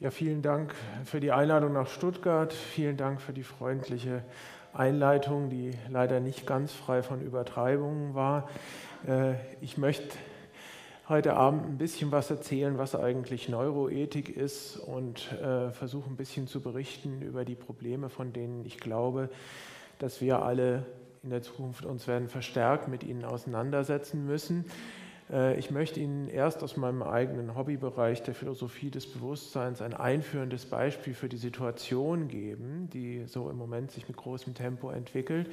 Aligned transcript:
Ja, 0.00 0.10
vielen 0.10 0.42
Dank 0.42 0.74
für 1.04 1.20
die 1.20 1.30
Einladung 1.30 1.72
nach 1.72 1.86
Stuttgart. 1.86 2.52
Vielen 2.52 2.96
Dank 2.96 3.20
für 3.20 3.32
die 3.32 3.44
freundliche 3.44 4.24
Einleitung, 4.72 5.50
die 5.50 5.70
leider 5.88 6.18
nicht 6.18 6.48
ganz 6.48 6.72
frei 6.72 7.04
von 7.04 7.20
Übertreibungen 7.22 8.12
war. 8.12 8.50
Äh, 9.06 9.34
ich 9.60 9.78
möchte 9.78 10.16
heute 11.08 11.34
Abend 11.34 11.64
ein 11.66 11.78
bisschen 11.78 12.10
was 12.10 12.28
erzählen, 12.28 12.76
was 12.76 12.96
eigentlich 12.96 13.48
Neuroethik 13.48 14.36
ist 14.36 14.78
und 14.78 15.30
äh, 15.30 15.70
versuche 15.70 16.10
ein 16.10 16.16
bisschen 16.16 16.48
zu 16.48 16.60
berichten 16.60 17.22
über 17.22 17.44
die 17.44 17.54
Probleme, 17.54 18.08
von 18.08 18.32
denen 18.32 18.64
ich 18.66 18.78
glaube, 18.78 19.30
dass 20.00 20.20
wir 20.20 20.42
alle 20.42 20.86
in 21.22 21.30
der 21.30 21.42
Zukunft 21.42 21.86
uns 21.86 22.08
werden 22.08 22.28
verstärkt 22.28 22.88
mit 22.88 23.04
ihnen 23.04 23.24
auseinandersetzen 23.24 24.26
müssen. 24.26 24.64
Äh, 25.30 25.58
ich 25.58 25.70
möchte 25.70 26.00
Ihnen 26.00 26.28
erst 26.28 26.62
aus 26.62 26.76
meinem 26.76 27.02
eigenen 27.02 27.54
Hobbybereich 27.56 28.22
der 28.22 28.34
Philosophie 28.34 28.90
des 28.90 29.06
Bewusstseins 29.10 29.82
ein 29.82 29.94
einführendes 29.94 30.66
Beispiel 30.66 31.14
für 31.14 31.28
die 31.28 31.36
Situation 31.36 32.28
geben, 32.28 32.88
die 32.92 33.24
so 33.26 33.50
im 33.50 33.56
Moment 33.56 33.90
sich 33.90 34.08
mit 34.08 34.16
großem 34.16 34.54
Tempo 34.54 34.90
entwickelt. 34.90 35.50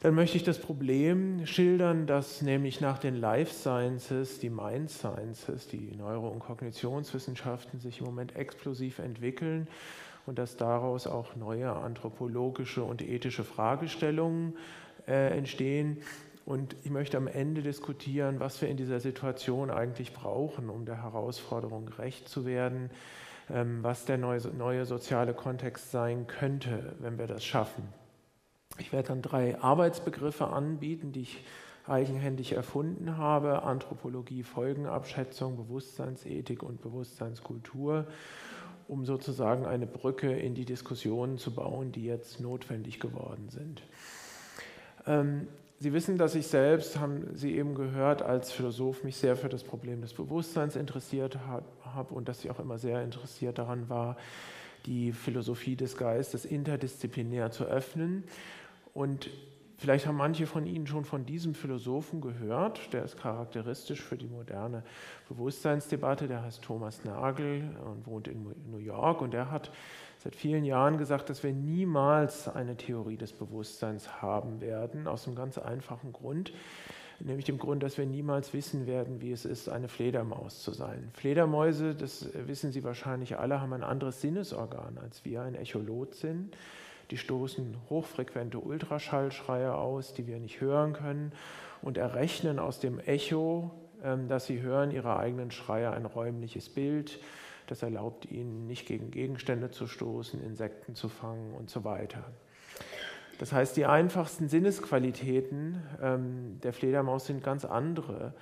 Dann 0.00 0.14
möchte 0.14 0.36
ich 0.36 0.44
das 0.44 0.58
Problem 0.58 1.46
schildern, 1.46 2.06
dass 2.06 2.42
nämlich 2.42 2.80
nach 2.80 2.98
den 2.98 3.16
Life 3.16 3.52
Sciences, 3.52 4.38
die 4.38 4.50
Mind 4.50 4.90
Sciences, 4.90 5.68
die 5.68 5.96
Neuro- 5.96 6.28
und 6.28 6.40
Kognitionswissenschaften 6.40 7.80
sich 7.80 8.00
im 8.00 8.04
Moment 8.04 8.36
explosiv 8.36 8.98
entwickeln 8.98 9.68
und 10.26 10.38
dass 10.38 10.56
daraus 10.56 11.06
auch 11.06 11.34
neue 11.34 11.72
anthropologische 11.72 12.84
und 12.84 13.00
ethische 13.00 13.42
Fragestellungen 13.42 14.56
äh, 15.08 15.36
entstehen. 15.36 15.98
Und 16.46 16.76
ich 16.84 16.90
möchte 16.90 17.16
am 17.16 17.26
Ende 17.26 17.60
diskutieren, 17.60 18.38
was 18.38 18.62
wir 18.62 18.68
in 18.68 18.76
dieser 18.76 19.00
Situation 19.00 19.68
eigentlich 19.68 20.12
brauchen, 20.12 20.70
um 20.70 20.86
der 20.86 21.02
Herausforderung 21.02 21.86
gerecht 21.86 22.28
zu 22.28 22.46
werden, 22.46 22.88
ähm, 23.50 23.82
was 23.82 24.04
der 24.04 24.16
neue, 24.16 24.40
neue 24.56 24.86
soziale 24.86 25.34
Kontext 25.34 25.90
sein 25.90 26.28
könnte, 26.28 26.94
wenn 27.00 27.18
wir 27.18 27.26
das 27.26 27.44
schaffen. 27.44 27.82
Ich 28.78 28.92
werde 28.92 29.08
dann 29.08 29.22
drei 29.22 29.60
Arbeitsbegriffe 29.60 30.46
anbieten, 30.46 31.10
die 31.10 31.22
ich 31.22 31.44
eigenhändig 31.88 32.52
erfunden 32.52 33.16
habe. 33.16 33.64
Anthropologie, 33.64 34.44
Folgenabschätzung, 34.44 35.56
Bewusstseinsethik 35.56 36.62
und 36.62 36.80
Bewusstseinskultur, 36.80 38.06
um 38.86 39.04
sozusagen 39.04 39.66
eine 39.66 39.86
Brücke 39.88 40.32
in 40.32 40.54
die 40.54 40.64
Diskussionen 40.64 41.38
zu 41.38 41.52
bauen, 41.52 41.90
die 41.90 42.04
jetzt 42.04 42.38
notwendig 42.38 43.00
geworden 43.00 43.48
sind. 43.48 43.82
Sie 45.78 45.92
wissen, 45.92 46.16
dass 46.16 46.34
ich 46.34 46.46
selbst, 46.46 46.98
haben 46.98 47.34
Sie 47.34 47.54
eben 47.54 47.74
gehört, 47.74 48.22
als 48.22 48.50
Philosoph 48.50 49.04
mich 49.04 49.16
sehr 49.16 49.36
für 49.36 49.50
das 49.50 49.62
Problem 49.62 50.00
des 50.00 50.14
Bewusstseins 50.14 50.74
interessiert 50.74 51.38
habe 51.84 52.14
und 52.14 52.28
dass 52.28 52.42
ich 52.42 52.50
auch 52.50 52.60
immer 52.60 52.78
sehr 52.78 53.02
interessiert 53.02 53.58
daran 53.58 53.90
war, 53.90 54.16
die 54.86 55.12
Philosophie 55.12 55.76
des 55.76 55.98
Geistes 55.98 56.46
interdisziplinär 56.46 57.50
zu 57.50 57.64
öffnen. 57.64 58.24
Und 58.94 59.28
vielleicht 59.76 60.06
haben 60.06 60.16
manche 60.16 60.46
von 60.46 60.64
Ihnen 60.64 60.86
schon 60.86 61.04
von 61.04 61.26
diesem 61.26 61.54
Philosophen 61.54 62.22
gehört, 62.22 62.94
der 62.94 63.04
ist 63.04 63.18
charakteristisch 63.18 64.00
für 64.00 64.16
die 64.16 64.28
moderne 64.28 64.82
Bewusstseinsdebatte, 65.28 66.26
der 66.26 66.42
heißt 66.42 66.62
Thomas 66.62 67.04
Nagel 67.04 67.76
und 67.84 68.06
wohnt 68.06 68.28
in 68.28 68.46
New 68.70 68.78
York 68.78 69.20
und 69.20 69.34
der 69.34 69.50
hat 69.50 69.70
seit 70.26 70.34
vielen 70.34 70.64
Jahren 70.64 70.98
gesagt, 70.98 71.30
dass 71.30 71.44
wir 71.44 71.52
niemals 71.52 72.48
eine 72.48 72.76
Theorie 72.76 73.16
des 73.16 73.32
Bewusstseins 73.32 74.20
haben 74.20 74.60
werden, 74.60 75.06
aus 75.06 75.24
einem 75.24 75.36
ganz 75.36 75.56
einfachen 75.56 76.12
Grund, 76.12 76.52
nämlich 77.20 77.44
dem 77.44 77.58
Grund, 77.58 77.84
dass 77.84 77.96
wir 77.96 78.06
niemals 78.06 78.52
wissen 78.52 78.88
werden, 78.88 79.20
wie 79.20 79.30
es 79.30 79.44
ist, 79.44 79.68
eine 79.68 79.86
Fledermaus 79.86 80.64
zu 80.64 80.72
sein. 80.72 81.10
Fledermäuse, 81.12 81.94
das 81.94 82.28
wissen 82.34 82.72
Sie 82.72 82.82
wahrscheinlich 82.82 83.38
alle, 83.38 83.60
haben 83.60 83.72
ein 83.72 83.84
anderes 83.84 84.20
Sinnesorgan 84.20 84.98
als 85.00 85.24
wir, 85.24 85.42
ein 85.42 85.54
Echolot 85.54 86.16
sind. 86.16 86.56
Die 87.12 87.18
stoßen 87.18 87.76
hochfrequente 87.88 88.58
Ultraschallschreie 88.58 89.76
aus, 89.76 90.12
die 90.12 90.26
wir 90.26 90.40
nicht 90.40 90.60
hören 90.60 90.92
können 90.92 91.30
und 91.82 91.98
errechnen 91.98 92.58
aus 92.58 92.80
dem 92.80 92.98
Echo, 92.98 93.70
ähm, 94.02 94.26
das 94.26 94.46
sie 94.46 94.60
hören, 94.60 94.90
ihre 94.90 95.20
eigenen 95.20 95.52
Schreie 95.52 95.92
ein 95.92 96.04
räumliches 96.04 96.68
Bild 96.68 97.20
das 97.66 97.82
erlaubt 97.82 98.30
ihnen, 98.30 98.66
nicht 98.66 98.86
gegen 98.86 99.10
Gegenstände 99.10 99.70
zu 99.70 99.86
stoßen, 99.86 100.42
Insekten 100.42 100.94
zu 100.94 101.08
fangen 101.08 101.54
und 101.54 101.70
so 101.70 101.84
weiter. 101.84 102.24
Das 103.38 103.52
heißt, 103.52 103.76
die 103.76 103.86
einfachsten 103.86 104.48
Sinnesqualitäten 104.48 105.82
ähm, 106.00 106.58
der 106.62 106.72
Fledermaus 106.72 107.26
sind 107.26 107.42
ganz 107.44 107.64
andere 107.64 108.32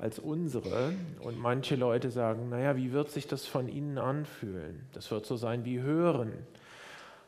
als 0.00 0.18
unsere. 0.18 0.92
Und 1.22 1.38
manche 1.38 1.74
Leute 1.74 2.10
sagen, 2.10 2.48
naja, 2.48 2.76
wie 2.76 2.92
wird 2.92 3.10
sich 3.10 3.26
das 3.26 3.46
von 3.46 3.68
ihnen 3.68 3.98
anfühlen? 3.98 4.86
Das 4.92 5.10
wird 5.10 5.26
so 5.26 5.36
sein 5.36 5.64
wie 5.64 5.80
Hören. 5.80 6.32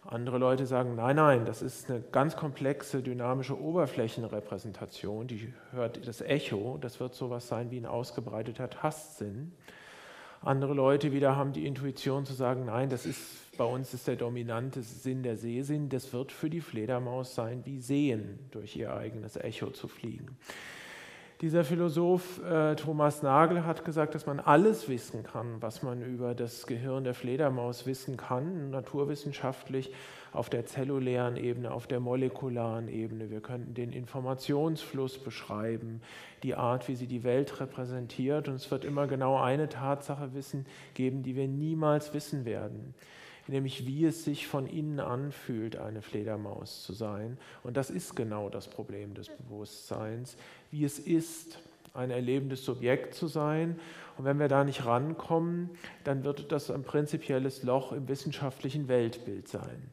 Andere 0.05 0.39
Leute 0.39 0.65
sagen, 0.65 0.95
nein, 0.95 1.17
nein, 1.17 1.45
das 1.45 1.61
ist 1.61 1.91
eine 1.91 2.01
ganz 2.01 2.37
komplexe 2.37 3.03
dynamische 3.03 3.61
Oberflächenrepräsentation, 3.61 5.27
die 5.27 5.53
hört 5.73 6.07
das 6.07 6.23
Echo, 6.23 6.79
das 6.81 6.99
wird 6.99 7.15
so 7.15 7.27
etwas 7.27 7.49
sein 7.49 7.71
wie 7.71 7.79
ein 7.79 7.85
ausgebreiteter 7.85 8.71
Tastsinn. 8.71 9.53
Andere 10.41 10.75
Leute 10.75 11.13
wieder 11.13 11.37
haben 11.37 11.53
die 11.53 11.67
Intuition 11.67 12.25
zu 12.25 12.33
sagen, 12.33 12.67
nein, 12.67 12.89
das 12.89 13.07
ist 13.07 13.49
bei 13.59 13.65
uns 13.65 13.93
ist 13.93 14.07
der 14.07 14.15
dominante 14.15 14.83
Sinn 14.83 15.25
der 15.25 15.37
Sehsinn, 15.37 15.89
das 15.89 16.13
wird 16.13 16.31
für 16.31 16.49
die 16.49 16.61
Fledermaus 16.61 17.35
sein, 17.35 17.63
wie 17.67 17.81
sehen, 17.81 18.39
durch 18.53 18.77
ihr 18.77 18.95
eigenes 18.95 19.37
Echo 19.37 19.71
zu 19.71 19.89
fliegen. 19.89 20.39
Dieser 21.41 21.63
Philosoph 21.63 22.43
äh, 22.43 22.75
Thomas 22.75 23.23
Nagel 23.23 23.65
hat 23.65 23.85
gesagt, 23.85 24.17
dass 24.17 24.27
man 24.27 24.41
alles 24.41 24.89
wissen 24.89 25.23
kann, 25.23 25.63
was 25.63 25.85
man 25.85 26.03
über 26.03 26.35
das 26.35 26.67
Gehirn 26.67 27.05
der 27.05 27.15
Fledermaus 27.15 27.87
wissen 27.87 28.17
kann, 28.17 28.71
naturwissenschaftlich 28.71 29.93
auf 30.33 30.51
der 30.51 30.67
zellulären 30.67 31.37
Ebene, 31.37 31.71
auf 31.71 31.87
der 31.87 32.01
molekularen 32.01 32.89
Ebene. 32.89 33.31
Wir 33.31 33.41
könnten 33.41 33.73
den 33.73 33.93
Informationsfluss 33.93 35.19
beschreiben, 35.19 36.03
die 36.43 36.57
Art, 36.57 36.89
wie 36.89 36.97
sie 36.97 37.07
die 37.07 37.23
Welt 37.23 37.61
repräsentiert. 37.61 38.49
Und 38.49 38.57
es 38.57 38.69
wird 38.73 38.85
immer 38.85 39.07
genau 39.07 39.41
eine 39.41 39.69
Tatsache 39.69 40.35
wissen, 40.35 40.67
geben, 40.95 41.23
die 41.23 41.37
wir 41.37 41.47
niemals 41.47 42.13
wissen 42.15 42.47
werden 42.47 42.95
nämlich 43.49 43.87
wie 43.87 44.05
es 44.05 44.25
sich 44.25 44.47
von 44.47 44.67
innen 44.67 45.01
anfühlt, 45.01 45.77
eine 45.77 46.03
Fledermaus 46.03 46.83
zu 46.83 46.93
sein. 46.93 47.39
Und 47.63 47.77
das 47.77 47.91
ist 47.91 48.15
genau 48.15 48.49
das 48.49 48.69
Problem 48.69 49.15
des 49.15 49.29
Bewusstseins 49.29 50.37
wie 50.71 50.85
es 50.85 50.99
ist, 50.99 51.59
ein 51.95 52.11
erlebendes 52.11 52.65
Subjekt 52.65 53.15
zu 53.15 53.27
sein. 53.27 53.79
Und 54.17 54.25
wenn 54.25 54.39
wir 54.39 54.49
da 54.49 54.65
nicht 54.65 54.85
rankommen, 54.85 55.71
dann 56.05 56.25
wird 56.25 56.53
das 56.53 56.71
ein 56.71 56.83
prinzipielles 56.83 57.63
Loch 57.63 57.93
im 57.93 58.09
wissenschaftlichen 58.09 58.89
Weltbild 58.89 59.49
sein. 59.49 59.91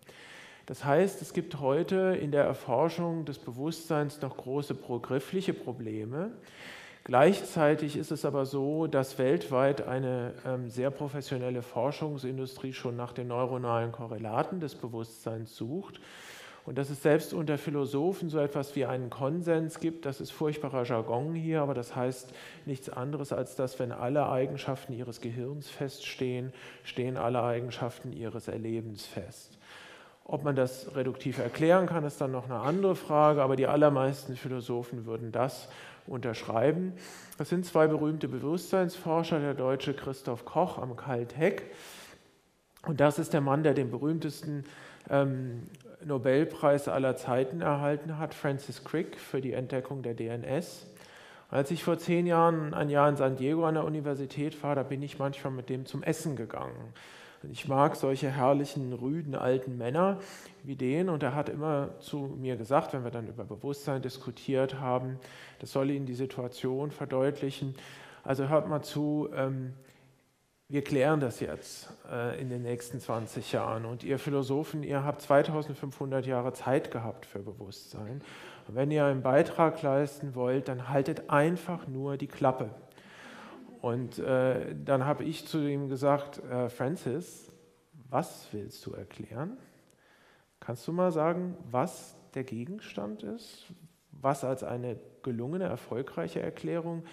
Das 0.65 0.83
heißt, 0.83 1.21
es 1.21 1.33
gibt 1.33 1.59
heute 1.59 2.17
in 2.19 2.31
der 2.31 2.43
Erforschung 2.43 3.25
des 3.25 3.37
Bewusstseins 3.37 4.21
noch 4.21 4.35
große 4.35 4.73
progriffliche 4.73 5.53
Probleme. 5.53 6.31
Gleichzeitig 7.05 7.97
ist 7.97 8.11
es 8.11 8.25
aber 8.25 8.47
so, 8.47 8.87
dass 8.87 9.19
weltweit 9.19 9.87
eine 9.87 10.33
ähm, 10.43 10.71
sehr 10.71 10.89
professionelle 10.89 11.61
Forschungsindustrie 11.61 12.73
schon 12.73 12.95
nach 12.95 13.13
den 13.13 13.27
neuronalen 13.27 13.91
Korrelaten 13.91 14.59
des 14.59 14.73
Bewusstseins 14.73 15.55
sucht 15.55 16.01
und 16.65 16.79
dass 16.79 16.89
es 16.89 17.03
selbst 17.03 17.31
unter 17.31 17.59
Philosophen 17.59 18.31
so 18.31 18.39
etwas 18.39 18.75
wie 18.75 18.85
einen 18.85 19.11
Konsens 19.11 19.79
gibt, 19.79 20.07
das 20.07 20.19
ist 20.19 20.31
furchtbarer 20.31 20.83
Jargon 20.83 21.35
hier, 21.35 21.61
aber 21.61 21.75
das 21.75 21.95
heißt 21.95 22.33
nichts 22.65 22.89
anderes, 22.89 23.31
als 23.31 23.55
dass, 23.55 23.77
wenn 23.77 23.91
alle 23.91 24.27
Eigenschaften 24.27 24.91
ihres 24.91 25.21
Gehirns 25.21 25.69
feststehen, 25.69 26.53
stehen 26.83 27.17
alle 27.17 27.43
Eigenschaften 27.43 28.13
ihres 28.13 28.47
Erlebens 28.47 29.05
fest. 29.05 29.59
Ob 30.23 30.43
man 30.43 30.55
das 30.55 30.95
reduktiv 30.95 31.37
erklären 31.37 31.85
kann, 31.85 32.03
ist 32.03 32.19
dann 32.19 32.31
noch 32.31 32.45
eine 32.45 32.61
andere 32.61 32.95
Frage, 32.95 33.43
aber 33.43 33.55
die 33.55 33.67
allermeisten 33.67 34.35
Philosophen 34.35 35.05
würden 35.05 35.31
das 35.31 35.69
unterschreiben. 36.07 36.93
Das 37.37 37.49
sind 37.49 37.65
zwei 37.65 37.87
berühmte 37.87 38.27
Bewusstseinsforscher, 38.27 39.39
der 39.39 39.53
deutsche 39.53 39.93
Christoph 39.93 40.45
Koch 40.45 40.77
am 40.77 40.95
Caltech. 40.95 41.63
Und 42.85 42.99
das 42.99 43.19
ist 43.19 43.33
der 43.33 43.41
Mann, 43.41 43.63
der 43.63 43.73
den 43.73 43.89
berühmtesten 43.89 44.63
ähm, 45.09 45.63
Nobelpreis 46.03 46.87
aller 46.87 47.15
Zeiten 47.15 47.61
erhalten 47.61 48.17
hat, 48.19 48.33
Francis 48.33 48.83
Crick, 48.83 49.19
für 49.19 49.41
die 49.41 49.53
Entdeckung 49.53 50.03
der 50.03 50.13
DNS. 50.13 50.85
Als 51.49 51.71
ich 51.71 51.83
vor 51.83 51.97
zehn 51.97 52.27
Jahren 52.27 52.73
ein 52.73 52.89
Jahr 52.89 53.09
in 53.09 53.15
San 53.15 53.37
Diego 53.37 53.65
an 53.65 53.75
der 53.75 53.85
Universität 53.85 54.61
war, 54.63 54.75
da 54.75 54.83
bin 54.83 55.01
ich 55.01 55.19
manchmal 55.19 55.53
mit 55.53 55.69
dem 55.69 55.85
zum 55.85 56.03
Essen 56.03 56.35
gegangen. 56.35 56.93
Ich 57.51 57.67
mag 57.67 57.95
solche 57.95 58.29
herrlichen, 58.29 58.93
rüden 58.93 59.35
alten 59.35 59.77
Männer 59.77 60.19
wie 60.63 60.75
den 60.75 61.09
und 61.09 61.23
er 61.23 61.35
hat 61.35 61.49
immer 61.49 61.99
zu 61.99 62.35
mir 62.37 62.55
gesagt, 62.55 62.93
wenn 62.93 63.03
wir 63.03 63.11
dann 63.11 63.27
über 63.27 63.43
Bewusstsein 63.43 64.01
diskutiert 64.01 64.79
haben, 64.79 65.19
das 65.59 65.71
soll 65.71 65.89
Ihnen 65.89 66.05
die 66.05 66.15
Situation 66.15 66.91
verdeutlichen. 66.91 67.75
Also 68.23 68.49
hört 68.49 68.67
mal 68.67 68.81
zu, 68.81 69.29
ähm, 69.35 69.73
wir 70.67 70.83
klären 70.83 71.19
das 71.19 71.39
jetzt 71.39 71.89
äh, 72.11 72.41
in 72.41 72.49
den 72.49 72.63
nächsten 72.63 72.99
20 72.99 73.51
Jahren. 73.51 73.85
Und 73.85 74.03
ihr 74.03 74.17
Philosophen, 74.17 74.81
ihr 74.81 75.03
habt 75.03 75.21
2500 75.21 76.25
Jahre 76.25 76.53
Zeit 76.53 76.89
gehabt 76.89 77.25
für 77.25 77.39
Bewusstsein. 77.39 78.21
Und 78.67 78.75
wenn 78.75 78.89
ihr 78.89 79.05
einen 79.05 79.21
Beitrag 79.21 79.81
leisten 79.83 80.33
wollt, 80.33 80.67
dann 80.67 80.89
haltet 80.89 81.29
einfach 81.29 81.87
nur 81.87 82.17
die 82.17 82.27
Klappe. 82.27 82.71
Und 83.85 84.17
äh, 84.17 84.73
dann 84.83 85.05
habe 85.05 85.23
ich 85.25 85.45
zu 85.45 85.59
ihm 85.59 85.89
gesagt, 85.89 86.41
äh, 86.49 86.69
Francis, 86.69 87.51
was 88.09 88.47
willst 88.51 88.83
du 88.87 88.93
erklären? 88.93 89.57
Kannst 90.59 90.87
du 90.87 90.91
mal 90.91 91.11
sagen, 91.11 91.55
was 91.69 92.15
der 92.33 92.45
Gegenstand 92.45 93.21
ist, 93.21 93.67
was 94.09 94.43
als 94.43 94.63
eine 94.63 94.97
gelungene, 95.21 95.65
erfolgreiche 95.65 96.41
Erklärung 96.41 97.03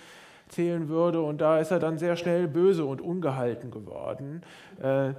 zählen 0.48 0.88
würde? 0.88 1.20
Und 1.20 1.42
da 1.42 1.58
ist 1.58 1.72
er 1.72 1.78
dann 1.78 1.98
sehr 1.98 2.16
schnell 2.16 2.48
böse 2.48 2.86
und 2.86 3.02
ungehalten 3.02 3.70
geworden. 3.70 4.40
Äh, 4.80 5.12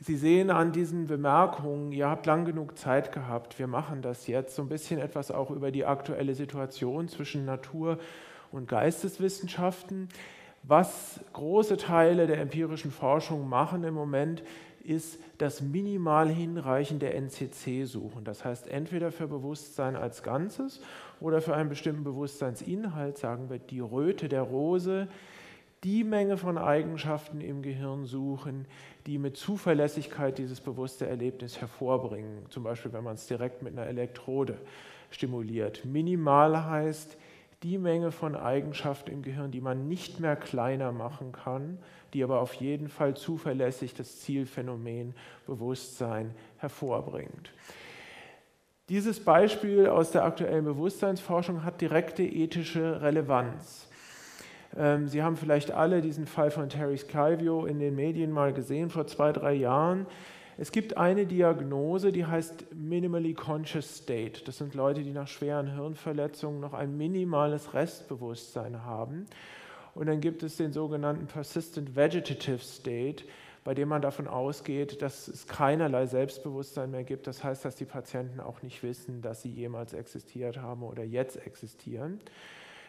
Sie 0.00 0.16
sehen 0.16 0.50
an 0.50 0.72
diesen 0.72 1.06
Bemerkungen, 1.06 1.92
ihr 1.92 2.08
habt 2.08 2.24
lang 2.24 2.46
genug 2.46 2.78
Zeit 2.78 3.12
gehabt, 3.12 3.58
wir 3.58 3.66
machen 3.66 4.00
das 4.00 4.26
jetzt, 4.26 4.56
so 4.56 4.62
ein 4.62 4.68
bisschen 4.70 5.00
etwas 5.00 5.30
auch 5.30 5.50
über 5.50 5.70
die 5.70 5.84
aktuelle 5.84 6.34
Situation 6.34 7.08
zwischen 7.08 7.44
Natur 7.44 7.98
und 8.52 8.68
Geisteswissenschaften. 8.68 10.08
Was 10.66 11.20
große 11.34 11.76
Teile 11.76 12.26
der 12.26 12.40
empirischen 12.40 12.90
Forschung 12.90 13.48
machen 13.48 13.84
im 13.84 13.94
Moment, 13.94 14.42
ist 14.82 15.18
das 15.38 15.60
minimal 15.60 16.28
Hinreichen 16.28 16.98
der 16.98 17.14
NCC 17.14 17.84
suchen. 17.84 18.24
Das 18.24 18.44
heißt, 18.44 18.68
entweder 18.68 19.10
für 19.10 19.26
Bewusstsein 19.26 19.96
als 19.96 20.22
Ganzes 20.22 20.80
oder 21.20 21.40
für 21.40 21.54
einen 21.54 21.70
bestimmten 21.70 22.04
Bewusstseinsinhalt, 22.04 23.18
sagen 23.18 23.50
wir 23.50 23.58
die 23.58 23.80
Röte 23.80 24.28
der 24.28 24.42
Rose, 24.42 25.08
die 25.84 26.04
Menge 26.04 26.36
von 26.38 26.56
Eigenschaften 26.56 27.40
im 27.40 27.62
Gehirn 27.62 28.06
suchen, 28.06 28.66
die 29.06 29.18
mit 29.18 29.36
Zuverlässigkeit 29.36 30.38
dieses 30.38 30.60
bewusste 30.60 31.06
Erlebnis 31.06 31.60
hervorbringen. 31.60 32.46
Zum 32.48 32.62
Beispiel, 32.62 32.92
wenn 32.92 33.04
man 33.04 33.14
es 33.14 33.26
direkt 33.26 33.62
mit 33.62 33.74
einer 33.74 33.86
Elektrode 33.86 34.56
stimuliert. 35.10 35.84
Minimal 35.84 36.64
heißt 36.64 37.18
die 37.64 37.78
Menge 37.78 38.12
von 38.12 38.36
Eigenschaften 38.36 39.10
im 39.10 39.22
Gehirn, 39.22 39.50
die 39.50 39.62
man 39.62 39.88
nicht 39.88 40.20
mehr 40.20 40.36
kleiner 40.36 40.92
machen 40.92 41.32
kann, 41.32 41.78
die 42.12 42.22
aber 42.22 42.40
auf 42.40 42.52
jeden 42.54 42.88
Fall 42.88 43.16
zuverlässig 43.16 43.94
das 43.94 44.20
Zielphänomen 44.20 45.14
Bewusstsein 45.46 46.34
hervorbringt. 46.58 47.52
Dieses 48.90 49.18
Beispiel 49.18 49.86
aus 49.86 50.10
der 50.10 50.24
aktuellen 50.24 50.66
Bewusstseinsforschung 50.66 51.64
hat 51.64 51.80
direkte 51.80 52.22
ethische 52.22 53.00
Relevanz. 53.00 53.88
Ähm, 54.76 55.08
Sie 55.08 55.22
haben 55.22 55.38
vielleicht 55.38 55.70
alle 55.70 56.02
diesen 56.02 56.26
Fall 56.26 56.50
von 56.50 56.68
Terry 56.68 56.98
Skyvio 56.98 57.64
in 57.64 57.78
den 57.78 57.96
Medien 57.96 58.30
mal 58.30 58.52
gesehen 58.52 58.90
vor 58.90 59.06
zwei, 59.06 59.32
drei 59.32 59.54
Jahren. 59.54 60.06
Es 60.56 60.70
gibt 60.70 60.96
eine 60.96 61.26
Diagnose, 61.26 62.12
die 62.12 62.26
heißt 62.26 62.72
Minimally 62.74 63.34
Conscious 63.34 63.96
State. 63.96 64.44
Das 64.44 64.58
sind 64.58 64.74
Leute, 64.74 65.02
die 65.02 65.10
nach 65.10 65.26
schweren 65.26 65.74
Hirnverletzungen 65.74 66.60
noch 66.60 66.74
ein 66.74 66.96
minimales 66.96 67.74
Restbewusstsein 67.74 68.84
haben. 68.84 69.26
Und 69.96 70.06
dann 70.06 70.20
gibt 70.20 70.44
es 70.44 70.56
den 70.56 70.72
sogenannten 70.72 71.26
Persistent 71.26 71.96
Vegetative 71.96 72.58
State, 72.58 73.24
bei 73.64 73.74
dem 73.74 73.88
man 73.88 74.02
davon 74.02 74.28
ausgeht, 74.28 75.02
dass 75.02 75.26
es 75.26 75.48
keinerlei 75.48 76.06
Selbstbewusstsein 76.06 76.90
mehr 76.90 77.04
gibt. 77.04 77.26
Das 77.26 77.42
heißt, 77.42 77.64
dass 77.64 77.74
die 77.74 77.84
Patienten 77.84 78.38
auch 78.38 78.62
nicht 78.62 78.82
wissen, 78.84 79.22
dass 79.22 79.42
sie 79.42 79.50
jemals 79.50 79.92
existiert 79.92 80.58
haben 80.58 80.82
oder 80.82 81.02
jetzt 81.02 81.44
existieren. 81.46 82.20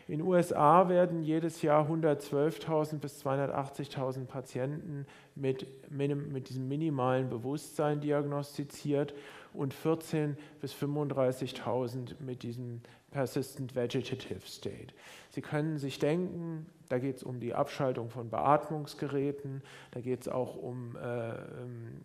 In 0.08 0.20
den 0.20 0.28
USA 0.28 0.88
werden 0.88 1.24
jedes 1.24 1.64
Jahr 1.64 1.90
112.000 1.90 3.00
bis 3.00 3.26
280.000 3.26 4.26
Patienten 4.26 5.08
mit, 5.34 5.68
mit 5.90 6.50
diesem 6.50 6.68
minimalen 6.68 7.30
Bewusstsein 7.30 8.02
diagnostiziert 8.02 9.16
und 9.54 9.74
14.000 9.74 10.36
bis 10.62 10.74
35.000 10.74 12.16
mit 12.20 12.44
diesem 12.44 12.82
Persistent 13.10 13.76
Vegetative 13.76 14.42
State. 14.46 14.94
Sie 15.32 15.42
können 15.42 15.80
sich 15.80 15.98
denken, 15.98 16.68
da 16.90 17.00
geht 17.00 17.16
es 17.16 17.24
um 17.24 17.40
die 17.40 17.56
Abschaltung 17.56 18.10
von 18.10 18.30
Beatmungsgeräten, 18.30 19.64
da 19.92 20.02
geht 20.02 20.22
es 20.22 20.28
auch 20.28 20.56
um 20.56 20.98
äh, 20.98 21.30
ähm, 21.30 22.02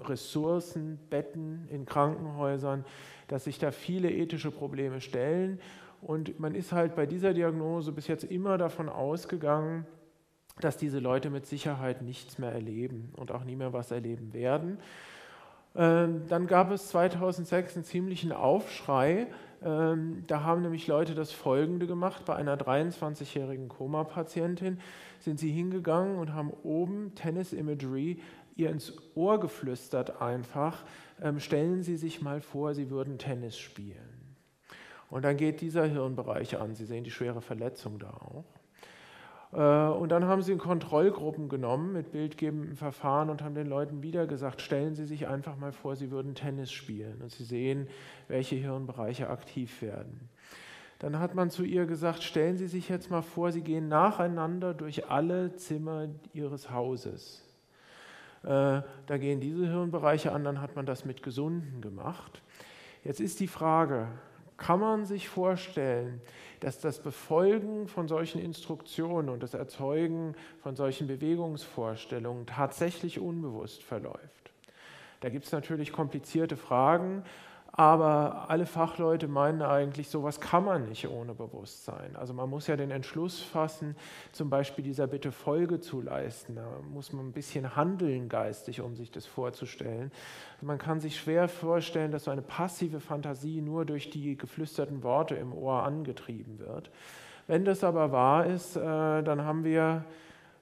Ressourcen, 0.00 0.98
Betten 1.10 1.68
in 1.70 1.84
Krankenhäusern, 1.84 2.84
dass 3.28 3.44
sich 3.44 3.58
da 3.58 3.70
viele 3.70 4.10
ethische 4.10 4.50
Probleme 4.50 5.00
stellen 5.00 5.60
und 6.06 6.38
man 6.38 6.54
ist 6.54 6.70
halt 6.70 6.94
bei 6.94 7.04
dieser 7.04 7.34
Diagnose 7.34 7.90
bis 7.90 8.06
jetzt 8.06 8.22
immer 8.22 8.58
davon 8.58 8.88
ausgegangen, 8.88 9.86
dass 10.60 10.76
diese 10.76 11.00
Leute 11.00 11.30
mit 11.30 11.46
Sicherheit 11.46 12.00
nichts 12.00 12.38
mehr 12.38 12.52
erleben 12.52 13.12
und 13.16 13.32
auch 13.32 13.42
nie 13.42 13.56
mehr 13.56 13.72
was 13.72 13.90
erleben 13.90 14.32
werden. 14.32 14.78
Ähm, 15.74 16.22
dann 16.28 16.46
gab 16.46 16.70
es 16.70 16.86
2006 16.90 17.74
einen 17.74 17.84
ziemlichen 17.84 18.30
Aufschrei. 18.30 19.26
Ähm, 19.64 20.22
da 20.28 20.44
haben 20.44 20.62
nämlich 20.62 20.86
Leute 20.86 21.16
das 21.16 21.32
Folgende 21.32 21.88
gemacht. 21.88 22.24
Bei 22.24 22.36
einer 22.36 22.56
23-jährigen 22.56 23.68
Koma-Patientin 23.68 24.78
sind 25.18 25.40
sie 25.40 25.50
hingegangen 25.50 26.18
und 26.18 26.34
haben 26.34 26.52
oben 26.62 27.16
Tennis 27.16 27.52
Imagery 27.52 28.20
ihr 28.54 28.70
ins 28.70 28.92
Ohr 29.16 29.40
geflüstert 29.40 30.22
einfach. 30.22 30.84
Ähm, 31.20 31.40
stellen 31.40 31.82
Sie 31.82 31.96
sich 31.96 32.22
mal 32.22 32.40
vor, 32.40 32.74
Sie 32.74 32.90
würden 32.90 33.18
Tennis 33.18 33.58
spielen. 33.58 34.15
Und 35.10 35.24
dann 35.24 35.36
geht 35.36 35.60
dieser 35.60 35.84
Hirnbereich 35.84 36.58
an. 36.58 36.74
Sie 36.74 36.84
sehen 36.84 37.04
die 37.04 37.10
schwere 37.10 37.40
Verletzung 37.40 37.98
da 37.98 38.10
auch. 38.10 38.44
Äh, 39.52 39.96
und 39.96 40.10
dann 40.10 40.24
haben 40.24 40.42
sie 40.42 40.56
Kontrollgruppen 40.56 41.48
genommen 41.48 41.92
mit 41.92 42.12
bildgebendem 42.12 42.76
Verfahren 42.76 43.30
und 43.30 43.42
haben 43.42 43.54
den 43.54 43.66
Leuten 43.66 44.02
wieder 44.02 44.26
gesagt, 44.26 44.60
stellen 44.60 44.94
Sie 44.94 45.06
sich 45.06 45.28
einfach 45.28 45.56
mal 45.56 45.72
vor, 45.72 45.96
Sie 45.96 46.10
würden 46.10 46.34
Tennis 46.34 46.72
spielen 46.72 47.22
und 47.22 47.30
Sie 47.30 47.44
sehen, 47.44 47.88
welche 48.28 48.56
Hirnbereiche 48.56 49.30
aktiv 49.30 49.82
werden. 49.82 50.28
Dann 50.98 51.18
hat 51.18 51.34
man 51.34 51.50
zu 51.50 51.62
ihr 51.62 51.86
gesagt, 51.86 52.22
stellen 52.22 52.56
Sie 52.56 52.68
sich 52.68 52.88
jetzt 52.88 53.10
mal 53.10 53.22
vor, 53.22 53.52
Sie 53.52 53.60
gehen 53.60 53.88
nacheinander 53.88 54.74
durch 54.74 55.10
alle 55.10 55.54
Zimmer 55.56 56.08
Ihres 56.32 56.70
Hauses. 56.70 57.42
Äh, 58.42 58.82
da 59.06 59.18
gehen 59.18 59.40
diese 59.40 59.66
Hirnbereiche 59.66 60.32
an, 60.32 60.44
dann 60.44 60.60
hat 60.60 60.74
man 60.76 60.86
das 60.86 61.04
mit 61.04 61.22
Gesunden 61.22 61.80
gemacht. 61.80 62.42
Jetzt 63.04 63.20
ist 63.20 63.40
die 63.40 63.48
Frage, 63.48 64.08
kann 64.56 64.80
man 64.80 65.04
sich 65.04 65.28
vorstellen, 65.28 66.20
dass 66.60 66.78
das 66.80 67.00
Befolgen 67.00 67.88
von 67.88 68.08
solchen 68.08 68.40
Instruktionen 68.40 69.28
und 69.28 69.42
das 69.42 69.54
Erzeugen 69.54 70.34
von 70.62 70.76
solchen 70.76 71.06
Bewegungsvorstellungen 71.06 72.46
tatsächlich 72.46 73.18
unbewusst 73.18 73.82
verläuft. 73.82 74.52
Da 75.20 75.28
gibt 75.28 75.46
es 75.46 75.52
natürlich 75.52 75.92
komplizierte 75.92 76.56
Fragen, 76.56 77.24
aber 77.76 78.46
alle 78.48 78.64
Fachleute 78.64 79.28
meinen 79.28 79.60
eigentlich, 79.60 80.08
sowas 80.08 80.40
kann 80.40 80.64
man 80.64 80.88
nicht 80.88 81.08
ohne 81.08 81.34
Bewusstsein. 81.34 82.16
Also 82.16 82.32
man 82.32 82.48
muss 82.48 82.66
ja 82.68 82.76
den 82.76 82.90
Entschluss 82.90 83.40
fassen, 83.40 83.94
zum 84.32 84.48
Beispiel 84.48 84.82
dieser 84.82 85.06
Bitte 85.06 85.30
Folge 85.30 85.78
zu 85.78 86.00
leisten. 86.00 86.56
Da 86.56 86.66
muss 86.90 87.12
man 87.12 87.28
ein 87.28 87.32
bisschen 87.32 87.76
handeln 87.76 88.30
geistig, 88.30 88.80
um 88.80 88.96
sich 88.96 89.10
das 89.10 89.26
vorzustellen. 89.26 90.10
Man 90.62 90.78
kann 90.78 91.00
sich 91.00 91.20
schwer 91.20 91.48
vorstellen, 91.48 92.12
dass 92.12 92.24
so 92.24 92.30
eine 92.30 92.40
passive 92.40 92.98
Fantasie 92.98 93.60
nur 93.60 93.84
durch 93.84 94.08
die 94.08 94.38
geflüsterten 94.38 95.02
Worte 95.02 95.34
im 95.34 95.52
Ohr 95.52 95.82
angetrieben 95.82 96.58
wird. 96.58 96.90
Wenn 97.46 97.66
das 97.66 97.84
aber 97.84 98.10
wahr 98.10 98.46
ist, 98.46 98.76
äh, 98.76 98.80
dann 98.80 99.42
haben 99.42 99.64
wir 99.64 100.04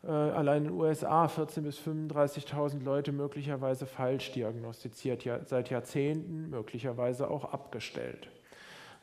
allein 0.06 0.64
in 0.64 0.70
den 0.70 0.80
USA 0.80 1.26
14.000 1.26 1.60
bis 1.62 1.78
35.000 1.80 2.82
Leute 2.82 3.12
möglicherweise 3.12 3.86
falsch 3.86 4.32
diagnostiziert, 4.32 5.24
ja, 5.24 5.44
seit 5.44 5.70
Jahrzehnten 5.70 6.50
möglicherweise 6.50 7.30
auch 7.30 7.52
abgestellt. 7.52 8.28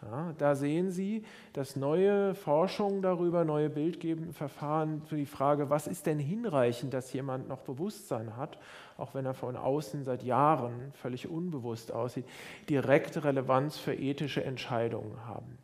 Ja, 0.03 0.34
da 0.39 0.55
sehen 0.55 0.89
Sie, 0.89 1.24
dass 1.53 1.75
neue 1.75 2.34
Forschung 2.34 3.03
darüber, 3.03 3.46
neue 3.46 3.70
bildgebende 3.70 4.34
Verfahren 4.34 5.03
für 5.03 5.15
die 5.15 5.27
Frage, 5.27 5.70
was 5.70 5.86
ist 5.86 6.08
denn 6.08 6.17
hinreichend, 6.17 6.93
dass 6.93 7.13
jemand 7.13 7.48
noch 7.48 7.60
Bewusstsein 7.60 8.36
hat, 8.36 8.58
auch 8.98 9.13
wenn 9.13 9.27
er 9.27 9.36
von 9.36 9.55
außen 9.55 10.03
seit 10.03 10.24
Jahren 10.24 10.91
völlig 10.93 11.29
unbewusst 11.29 11.91
aussieht, 11.91 12.25
direkte 12.67 13.24
Relevanz 13.24 13.77
für 13.77 13.93
ethische 13.93 14.43
Entscheidungen 14.43 15.27
haben. 15.27 15.60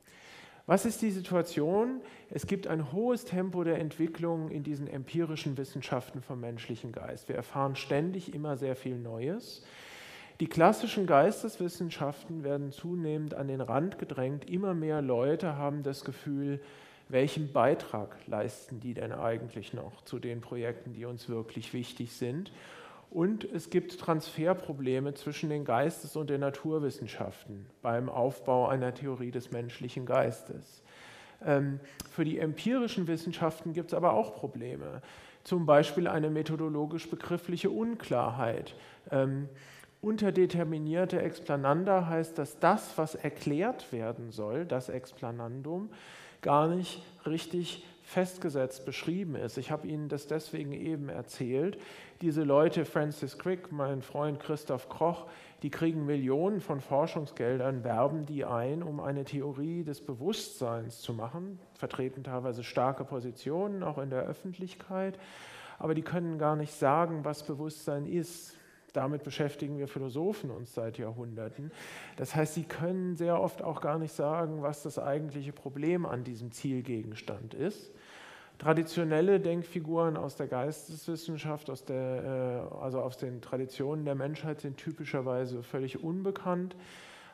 Was 0.69 0.85
ist 0.85 1.01
die 1.01 1.11
Situation? 1.11 2.01
Es 2.29 2.45
gibt 2.45 2.67
ein 2.67 2.91
hohes 2.91 3.23
Tempo 3.23 3.63
der 3.63 3.79
Entwicklung 3.79 4.51
in 4.51 4.63
diesen 4.63 4.89
empirischen 4.89 5.57
Wissenschaften 5.57 6.21
vom 6.21 6.41
menschlichen 6.41 6.91
Geist. 6.91 7.29
Wir 7.29 7.37
erfahren 7.37 7.77
ständig 7.77 8.33
immer 8.33 8.57
sehr 8.57 8.75
viel 8.75 8.97
Neues. 8.97 9.63
Die 10.41 10.47
klassischen 10.47 11.07
Geisteswissenschaften 11.07 12.43
werden 12.43 12.73
zunehmend 12.73 13.33
an 13.33 13.47
den 13.47 13.61
Rand 13.61 13.97
gedrängt. 13.97 14.49
Immer 14.49 14.73
mehr 14.73 15.01
Leute 15.01 15.55
haben 15.55 15.83
das 15.83 16.03
Gefühl, 16.03 16.59
welchen 17.07 17.53
Beitrag 17.53 18.17
leisten 18.27 18.81
die 18.81 18.93
denn 18.93 19.13
eigentlich 19.13 19.73
noch 19.73 20.01
zu 20.03 20.19
den 20.19 20.41
Projekten, 20.41 20.91
die 20.91 21.05
uns 21.05 21.29
wirklich 21.29 21.71
wichtig 21.71 22.11
sind? 22.11 22.51
Und 23.17 23.45
es 23.45 23.71
gibt 23.71 23.99
Transferprobleme 23.99 25.15
zwischen 25.15 25.49
den 25.49 25.65
Geistes- 25.65 26.15
und 26.15 26.29
den 26.29 26.41
Naturwissenschaften 26.41 27.65
beim 27.81 28.09
Aufbau 28.09 28.67
einer 28.67 28.93
Theorie 28.93 29.31
des 29.31 29.49
menschlichen 29.49 30.05
Geistes. 30.05 30.83
Ähm, 31.43 31.79
für 32.11 32.23
die 32.25 32.37
empirischen 32.37 33.07
Wissenschaften 33.07 33.73
gibt 33.73 33.87
es 33.87 33.93
aber 33.95 34.13
auch 34.13 34.35
Probleme. 34.35 35.01
Zum 35.43 35.65
Beispiel 35.65 36.07
eine 36.07 36.29
methodologisch 36.29 37.09
begriffliche 37.09 37.71
Unklarheit. 37.71 38.75
Ähm, 39.09 39.49
unterdeterminierte 39.99 41.19
Explananda 41.19 42.05
heißt, 42.05 42.37
dass 42.37 42.59
das, 42.59 42.99
was 42.99 43.15
erklärt 43.15 43.91
werden 43.91 44.29
soll, 44.29 44.63
das 44.63 44.89
Explanandum, 44.89 45.89
gar 46.43 46.67
nicht 46.67 47.01
richtig 47.25 47.83
festgesetzt 48.07 48.85
beschrieben 48.85 49.35
ist. 49.35 49.57
Ich 49.57 49.69
habe 49.69 49.85
Ihnen 49.85 50.07
das 50.07 50.27
deswegen 50.27 50.71
eben 50.71 51.09
erzählt. 51.09 51.77
Diese 52.21 52.43
Leute, 52.43 52.85
Francis 52.85 53.37
Crick, 53.37 53.73
mein 53.73 54.01
Freund 54.01 54.39
Christoph 54.39 54.87
Kroch, 54.87 55.27
die 55.61 55.69
kriegen 55.69 56.05
Millionen 56.05 56.61
von 56.61 56.79
Forschungsgeldern, 56.79 57.83
werben 57.83 58.25
die 58.25 58.45
ein, 58.45 58.81
um 58.81 59.01
eine 59.01 59.25
Theorie 59.25 59.83
des 59.83 59.99
Bewusstseins 59.99 61.01
zu 61.01 61.13
machen, 61.13 61.59
vertreten 61.73 62.23
teilweise 62.23 62.63
starke 62.63 63.03
Positionen, 63.03 63.83
auch 63.83 63.97
in 63.97 64.09
der 64.09 64.23
Öffentlichkeit, 64.23 65.19
aber 65.77 65.93
die 65.93 66.01
können 66.01 66.39
gar 66.39 66.55
nicht 66.55 66.73
sagen, 66.73 67.25
was 67.25 67.45
Bewusstsein 67.45 68.05
ist. 68.05 68.56
Damit 68.93 69.23
beschäftigen 69.23 69.77
wir 69.77 69.87
Philosophen 69.87 70.49
uns 70.49 70.73
seit 70.73 70.97
Jahrhunderten. 70.97 71.71
Das 72.15 72.35
heißt, 72.35 72.53
sie 72.55 72.63
können 72.63 73.15
sehr 73.15 73.39
oft 73.39 73.61
auch 73.61 73.81
gar 73.81 73.99
nicht 73.99 74.13
sagen, 74.13 74.61
was 74.61 74.83
das 74.83 74.97
eigentliche 74.97 75.53
Problem 75.53 76.05
an 76.05 76.23
diesem 76.23 76.51
Zielgegenstand 76.51 77.53
ist. 77.53 77.91
Traditionelle 78.57 79.39
Denkfiguren 79.39 80.17
aus 80.17 80.35
der 80.35 80.47
Geisteswissenschaft, 80.47 81.69
aus 81.69 81.85
der, 81.85 82.69
äh, 82.73 82.75
also 82.75 83.01
aus 83.01 83.17
den 83.17 83.39
Traditionen 83.39 84.03
der 84.03 84.15
Menschheit, 84.15 84.61
sind 84.61 84.77
typischerweise 84.77 85.61
völlig 85.61 86.03
unbekannt. 86.03 86.75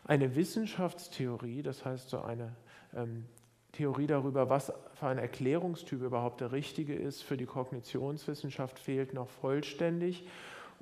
Eine 0.04 0.36
Wissenschaftstheorie, 0.36 1.62
das 1.62 1.86
heißt 1.86 2.10
so 2.10 2.20
eine 2.22 2.54
ähm, 2.94 3.24
Theorie 3.72 4.06
darüber, 4.06 4.50
was 4.50 4.74
für 4.96 5.08
ein 5.08 5.18
Erklärungstyp 5.18 6.02
überhaupt 6.02 6.42
der 6.42 6.52
richtige 6.52 6.94
ist, 6.94 7.24
für 7.24 7.38
die 7.38 7.46
Kognitionswissenschaft 7.46 8.78
fehlt 8.78 9.14
noch 9.14 9.30
vollständig. 9.30 10.28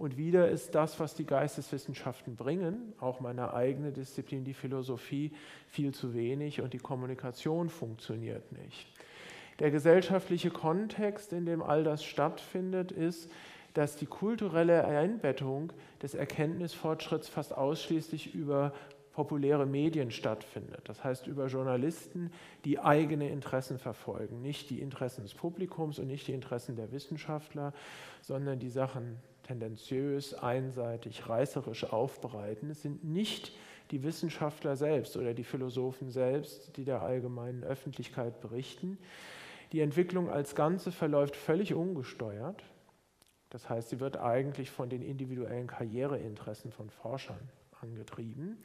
Und 0.01 0.17
wieder 0.17 0.49
ist 0.49 0.73
das, 0.73 0.99
was 0.99 1.13
die 1.13 1.27
Geisteswissenschaften 1.27 2.35
bringen, 2.35 2.95
auch 2.99 3.19
meine 3.19 3.53
eigene 3.53 3.91
Disziplin, 3.91 4.43
die 4.43 4.55
Philosophie, 4.55 5.31
viel 5.67 5.93
zu 5.93 6.15
wenig 6.15 6.59
und 6.59 6.73
die 6.73 6.79
Kommunikation 6.79 7.69
funktioniert 7.69 8.51
nicht. 8.51 8.87
Der 9.59 9.69
gesellschaftliche 9.69 10.49
Kontext, 10.49 11.33
in 11.33 11.45
dem 11.45 11.61
all 11.61 11.83
das 11.83 12.03
stattfindet, 12.03 12.91
ist, 12.91 13.29
dass 13.75 13.95
die 13.95 14.07
kulturelle 14.07 14.85
Einbettung 14.85 15.71
des 16.01 16.15
Erkenntnisfortschritts 16.15 17.29
fast 17.29 17.55
ausschließlich 17.55 18.33
über 18.33 18.73
populäre 19.13 19.67
Medien 19.67 20.09
stattfindet. 20.09 20.81
Das 20.85 21.03
heißt 21.03 21.27
über 21.27 21.45
Journalisten, 21.45 22.31
die 22.65 22.79
eigene 22.79 23.29
Interessen 23.29 23.77
verfolgen. 23.77 24.41
Nicht 24.41 24.71
die 24.71 24.79
Interessen 24.79 25.21
des 25.21 25.35
Publikums 25.35 25.99
und 25.99 26.07
nicht 26.07 26.27
die 26.27 26.33
Interessen 26.33 26.75
der 26.75 26.91
Wissenschaftler, 26.91 27.71
sondern 28.23 28.57
die 28.57 28.69
Sachen 28.69 29.19
tendenziös, 29.51 30.33
einseitig, 30.33 31.27
reißerisch 31.27 31.83
aufbereiten. 31.83 32.69
Es 32.69 32.81
sind 32.81 33.03
nicht 33.03 33.53
die 33.91 34.01
Wissenschaftler 34.03 34.77
selbst 34.77 35.17
oder 35.17 35.33
die 35.33 35.43
Philosophen 35.43 36.09
selbst, 36.09 36.77
die 36.77 36.85
der 36.85 37.01
allgemeinen 37.01 37.63
Öffentlichkeit 37.63 38.39
berichten, 38.39 38.97
die 39.73 39.81
Entwicklung 39.81 40.29
als 40.29 40.55
Ganze 40.55 40.91
verläuft 40.91 41.35
völlig 41.35 41.73
ungesteuert. 41.73 42.63
Das 43.49 43.69
heißt, 43.69 43.89
sie 43.89 43.99
wird 43.99 44.17
eigentlich 44.17 44.71
von 44.71 44.89
den 44.89 45.01
individuellen 45.01 45.67
Karriereinteressen 45.67 46.71
von 46.71 46.89
Forschern 46.89 47.49
angetrieben. 47.81 48.63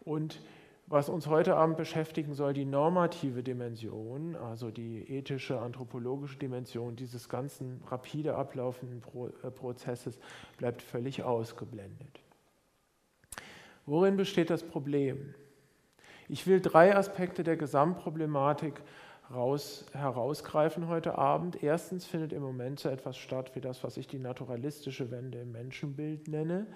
Und 0.00 0.40
was 0.88 1.08
uns 1.08 1.26
heute 1.26 1.56
Abend 1.56 1.76
beschäftigen 1.76 2.34
soll, 2.34 2.52
die 2.52 2.64
normative 2.64 3.42
Dimension, 3.42 4.36
also 4.36 4.70
die 4.70 5.10
ethische, 5.10 5.60
anthropologische 5.60 6.38
Dimension 6.38 6.94
dieses 6.94 7.28
ganzen 7.28 7.82
rapide 7.88 8.36
ablaufenden 8.36 9.02
äh, 9.42 9.50
Prozesses, 9.50 10.18
bleibt 10.58 10.82
völlig 10.82 11.24
ausgeblendet. 11.24 12.20
Worin 13.84 14.16
besteht 14.16 14.50
das 14.50 14.62
Problem? 14.62 15.34
Ich 16.28 16.46
will 16.46 16.60
drei 16.60 16.96
Aspekte 16.96 17.42
der 17.42 17.56
Gesamtproblematik 17.56 18.80
raus, 19.32 19.86
herausgreifen 19.92 20.86
heute 20.86 21.18
Abend. 21.18 21.62
Erstens 21.62 22.04
findet 22.04 22.32
im 22.32 22.42
Moment 22.42 22.78
so 22.78 22.88
etwas 22.88 23.16
statt 23.16 23.52
wie 23.54 23.60
das, 23.60 23.82
was 23.82 23.96
ich 23.96 24.06
die 24.06 24.18
naturalistische 24.18 25.10
Wende 25.10 25.40
im 25.40 25.50
Menschenbild 25.50 26.28
nenne. 26.28 26.66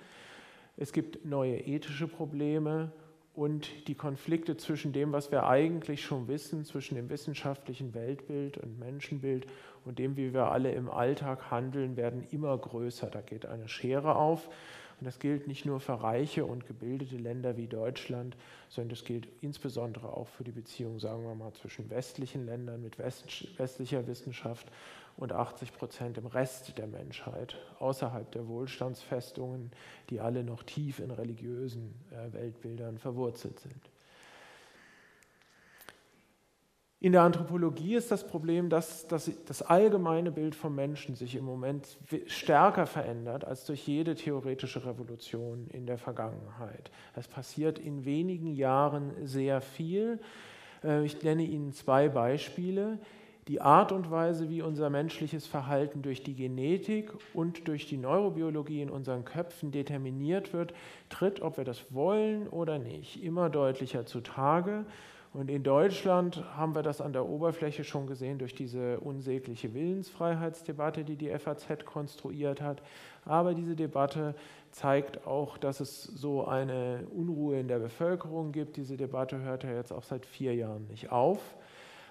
Es 0.77 0.93
gibt 0.93 1.25
neue 1.25 1.59
ethische 1.59 2.09
Probleme 2.09 2.93
und 3.41 3.89
die 3.89 3.95
Konflikte 3.95 4.59
zwischen 4.59 4.93
dem, 4.93 5.13
was 5.13 5.33
wir 5.33 5.47
eigentlich 5.47 6.05
schon 6.05 6.29
wissen, 6.29 6.67
zwischen 6.67 6.97
dem 6.97 7.09
wissenschaftlichen 7.09 7.95
Weltbild 7.95 8.59
und 8.59 8.79
Menschenbild 8.79 9.47
und 9.87 9.99
dem, 9.99 10.19
wie 10.19 10.35
wir 10.35 10.53
alle 10.53 10.73
im 10.73 10.91
Alltag 10.91 11.51
handeln, 11.51 11.97
werden 11.97 12.23
immer 12.33 12.59
größer. 12.59 13.07
Da 13.07 13.23
geht 13.23 13.47
eine 13.47 13.67
Schere 13.67 14.17
auf. 14.17 14.51
Und 15.01 15.07
das 15.07 15.19
gilt 15.19 15.47
nicht 15.47 15.65
nur 15.65 15.81
für 15.81 16.03
reiche 16.03 16.45
und 16.45 16.67
gebildete 16.67 17.17
Länder 17.17 17.57
wie 17.57 17.67
Deutschland, 17.67 18.37
sondern 18.69 18.91
das 18.91 19.05
gilt 19.05 19.27
insbesondere 19.41 20.13
auch 20.13 20.29
für 20.29 20.45
die 20.45 20.53
Beziehung, 20.53 20.99
sagen 20.99 21.25
wir 21.25 21.35
mal, 21.35 21.55
zwischen 21.55 21.89
westlichen 21.89 22.45
Ländern 22.45 22.83
mit 22.83 22.99
westlicher 22.99 24.07
Wissenschaft 24.07 24.71
und 25.17 25.33
80 25.33 25.73
Prozent 25.73 26.19
im 26.19 26.27
Rest 26.27 26.77
der 26.79 26.87
Menschheit, 26.87 27.57
außerhalb 27.79 28.31
der 28.33 28.49
Wohlstandsfestungen, 28.49 29.71
die 30.09 30.21
alle 30.21 30.45
noch 30.45 30.63
tief 30.63 30.99
in 30.99 31.11
religiösen 31.11 31.95
äh, 32.11 32.33
Weltbildern 32.33 32.99
verwurzelt 32.99 33.61
sind. 33.61 33.91
In 37.03 37.13
der 37.13 37.23
Anthropologie 37.23 37.95
ist 37.95 38.11
das 38.11 38.27
Problem, 38.27 38.69
dass, 38.69 39.09
dass, 39.09 39.31
das 39.47 39.63
allgemeine 39.63 40.31
Bild 40.31 40.55
vom 40.55 40.75
Menschen 40.75 41.15
sich 41.15 41.35
im 41.35 41.47
Moment 41.47 41.97
stärker 42.27 42.85
verändert 42.85 43.43
als 43.43 43.65
durch 43.65 43.87
jede 43.87 44.15
theoretische 44.15 44.85
Revolution 44.85 45.67
in 45.73 45.87
der 45.87 45.97
Vergangenheit. 45.97 46.91
Es 47.17 47.27
passiert 47.27 47.79
in 47.79 48.05
wenigen 48.05 48.49
Jahren 48.49 49.13
sehr 49.27 49.63
viel. 49.63 50.21
Äh, 50.85 51.07
ich 51.07 51.23
nenne 51.23 51.45
Ihnen 51.45 51.73
zwei 51.73 52.11
Beispiele. 52.11 52.99
Die 53.51 53.61
Art 53.61 53.91
und 53.91 54.13
Weise, 54.13 54.49
wie 54.49 54.63
unser 54.63 54.91
menschliches 54.91 55.45
Verhalten 55.45 56.03
durch 56.03 56.23
die 56.23 56.37
Genetik 56.37 57.11
und 57.35 57.67
durch 57.67 57.89
die 57.89 57.97
Neurobiologie 57.97 58.81
in 58.81 58.91
unseren 58.91 59.25
Köpfen 59.25 59.73
determiniert 59.73 60.53
wird, 60.53 60.73
tritt, 61.09 61.43
ob 61.43 61.57
wir 61.57 61.65
das 61.65 61.93
wollen 61.93 62.47
oder 62.47 62.79
nicht, 62.79 63.25
immer 63.25 63.51
deutlicher 63.51 64.07
zutage. 64.07 64.85
Und 65.33 65.51
in 65.51 65.65
Deutschland 65.65 66.45
haben 66.57 66.77
wir 66.77 66.85
das 66.85 67.01
an 67.01 67.13
der 67.13 67.27
Oberfläche 67.27 67.83
schon 67.83 68.07
gesehen 68.07 68.39
durch 68.39 68.55
diese 68.55 69.01
unsägliche 69.01 69.75
Willensfreiheitsdebatte, 69.75 71.03
die 71.03 71.17
die 71.17 71.37
FAZ 71.37 71.85
konstruiert 71.85 72.63
hat. 72.63 72.81
Aber 73.25 73.55
diese 73.55 73.75
Debatte 73.75 74.37
zeigt 74.71 75.27
auch, 75.27 75.59
dass 75.59 75.81
es 75.81 76.05
so 76.05 76.45
eine 76.45 77.05
Unruhe 77.13 77.59
in 77.59 77.67
der 77.67 77.81
Bevölkerung 77.81 78.53
gibt. 78.53 78.77
Diese 78.77 78.97
Debatte 78.97 79.41
hört 79.41 79.65
ja 79.65 79.73
jetzt 79.73 79.93
auch 79.93 80.05
seit 80.05 80.25
vier 80.25 80.55
Jahren 80.55 80.87
nicht 80.87 81.11
auf. 81.11 81.57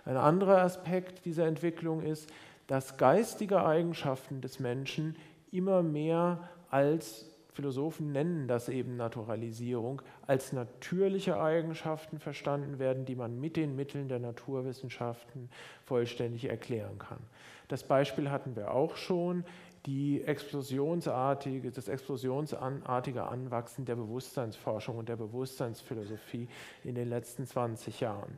Ein 0.06 0.18
anderer 0.18 0.62
Aspekt 0.62 1.26
dieser 1.26 1.46
Entwicklung 1.46 2.02
ist, 2.02 2.30
dass 2.68 2.98
geistige 2.98 3.66
Eigenschaften 3.66 4.42
des 4.42 4.60
Menschen 4.60 5.16
immer 5.52 5.82
mehr 5.82 6.50
als 6.70 7.30
Philosophen 7.60 8.14
nennen 8.14 8.48
das 8.48 8.70
eben 8.70 8.96
Naturalisierung, 8.96 10.02
als 10.26 10.54
natürliche 10.54 11.42
Eigenschaften 11.42 12.20
verstanden 12.20 12.80
werden, 12.80 13.04
die 13.04 13.16
man 13.16 13.38
mit 13.38 13.58
den 13.58 13.76
Mitteln 13.76 14.08
der 14.08 14.20
Naturwissenschaften 14.20 15.50
vollständig 15.84 16.46
erklären 16.46 16.98
kann. 17.00 17.20
Das 17.68 17.84
Beispiel 17.84 18.30
hatten 18.32 18.56
wir 18.56 18.72
auch 18.72 18.96
schon, 18.96 19.44
die 19.86 20.24
explosionsartige, 20.24 21.72
das 21.72 21.90
explosionsartige 21.90 23.24
Anwachsen 23.24 23.84
der 23.84 23.96
Bewusstseinsforschung 23.96 24.98
und 24.98 25.10
der 25.10 25.18
Bewusstseinsphilosophie 25.18 26.48
in 26.84 26.96
den 26.96 27.10
letzten 27.10 27.46
20 27.46 28.00
Jahren. 28.00 28.38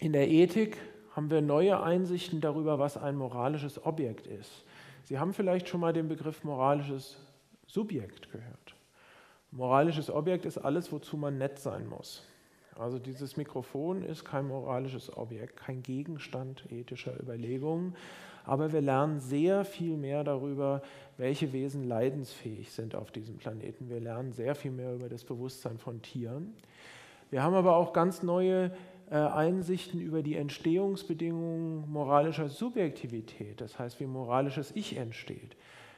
In 0.00 0.12
der 0.12 0.28
Ethik 0.28 0.76
haben 1.14 1.30
wir 1.30 1.40
neue 1.40 1.80
Einsichten 1.80 2.40
darüber, 2.40 2.78
was 2.78 2.96
ein 2.96 3.16
moralisches 3.16 3.84
Objekt 3.84 4.26
ist. 4.26 4.64
Sie 5.04 5.18
haben 5.18 5.32
vielleicht 5.32 5.68
schon 5.68 5.80
mal 5.80 5.92
den 5.92 6.08
Begriff 6.08 6.42
moralisches 6.44 7.16
Subjekt 7.66 8.30
gehört. 8.32 8.74
Moralisches 9.50 10.10
Objekt 10.10 10.46
ist 10.46 10.58
alles, 10.58 10.90
wozu 10.90 11.16
man 11.16 11.38
nett 11.38 11.58
sein 11.58 11.86
muss. 11.86 12.24
Also 12.76 12.98
dieses 12.98 13.36
Mikrofon 13.36 14.02
ist 14.02 14.24
kein 14.24 14.48
moralisches 14.48 15.16
Objekt, 15.16 15.56
kein 15.56 15.82
Gegenstand 15.82 16.64
ethischer 16.72 17.18
Überlegungen, 17.20 17.94
aber 18.44 18.72
wir 18.72 18.80
lernen 18.80 19.20
sehr 19.20 19.64
viel 19.64 19.96
mehr 19.96 20.24
darüber, 20.24 20.82
welche 21.16 21.52
Wesen 21.52 21.84
leidensfähig 21.84 22.72
sind 22.72 22.96
auf 22.96 23.12
diesem 23.12 23.36
Planeten. 23.36 23.88
Wir 23.88 24.00
lernen 24.00 24.32
sehr 24.32 24.54
viel 24.54 24.72
mehr 24.72 24.94
über 24.94 25.08
das 25.08 25.24
Bewusstsein 25.24 25.78
von 25.78 26.02
Tieren. 26.02 26.54
Wir 27.30 27.42
haben 27.42 27.54
aber 27.54 27.76
auch 27.76 27.92
ganz 27.92 28.22
neue 28.22 28.72
Einsichten 29.18 30.00
über 30.00 30.22
die 30.22 30.36
Entstehungsbedingungen 30.36 31.90
moralischer 31.90 32.48
Subjektivität, 32.48 33.60
das 33.60 33.78
heißt, 33.78 34.00
wie 34.00 34.06
moralisches 34.06 34.72
Ich 34.74 34.96
entsteht. 34.96 35.56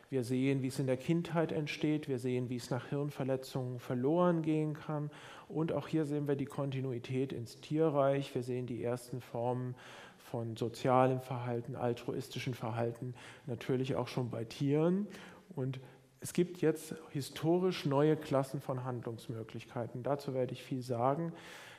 Wir 0.08 0.23
sehen, 0.23 0.62
wie 0.62 0.68
es 0.68 0.78
in 0.78 0.87
der 0.87 0.96
Kindheit 0.96 1.50
entsteht, 1.50 2.08
wir 2.08 2.18
sehen, 2.18 2.49
wie 2.49 2.56
es 2.56 2.70
nach 2.70 2.87
Hirnverletzungen 2.88 3.80
verloren 3.80 4.42
gehen 4.42 4.75
kann 4.75 5.11
und 5.49 5.73
auch 5.73 5.88
hier 5.88 6.04
sehen 6.04 6.28
wir 6.28 6.37
die 6.37 6.44
Kontinuität 6.44 7.32
ins 7.32 7.61
Tierreich, 7.61 8.35
wir 8.35 8.42
sehen 8.42 8.66
die 8.66 8.85
ersten 8.85 9.20
Formen 9.20 9.75
von 10.18 10.56
sozialem 10.56 11.20
Verhalten, 11.20 11.75
altruistischen 11.75 12.54
Verhalten, 12.54 13.14
natürlich 13.46 13.96
auch 13.96 14.08
schon 14.08 14.30
bei 14.30 14.44
Tieren 14.44 15.08
und 15.54 15.80
es 16.20 16.32
gibt 16.32 16.61
jetzt 16.61 16.94
historisch 17.11 17.85
neue 17.85 18.16
Klassen 18.16 18.61
von 18.61 18.85
Handlungsmöglichkeiten. 18.85 20.02
Dazu 20.02 20.35
werde 20.35 20.54
ich 20.54 20.62
viel 20.62 20.82
sagen. 20.82 21.32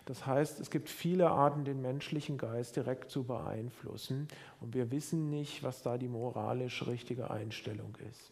Das 0.07 0.25
heißt, 0.25 0.61
es 0.61 0.71
gibt 0.71 0.89
viele 0.89 1.29
Arten, 1.29 1.65
den 1.65 1.81
menschlichen 1.81 2.37
Geist 2.37 2.77
direkt 2.77 3.11
zu 3.11 3.25
beeinflussen 3.25 4.29
und 4.61 4.73
wir 4.73 4.89
wissen 4.89 5.29
nicht, 5.29 5.63
was 5.63 5.81
da 5.83 5.97
die 5.97 6.07
moralisch 6.07 6.87
richtige 6.87 7.29
Einstellung 7.29 7.97
ist. 8.09 8.31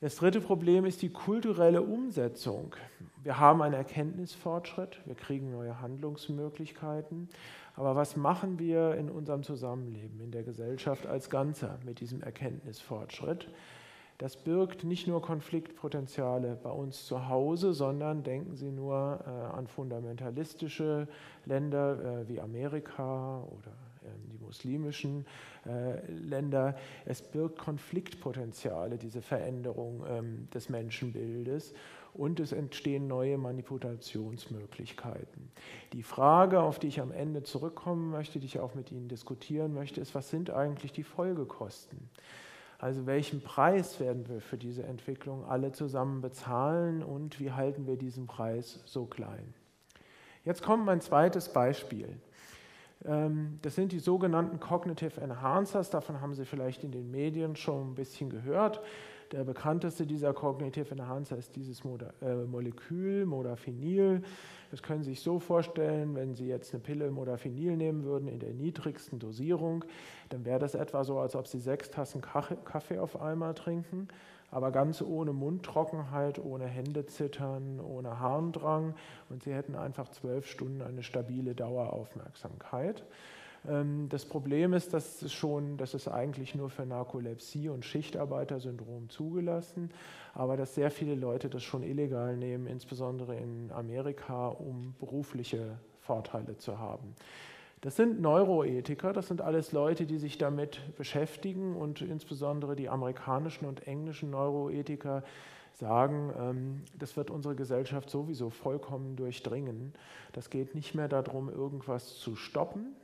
Das 0.00 0.14
dritte 0.14 0.40
Problem 0.40 0.84
ist 0.84 1.02
die 1.02 1.08
kulturelle 1.08 1.82
Umsetzung. 1.82 2.76
Wir 3.24 3.40
haben 3.40 3.60
einen 3.62 3.74
Erkenntnisfortschritt, 3.74 5.00
wir 5.06 5.16
kriegen 5.16 5.50
neue 5.50 5.80
Handlungsmöglichkeiten, 5.80 7.28
aber 7.74 7.96
was 7.96 8.16
machen 8.16 8.60
wir 8.60 8.94
in 8.94 9.10
unserem 9.10 9.42
Zusammenleben, 9.42 10.20
in 10.20 10.30
der 10.30 10.44
Gesellschaft 10.44 11.04
als 11.08 11.30
Ganzer 11.30 11.80
mit 11.84 11.98
diesem 11.98 12.22
Erkenntnisfortschritt? 12.22 13.48
Das 14.18 14.36
birgt 14.36 14.82
nicht 14.82 15.06
nur 15.06 15.22
Konfliktpotenziale 15.22 16.58
bei 16.60 16.70
uns 16.70 17.06
zu 17.06 17.28
Hause, 17.28 17.72
sondern 17.72 18.24
denken 18.24 18.56
Sie 18.56 18.72
nur 18.72 19.20
äh, 19.24 19.28
an 19.56 19.68
fundamentalistische 19.68 21.06
Länder 21.44 22.22
äh, 22.22 22.28
wie 22.28 22.40
Amerika 22.40 23.42
oder 23.42 23.70
äh, 24.02 24.08
die 24.32 24.38
muslimischen 24.44 25.24
äh, 25.66 26.04
Länder. 26.10 26.74
Es 27.04 27.22
birgt 27.22 27.58
Konfliktpotenziale, 27.58 28.98
diese 28.98 29.22
Veränderung 29.22 30.04
ähm, 30.08 30.48
des 30.52 30.68
Menschenbildes 30.68 31.72
und 32.12 32.40
es 32.40 32.50
entstehen 32.50 33.06
neue 33.06 33.38
Manipulationsmöglichkeiten. 33.38 35.52
Die 35.92 36.02
Frage, 36.02 36.60
auf 36.60 36.80
die 36.80 36.88
ich 36.88 37.00
am 37.00 37.12
Ende 37.12 37.44
zurückkommen 37.44 38.10
möchte, 38.10 38.40
die 38.40 38.46
ich 38.46 38.58
auch 38.58 38.74
mit 38.74 38.90
Ihnen 38.90 39.06
diskutieren 39.06 39.74
möchte, 39.74 40.00
ist, 40.00 40.16
was 40.16 40.28
sind 40.28 40.50
eigentlich 40.50 40.90
die 40.90 41.04
Folgekosten? 41.04 42.10
Also 42.78 43.06
welchen 43.06 43.42
Preis 43.42 43.98
werden 43.98 44.28
wir 44.28 44.40
für 44.40 44.56
diese 44.56 44.84
Entwicklung 44.84 45.44
alle 45.44 45.72
zusammen 45.72 46.20
bezahlen 46.20 47.02
und 47.02 47.40
wie 47.40 47.50
halten 47.50 47.88
wir 47.88 47.96
diesen 47.96 48.28
Preis 48.28 48.80
so 48.86 49.04
klein? 49.04 49.52
Jetzt 50.44 50.62
kommt 50.62 50.86
mein 50.86 51.00
zweites 51.00 51.52
Beispiel. 51.52 52.20
Ähm, 53.04 53.58
das 53.62 53.74
sind 53.74 53.90
die 53.90 53.98
sogenannten 53.98 54.60
Cognitive 54.60 55.20
Enhancers. 55.20 55.90
Davon 55.90 56.20
haben 56.20 56.34
Sie 56.34 56.44
vielleicht 56.44 56.84
in 56.84 56.92
den 56.92 57.10
Medien 57.10 57.56
schon 57.56 57.90
ein 57.90 57.94
bisschen 57.96 58.30
gehört. 58.30 58.80
Der 59.32 59.44
bekannteste 59.44 60.06
dieser 60.06 60.32
Cognitive 60.32 60.90
Enhancer 60.90 61.36
ist 61.36 61.54
dieses 61.54 61.82
äh, 62.22 62.34
Molekül, 62.46 63.26
Modafinil. 63.26 64.22
Das 64.70 64.82
können 64.82 65.02
Sie 65.02 65.10
sich 65.10 65.20
so 65.20 65.38
vorstellen, 65.38 66.14
wenn 66.14 66.34
Sie 66.34 66.46
jetzt 66.46 66.72
eine 66.72 66.82
Pille 66.82 67.10
Modafinil 67.10 67.76
nehmen 67.76 68.04
würden 68.04 68.28
in 68.28 68.38
der 68.38 68.54
niedrigsten 68.54 69.18
Dosierung, 69.18 69.84
dann 70.30 70.44
wäre 70.44 70.58
das 70.58 70.74
etwa 70.74 71.04
so, 71.04 71.18
als 71.18 71.36
ob 71.36 71.46
Sie 71.46 71.58
sechs 71.58 71.90
Tassen 71.90 72.22
Kaffee 72.22 72.98
auf 72.98 73.20
einmal 73.20 73.54
trinken, 73.54 74.08
aber 74.50 74.70
ganz 74.72 75.02
ohne 75.02 75.34
Mundtrockenheit, 75.34 76.38
ohne 76.38 76.66
Händezittern, 76.66 77.80
ohne 77.80 78.20
Harndrang 78.20 78.94
und 79.28 79.42
Sie 79.42 79.52
hätten 79.52 79.74
einfach 79.74 80.08
zwölf 80.08 80.46
Stunden 80.46 80.80
eine 80.80 81.02
stabile 81.02 81.54
Daueraufmerksamkeit. 81.54 83.04
Ähm, 83.66 84.08
das 84.08 84.24
Problem 84.24 84.72
ist, 84.72 84.92
dass 84.92 85.22
es 85.22 85.32
schon, 85.32 85.76
das 85.76 85.94
ist 85.94 86.08
eigentlich 86.08 86.54
nur 86.54 86.70
für 86.70 86.86
Narkolepsie 86.86 87.68
und 87.68 87.84
Schichtarbeitersyndrom 87.84 89.08
zugelassen, 89.08 89.90
aber 90.34 90.56
dass 90.56 90.74
sehr 90.74 90.90
viele 90.90 91.14
Leute 91.14 91.48
das 91.48 91.62
schon 91.62 91.82
illegal 91.82 92.36
nehmen, 92.36 92.66
insbesondere 92.66 93.36
in 93.36 93.70
Amerika, 93.72 94.48
um 94.48 94.94
berufliche 94.98 95.78
Vorteile 96.00 96.56
zu 96.56 96.78
haben. 96.78 97.14
Das 97.80 97.94
sind 97.94 98.20
Neuroethiker, 98.20 99.12
das 99.12 99.28
sind 99.28 99.40
alles 99.40 99.70
Leute, 99.70 100.04
die 100.04 100.18
sich 100.18 100.36
damit 100.36 100.80
beschäftigen 100.96 101.76
und 101.76 102.02
insbesondere 102.02 102.74
die 102.74 102.88
amerikanischen 102.88 103.66
und 103.66 103.86
englischen 103.86 104.30
Neuroethiker 104.30 105.22
sagen, 105.74 106.32
ähm, 106.36 106.82
das 106.98 107.16
wird 107.16 107.30
unsere 107.30 107.54
Gesellschaft 107.54 108.10
sowieso 108.10 108.50
vollkommen 108.50 109.14
durchdringen. 109.14 109.92
Das 110.32 110.50
geht 110.50 110.74
nicht 110.74 110.94
mehr 110.94 111.06
darum, 111.06 111.48
irgendwas 111.48 112.16
zu 112.18 112.34
stoppen, 112.34 112.96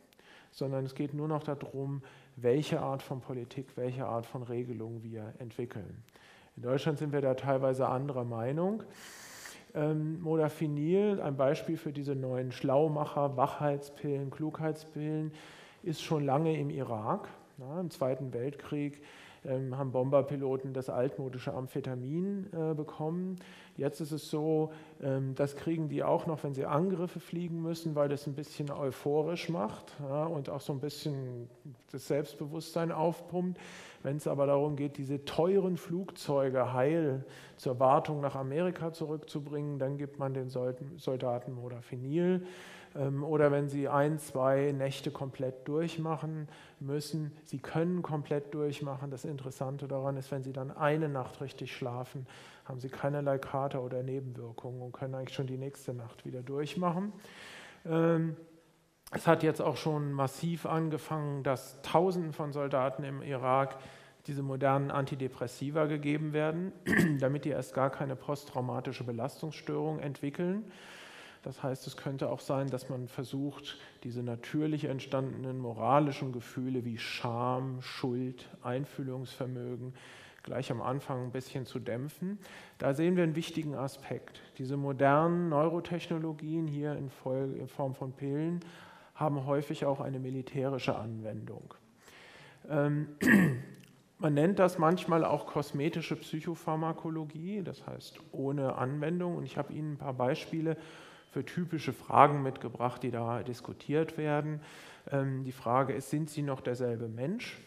sondern 0.54 0.86
es 0.86 0.94
geht 0.94 1.12
nur 1.12 1.28
noch 1.28 1.42
darum, 1.42 2.02
welche 2.36 2.80
Art 2.80 3.02
von 3.02 3.20
Politik, 3.20 3.76
welche 3.76 4.06
Art 4.06 4.24
von 4.24 4.42
Regelung 4.42 5.02
wir 5.02 5.34
entwickeln. 5.38 6.02
In 6.56 6.62
Deutschland 6.62 6.98
sind 6.98 7.12
wir 7.12 7.20
da 7.20 7.34
teilweise 7.34 7.88
anderer 7.88 8.24
Meinung. 8.24 8.84
Ähm, 9.74 10.22
Modafinil, 10.22 11.20
ein 11.20 11.36
Beispiel 11.36 11.76
für 11.76 11.92
diese 11.92 12.14
neuen 12.14 12.52
Schlaumacher, 12.52 13.36
Wachheitspillen, 13.36 14.30
Klugheitspillen, 14.30 15.32
ist 15.82 16.02
schon 16.02 16.24
lange 16.24 16.56
im 16.56 16.70
Irak. 16.70 17.28
Ja, 17.58 17.80
Im 17.80 17.90
Zweiten 17.90 18.32
Weltkrieg 18.32 19.02
ähm, 19.46 19.76
haben 19.76 19.92
Bomberpiloten 19.92 20.72
das 20.72 20.88
altmodische 20.88 21.52
Amphetamin 21.52 22.46
äh, 22.52 22.74
bekommen. 22.74 23.36
Jetzt 23.76 24.00
ist 24.00 24.12
es 24.12 24.30
so, 24.30 24.72
ähm, 25.02 25.34
das 25.34 25.56
kriegen 25.56 25.88
die 25.88 26.04
auch 26.04 26.26
noch, 26.26 26.44
wenn 26.44 26.54
sie 26.54 26.64
Angriffe 26.64 27.20
fliegen 27.20 27.62
müssen, 27.62 27.94
weil 27.94 28.08
das 28.08 28.26
ein 28.26 28.34
bisschen 28.34 28.70
euphorisch 28.70 29.48
macht 29.48 29.94
ja, 30.00 30.24
und 30.26 30.48
auch 30.48 30.60
so 30.60 30.72
ein 30.72 30.80
bisschen 30.80 31.48
das 31.90 32.06
Selbstbewusstsein 32.06 32.92
aufpumpt. 32.92 33.58
Wenn 34.02 34.16
es 34.16 34.26
aber 34.26 34.46
darum 34.46 34.76
geht, 34.76 34.98
diese 34.98 35.24
teuren 35.24 35.76
Flugzeuge 35.76 36.72
heil 36.72 37.24
zur 37.56 37.80
Wartung 37.80 38.20
nach 38.20 38.36
Amerika 38.36 38.92
zurückzubringen, 38.92 39.78
dann 39.78 39.96
gibt 39.96 40.18
man 40.18 40.34
den 40.34 40.48
Soldaten 40.48 41.52
Modafinil. 41.54 42.46
Ähm, 42.96 43.24
oder 43.24 43.50
wenn 43.50 43.68
Sie 43.68 43.88
ein, 43.88 44.18
zwei 44.18 44.72
Nächte 44.72 45.10
komplett 45.10 45.66
durchmachen 45.66 46.48
müssen. 46.80 47.32
Sie 47.44 47.58
können 47.58 48.02
komplett 48.02 48.54
durchmachen. 48.54 49.10
Das 49.10 49.24
Interessante 49.24 49.88
daran 49.88 50.16
ist, 50.16 50.30
wenn 50.30 50.42
Sie 50.42 50.52
dann 50.52 50.70
eine 50.70 51.08
Nacht 51.08 51.40
richtig 51.40 51.74
schlafen, 51.74 52.26
haben 52.64 52.80
Sie 52.80 52.88
keinerlei 52.88 53.38
Kater 53.38 53.82
oder 53.82 54.02
Nebenwirkungen 54.02 54.80
und 54.82 54.92
können 54.92 55.14
eigentlich 55.14 55.34
schon 55.34 55.46
die 55.46 55.58
nächste 55.58 55.94
Nacht 55.94 56.24
wieder 56.24 56.42
durchmachen. 56.42 57.12
Ähm, 57.86 58.36
es 59.10 59.26
hat 59.26 59.42
jetzt 59.42 59.60
auch 59.60 59.76
schon 59.76 60.12
massiv 60.12 60.66
angefangen, 60.66 61.42
dass 61.44 61.80
Tausenden 61.82 62.32
von 62.32 62.52
Soldaten 62.52 63.04
im 63.04 63.22
Irak 63.22 63.76
diese 64.26 64.42
modernen 64.42 64.90
Antidepressiva 64.90 65.84
gegeben 65.84 66.32
werden, 66.32 66.72
damit 67.20 67.44
die 67.44 67.50
erst 67.50 67.74
gar 67.74 67.90
keine 67.90 68.16
posttraumatische 68.16 69.04
Belastungsstörung 69.04 70.00
entwickeln. 70.00 70.64
Das 71.44 71.62
heißt, 71.62 71.86
es 71.86 71.96
könnte 71.98 72.30
auch 72.30 72.40
sein, 72.40 72.68
dass 72.68 72.88
man 72.88 73.06
versucht, 73.06 73.78
diese 74.02 74.22
natürlich 74.22 74.86
entstandenen 74.86 75.58
moralischen 75.58 76.32
Gefühle 76.32 76.86
wie 76.86 76.96
Scham, 76.96 77.82
Schuld, 77.82 78.48
Einfühlungsvermögen 78.62 79.94
gleich 80.42 80.70
am 80.70 80.80
Anfang 80.80 81.24
ein 81.24 81.32
bisschen 81.32 81.66
zu 81.66 81.80
dämpfen. 81.80 82.38
Da 82.78 82.94
sehen 82.94 83.16
wir 83.16 83.24
einen 83.24 83.34
wichtigen 83.34 83.74
Aspekt. 83.74 84.40
Diese 84.58 84.76
modernen 84.76 85.48
Neurotechnologien 85.48 86.66
hier 86.66 86.94
in, 86.94 87.10
Form 87.68 87.94
von 87.94 88.12
Pillen 88.12 88.60
haben 89.14 89.46
häufig 89.46 89.84
auch 89.84 90.00
eine 90.00 90.20
militärische 90.20 90.96
Anwendung. 90.96 91.74
Ähm, 92.68 93.08
man 94.18 94.34
nennt 94.34 94.58
das 94.58 94.78
manchmal 94.78 95.24
auch 95.24 95.46
kosmetische 95.46 96.16
Psychopharmakologie, 96.16 97.62
das 97.62 97.86
heißt 97.86 98.20
ohne 98.32 98.76
Anwendung. 98.76 99.36
Und 99.36 99.44
ich 99.44 99.56
habe 99.56 99.72
Ihnen 99.72 99.94
ein 99.94 99.98
paar 99.98 100.14
Beispiele 100.14 100.76
für 101.34 101.44
typische 101.44 101.92
Fragen 101.92 102.44
mitgebracht, 102.44 103.02
die 103.02 103.10
da 103.10 103.42
diskutiert 103.42 104.16
werden. 104.16 104.60
Ähm, 105.10 105.42
die 105.42 105.50
Frage 105.50 105.92
ist, 105.92 106.08
sind 106.08 106.30
Sie 106.30 106.42
noch 106.42 106.60
derselbe 106.60 107.08
Mensch? 107.08 107.58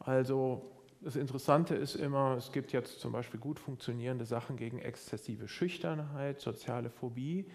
Also 0.00 0.70
das 1.00 1.16
Interessante 1.16 1.74
ist 1.74 1.94
immer, 1.94 2.36
es 2.36 2.52
gibt 2.52 2.72
jetzt 2.72 3.00
zum 3.00 3.12
Beispiel 3.12 3.40
gut 3.40 3.58
funktionierende 3.58 4.26
Sachen 4.26 4.56
gegen 4.56 4.78
exzessive 4.80 5.48
Schüchternheit, 5.48 6.40
soziale 6.40 6.90
Phobie. 6.90 7.46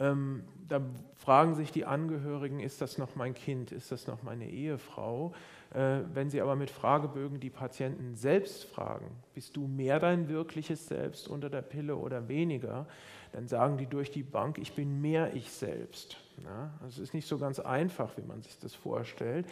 Ähm, 0.00 0.42
da 0.68 0.80
fragen 1.16 1.54
sich 1.54 1.70
die 1.70 1.84
Angehörigen, 1.84 2.60
ist 2.60 2.80
das 2.80 2.96
noch 2.96 3.14
mein 3.14 3.34
Kind, 3.34 3.70
ist 3.70 3.92
das 3.92 4.06
noch 4.06 4.22
meine 4.22 4.48
Ehefrau? 4.48 5.34
Äh, 5.74 6.00
wenn 6.14 6.30
Sie 6.30 6.40
aber 6.40 6.56
mit 6.56 6.70
Fragebögen 6.70 7.38
die 7.38 7.50
Patienten 7.50 8.16
selbst 8.16 8.64
fragen, 8.64 9.06
bist 9.34 9.56
du 9.56 9.66
mehr 9.66 10.00
dein 10.00 10.28
wirkliches 10.28 10.88
Selbst 10.88 11.28
unter 11.28 11.50
der 11.50 11.62
Pille 11.62 11.96
oder 11.96 12.28
weniger, 12.28 12.86
dann 13.32 13.46
sagen 13.46 13.76
die 13.76 13.86
durch 13.86 14.10
die 14.10 14.22
Bank, 14.22 14.58
ich 14.58 14.74
bin 14.74 15.00
mehr 15.00 15.34
ich 15.34 15.50
selbst. 15.50 16.16
Ja, 16.42 16.72
das 16.82 16.98
ist 16.98 17.14
nicht 17.14 17.28
so 17.28 17.38
ganz 17.38 17.60
einfach, 17.60 18.16
wie 18.16 18.26
man 18.26 18.42
sich 18.42 18.58
das 18.58 18.74
vorstellt. 18.74 19.46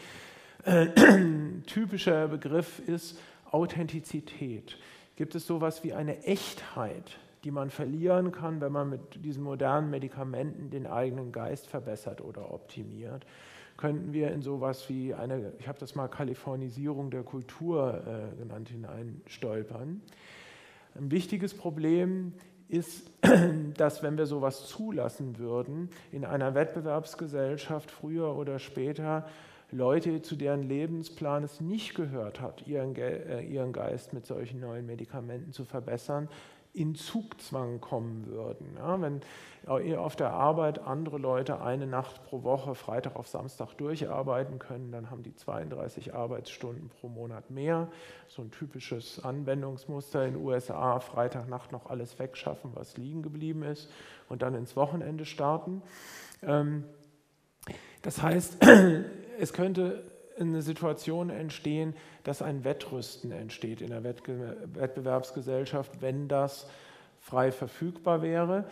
Äh, 0.64 0.88
typischer 1.66 2.28
Begriff 2.28 2.80
ist 2.80 3.20
Authentizität. 3.50 4.78
Gibt 5.16 5.34
es 5.34 5.46
sowas 5.46 5.84
wie 5.84 5.92
eine 5.92 6.24
Echtheit, 6.24 7.18
die 7.44 7.50
man 7.50 7.70
verlieren 7.70 8.32
kann, 8.32 8.60
wenn 8.60 8.72
man 8.72 8.90
mit 8.90 9.24
diesen 9.24 9.42
modernen 9.42 9.90
Medikamenten 9.90 10.70
den 10.70 10.86
eigenen 10.86 11.32
Geist 11.32 11.66
verbessert 11.66 12.20
oder 12.20 12.52
optimiert? 12.52 13.24
Könnten 13.76 14.12
wir 14.12 14.32
in 14.32 14.42
sowas 14.42 14.88
wie 14.88 15.14
eine, 15.14 15.52
ich 15.58 15.68
habe 15.68 15.78
das 15.78 15.94
mal 15.94 16.08
Kalifornisierung 16.08 17.10
der 17.10 17.22
Kultur 17.22 18.02
äh, 18.06 18.36
genannt, 18.36 18.68
hineinstolpern? 18.70 20.02
Ein 20.96 21.10
wichtiges 21.12 21.54
Problem 21.54 22.32
ist, 22.68 23.10
dass 23.76 24.02
wenn 24.02 24.18
wir 24.18 24.26
sowas 24.26 24.66
zulassen 24.66 25.38
würden, 25.38 25.90
in 26.10 26.24
einer 26.24 26.54
Wettbewerbsgesellschaft 26.54 27.90
früher 27.90 28.34
oder 28.36 28.58
später 28.58 29.26
Leute, 29.70 30.22
zu 30.22 30.34
deren 30.36 30.62
Lebensplan 30.62 31.44
es 31.44 31.60
nicht 31.60 31.94
gehört 31.94 32.40
hat, 32.40 32.66
ihren, 32.66 32.96
äh, 32.96 33.42
ihren 33.42 33.72
Geist 33.72 34.12
mit 34.12 34.26
solchen 34.26 34.60
neuen 34.60 34.86
Medikamenten 34.86 35.52
zu 35.52 35.64
verbessern, 35.64 36.28
in 36.72 36.94
Zugzwang 36.94 37.80
kommen 37.80 38.26
würden. 38.26 38.76
Ja, 38.76 39.00
wenn 39.00 39.20
auf 39.96 40.16
der 40.16 40.32
Arbeit 40.32 40.78
andere 40.78 41.18
Leute 41.18 41.60
eine 41.60 41.86
Nacht 41.86 42.24
pro 42.24 42.42
Woche, 42.42 42.74
Freitag 42.74 43.16
auf 43.16 43.28
Samstag 43.28 43.74
durcharbeiten 43.74 44.58
können, 44.58 44.92
dann 44.92 45.10
haben 45.10 45.22
die 45.22 45.34
32 45.34 46.14
Arbeitsstunden 46.14 46.88
pro 46.88 47.08
Monat 47.08 47.50
mehr. 47.50 47.88
So 48.28 48.42
ein 48.42 48.50
typisches 48.50 49.22
Anwendungsmuster 49.22 50.24
in 50.24 50.34
den 50.34 50.42
USA, 50.42 51.00
Freitagnacht 51.00 51.72
noch 51.72 51.86
alles 51.86 52.18
wegschaffen, 52.18 52.70
was 52.74 52.96
liegen 52.96 53.22
geblieben 53.22 53.62
ist 53.62 53.90
und 54.28 54.42
dann 54.42 54.54
ins 54.54 54.76
Wochenende 54.76 55.26
starten. 55.26 55.82
Ähm, 56.42 56.84
das 58.02 58.22
heißt, 58.22 58.64
es 59.38 59.52
könnte 59.52 60.04
eine 60.40 60.62
Situation 60.62 61.30
entstehen, 61.30 61.94
dass 62.24 62.42
ein 62.42 62.64
Wettrüsten 62.64 63.32
entsteht 63.32 63.80
in 63.80 63.90
der 63.90 64.04
Wettbewerbsgesellschaft, 64.04 66.00
wenn 66.00 66.28
das 66.28 66.68
frei 67.20 67.52
verfügbar 67.52 68.22
wäre. 68.22 68.64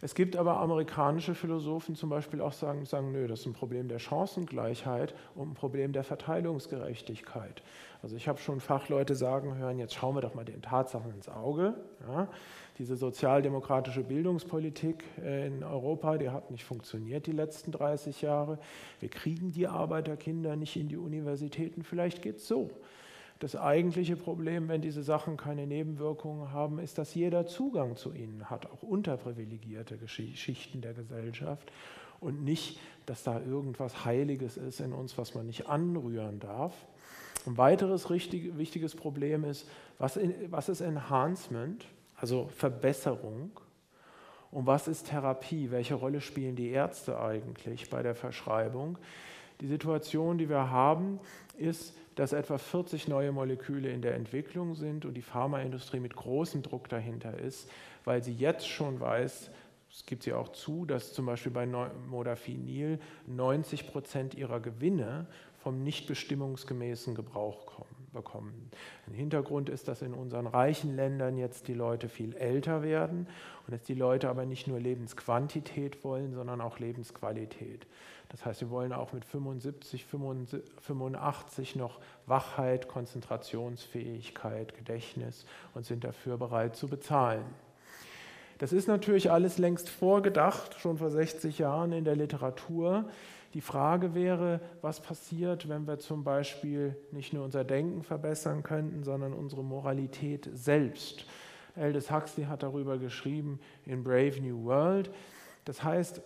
Es 0.00 0.14
gibt 0.14 0.36
aber 0.36 0.58
amerikanische 0.60 1.34
Philosophen 1.34 1.96
zum 1.96 2.10
Beispiel 2.10 2.42
auch 2.42 2.52
sagen, 2.52 2.84
sagen, 2.84 3.12
nö, 3.12 3.26
das 3.26 3.40
ist 3.40 3.46
ein 3.46 3.54
Problem 3.54 3.88
der 3.88 3.98
Chancengleichheit 3.98 5.14
und 5.34 5.52
ein 5.52 5.54
Problem 5.54 5.92
der 5.92 6.04
Verteilungsgerechtigkeit. 6.04 7.62
Also 8.02 8.14
ich 8.16 8.28
habe 8.28 8.38
schon 8.38 8.60
Fachleute 8.60 9.14
sagen 9.14 9.56
hören, 9.56 9.78
jetzt 9.78 9.94
schauen 9.94 10.14
wir 10.14 10.20
doch 10.20 10.34
mal 10.34 10.44
den 10.44 10.60
Tatsachen 10.60 11.10
ins 11.14 11.30
Auge. 11.30 11.72
Ja, 12.06 12.28
diese 12.78 12.96
sozialdemokratische 12.96 14.02
Bildungspolitik 14.02 15.04
äh, 15.22 15.46
in 15.46 15.62
Europa, 15.62 16.18
die 16.18 16.30
hat 16.30 16.50
nicht 16.50 16.64
funktioniert 16.64 17.26
die 17.26 17.32
letzten 17.32 17.72
30 17.72 18.22
Jahre. 18.22 18.58
Wir 19.00 19.08
kriegen 19.08 19.52
die 19.52 19.68
Arbeiterkinder 19.68 20.56
nicht 20.56 20.76
in 20.76 20.88
die 20.88 20.96
Universitäten. 20.96 21.84
Vielleicht 21.84 22.22
geht 22.22 22.36
es 22.36 22.48
so. 22.48 22.70
Das 23.40 23.56
eigentliche 23.56 24.16
Problem, 24.16 24.68
wenn 24.68 24.80
diese 24.80 25.02
Sachen 25.02 25.36
keine 25.36 25.66
Nebenwirkungen 25.66 26.52
haben, 26.52 26.78
ist, 26.78 26.98
dass 26.98 27.14
jeder 27.14 27.46
Zugang 27.46 27.96
zu 27.96 28.12
ihnen 28.12 28.48
hat, 28.48 28.66
auch 28.70 28.82
unterprivilegierte 28.82 29.98
Schichten 30.06 30.80
der 30.80 30.94
Gesellschaft 30.94 31.70
und 32.20 32.42
nicht, 32.42 32.80
dass 33.06 33.22
da 33.22 33.40
irgendwas 33.40 34.04
Heiliges 34.04 34.56
ist 34.56 34.80
in 34.80 34.92
uns, 34.92 35.18
was 35.18 35.34
man 35.34 35.46
nicht 35.46 35.68
anrühren 35.68 36.40
darf. 36.40 36.74
Ein 37.46 37.58
weiteres 37.58 38.08
richtig, 38.08 38.56
wichtiges 38.56 38.94
Problem 38.94 39.44
ist, 39.44 39.68
was, 39.98 40.16
in, 40.16 40.32
was 40.50 40.68
ist 40.68 40.80
Enhancement? 40.80 41.84
Also 42.24 42.48
Verbesserung. 42.56 43.50
Und 44.50 44.66
was 44.66 44.88
ist 44.88 45.08
Therapie? 45.08 45.70
Welche 45.70 45.94
Rolle 45.94 46.22
spielen 46.22 46.56
die 46.56 46.70
Ärzte 46.70 47.20
eigentlich 47.20 47.90
bei 47.90 48.02
der 48.02 48.14
Verschreibung? 48.14 48.96
Die 49.60 49.66
Situation, 49.66 50.38
die 50.38 50.48
wir 50.48 50.70
haben, 50.70 51.20
ist, 51.58 51.94
dass 52.14 52.32
etwa 52.32 52.56
40 52.56 53.08
neue 53.08 53.30
Moleküle 53.30 53.90
in 53.90 54.00
der 54.00 54.14
Entwicklung 54.14 54.74
sind 54.74 55.04
und 55.04 55.12
die 55.12 55.20
Pharmaindustrie 55.20 56.00
mit 56.00 56.16
großem 56.16 56.62
Druck 56.62 56.88
dahinter 56.88 57.38
ist, 57.38 57.68
weil 58.06 58.22
sie 58.22 58.32
jetzt 58.32 58.66
schon 58.66 59.00
weiß, 59.00 59.50
es 59.90 60.06
gibt 60.06 60.22
sie 60.22 60.32
auch 60.32 60.48
zu, 60.48 60.86
dass 60.86 61.12
zum 61.12 61.26
Beispiel 61.26 61.52
bei 61.52 61.66
Modafinil 61.66 63.00
90 63.26 63.86
Prozent 63.88 64.34
ihrer 64.34 64.60
Gewinne 64.60 65.26
vom 65.58 65.82
nicht 65.82 66.06
bestimmungsgemäßen 66.06 67.14
Gebrauch 67.14 67.66
kommen 67.66 67.93
bekommen. 68.14 68.70
Ein 69.06 69.12
Hintergrund 69.12 69.68
ist, 69.68 69.88
dass 69.88 70.00
in 70.00 70.14
unseren 70.14 70.46
reichen 70.46 70.96
Ländern 70.96 71.36
jetzt 71.36 71.68
die 71.68 71.74
Leute 71.74 72.08
viel 72.08 72.34
älter 72.36 72.82
werden 72.82 73.26
und 73.66 73.74
dass 73.74 73.82
die 73.82 73.94
Leute 73.94 74.30
aber 74.30 74.46
nicht 74.46 74.66
nur 74.66 74.80
Lebensquantität 74.80 76.02
wollen, 76.02 76.32
sondern 76.32 76.62
auch 76.62 76.78
Lebensqualität. 76.78 77.86
Das 78.30 78.46
heißt, 78.46 78.60
sie 78.60 78.70
wollen 78.70 78.92
auch 78.92 79.12
mit 79.12 79.24
75, 79.24 80.06
85 80.06 81.76
noch 81.76 82.00
Wachheit, 82.26 82.88
Konzentrationsfähigkeit, 82.88 84.74
Gedächtnis 84.74 85.44
und 85.74 85.84
sind 85.84 86.04
dafür 86.04 86.38
bereit 86.38 86.74
zu 86.74 86.88
bezahlen. 86.88 87.44
Das 88.58 88.72
ist 88.72 88.88
natürlich 88.88 89.30
alles 89.30 89.58
längst 89.58 89.88
vorgedacht, 89.88 90.80
schon 90.80 90.98
vor 90.98 91.10
60 91.10 91.58
Jahren 91.58 91.92
in 91.92 92.04
der 92.04 92.16
Literatur. 92.16 93.04
Die 93.54 93.60
Frage 93.60 94.14
wäre, 94.14 94.60
was 94.82 95.00
passiert, 95.00 95.68
wenn 95.68 95.86
wir 95.86 96.00
zum 96.00 96.24
Beispiel 96.24 96.96
nicht 97.12 97.32
nur 97.32 97.44
unser 97.44 97.62
Denken 97.62 98.02
verbessern 98.02 98.64
könnten, 98.64 99.04
sondern 99.04 99.32
unsere 99.32 99.62
Moralität 99.62 100.50
selbst. 100.52 101.24
Aldous 101.76 102.10
Huxley 102.10 102.44
hat 102.44 102.64
darüber 102.64 102.98
geschrieben 102.98 103.60
in 103.86 104.02
Brave 104.02 104.40
New 104.40 104.64
World. 104.64 105.12
Das 105.64 105.84
heißt, 105.84 106.20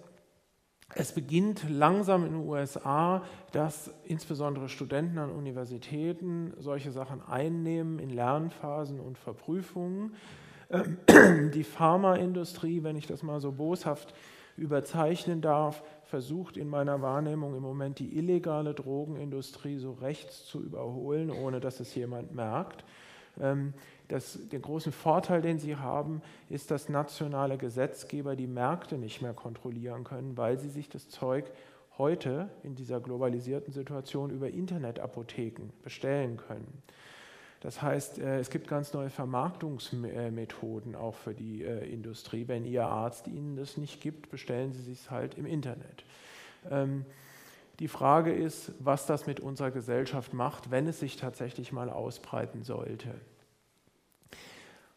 es 0.94 1.12
beginnt 1.12 1.68
langsam 1.68 2.24
in 2.24 2.32
den 2.32 2.48
USA, 2.48 3.22
dass 3.52 3.92
insbesondere 4.04 4.70
Studenten 4.70 5.18
an 5.18 5.30
Universitäten 5.30 6.54
solche 6.58 6.92
Sachen 6.92 7.20
einnehmen 7.20 7.98
in 7.98 8.08
Lernphasen 8.08 9.00
und 9.00 9.18
Verprüfungen. 9.18 10.14
Die 11.54 11.64
Pharmaindustrie, 11.64 12.82
wenn 12.82 12.96
ich 12.96 13.06
das 13.06 13.22
mal 13.22 13.40
so 13.40 13.52
boshaft 13.52 14.14
überzeichnen 14.56 15.40
darf, 15.40 15.82
versucht 16.08 16.56
in 16.56 16.68
meiner 16.68 17.02
Wahrnehmung 17.02 17.54
im 17.54 17.62
Moment 17.62 17.98
die 17.98 18.16
illegale 18.16 18.72
Drogenindustrie 18.72 19.76
so 19.76 19.92
rechts 19.92 20.46
zu 20.46 20.62
überholen, 20.62 21.30
ohne 21.30 21.60
dass 21.60 21.80
es 21.80 21.94
jemand 21.94 22.34
merkt. 22.34 22.84
Ähm, 23.38 23.74
das, 24.08 24.38
den 24.48 24.62
großen 24.62 24.90
Vorteil, 24.90 25.42
den 25.42 25.58
sie 25.58 25.76
haben, 25.76 26.22
ist, 26.48 26.70
dass 26.70 26.88
nationale 26.88 27.58
Gesetzgeber 27.58 28.36
die 28.36 28.46
Märkte 28.46 28.96
nicht 28.96 29.20
mehr 29.20 29.34
kontrollieren 29.34 30.04
können, 30.04 30.38
weil 30.38 30.58
sie 30.58 30.70
sich 30.70 30.88
das 30.88 31.10
Zeug 31.10 31.44
heute 31.98 32.48
in 32.62 32.74
dieser 32.74 33.00
globalisierten 33.00 33.72
Situation 33.72 34.30
über 34.30 34.48
Internetapotheken 34.48 35.70
bestellen 35.82 36.38
können. 36.38 36.82
Das 37.60 37.82
heißt, 37.82 38.18
äh, 38.18 38.38
es 38.38 38.50
gibt 38.50 38.68
ganz 38.68 38.92
neue 38.92 39.10
Vermarktungsmethoden 39.10 40.94
auch 40.94 41.14
für 41.14 41.34
die 41.34 41.64
äh, 41.64 41.92
Industrie. 41.92 42.46
Wenn 42.46 42.64
Ihr 42.64 42.86
Arzt 42.86 43.26
Ihnen 43.26 43.56
das 43.56 43.76
nicht 43.76 44.00
gibt, 44.00 44.30
bestellen 44.30 44.72
Sie 44.72 44.92
es 44.92 45.10
halt 45.10 45.36
im 45.36 45.46
Internet. 45.46 46.04
Ähm, 46.70 47.04
die 47.80 47.88
Frage 47.88 48.32
ist, 48.32 48.72
was 48.80 49.06
das 49.06 49.26
mit 49.26 49.38
unserer 49.38 49.70
Gesellschaft 49.70 50.34
macht, 50.34 50.70
wenn 50.70 50.88
es 50.88 51.00
sich 51.00 51.16
tatsächlich 51.16 51.72
mal 51.72 51.90
ausbreiten 51.90 52.64
sollte. 52.64 53.14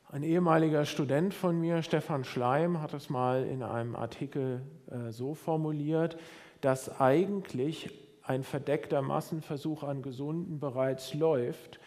Ein 0.10 0.24
ehemaliger 0.24 0.86
Student 0.86 1.34
von 1.34 1.62
mir, 1.62 1.84
Stefan 1.84 2.26
Schleim, 2.26 2.82
hat 2.82 2.94
es 2.94 3.10
mal 3.10 3.46
in 3.46 3.64
einem 3.64 3.96
Artikel 3.96 4.62
äh, 4.90 5.12
so 5.12 5.36
formuliert, 5.36 6.18
dass 6.60 7.00
eigentlich 7.00 7.92
ein 8.24 8.44
verdeckter 8.44 9.02
Massenversuch 9.02 9.84
an 9.84 10.02
Gesunden 10.02 10.60
bereits 10.60 11.14
läuft, 11.14 11.80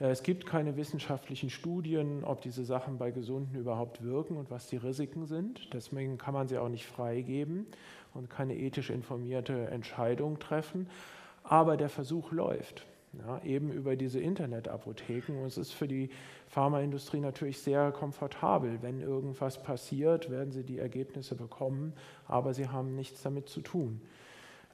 es 0.00 0.22
gibt 0.22 0.46
keine 0.46 0.76
wissenschaftlichen 0.76 1.50
Studien, 1.50 2.22
ob 2.22 2.40
diese 2.40 2.64
Sachen 2.64 2.98
bei 2.98 3.10
Gesunden 3.10 3.58
überhaupt 3.58 4.02
wirken 4.04 4.36
und 4.36 4.50
was 4.50 4.68
die 4.68 4.76
Risiken 4.76 5.26
sind. 5.26 5.72
Deswegen 5.72 6.18
kann 6.18 6.34
man 6.34 6.46
sie 6.46 6.58
auch 6.58 6.68
nicht 6.68 6.86
freigeben 6.86 7.66
und 8.14 8.30
keine 8.30 8.56
ethisch 8.56 8.90
informierte 8.90 9.66
Entscheidung 9.70 10.38
treffen. 10.38 10.88
Aber 11.42 11.76
der 11.76 11.88
Versuch 11.88 12.30
läuft, 12.30 12.86
ja, 13.12 13.40
eben 13.42 13.72
über 13.72 13.96
diese 13.96 14.20
Internetapotheken. 14.20 15.36
Und 15.40 15.46
es 15.46 15.58
ist 15.58 15.72
für 15.72 15.88
die 15.88 16.10
Pharmaindustrie 16.46 17.20
natürlich 17.20 17.58
sehr 17.58 17.90
komfortabel. 17.90 18.78
Wenn 18.82 19.00
irgendwas 19.00 19.60
passiert, 19.60 20.30
werden 20.30 20.52
sie 20.52 20.62
die 20.62 20.78
Ergebnisse 20.78 21.34
bekommen, 21.34 21.92
aber 22.28 22.54
sie 22.54 22.68
haben 22.68 22.94
nichts 22.94 23.22
damit 23.22 23.48
zu 23.48 23.62
tun. 23.62 24.00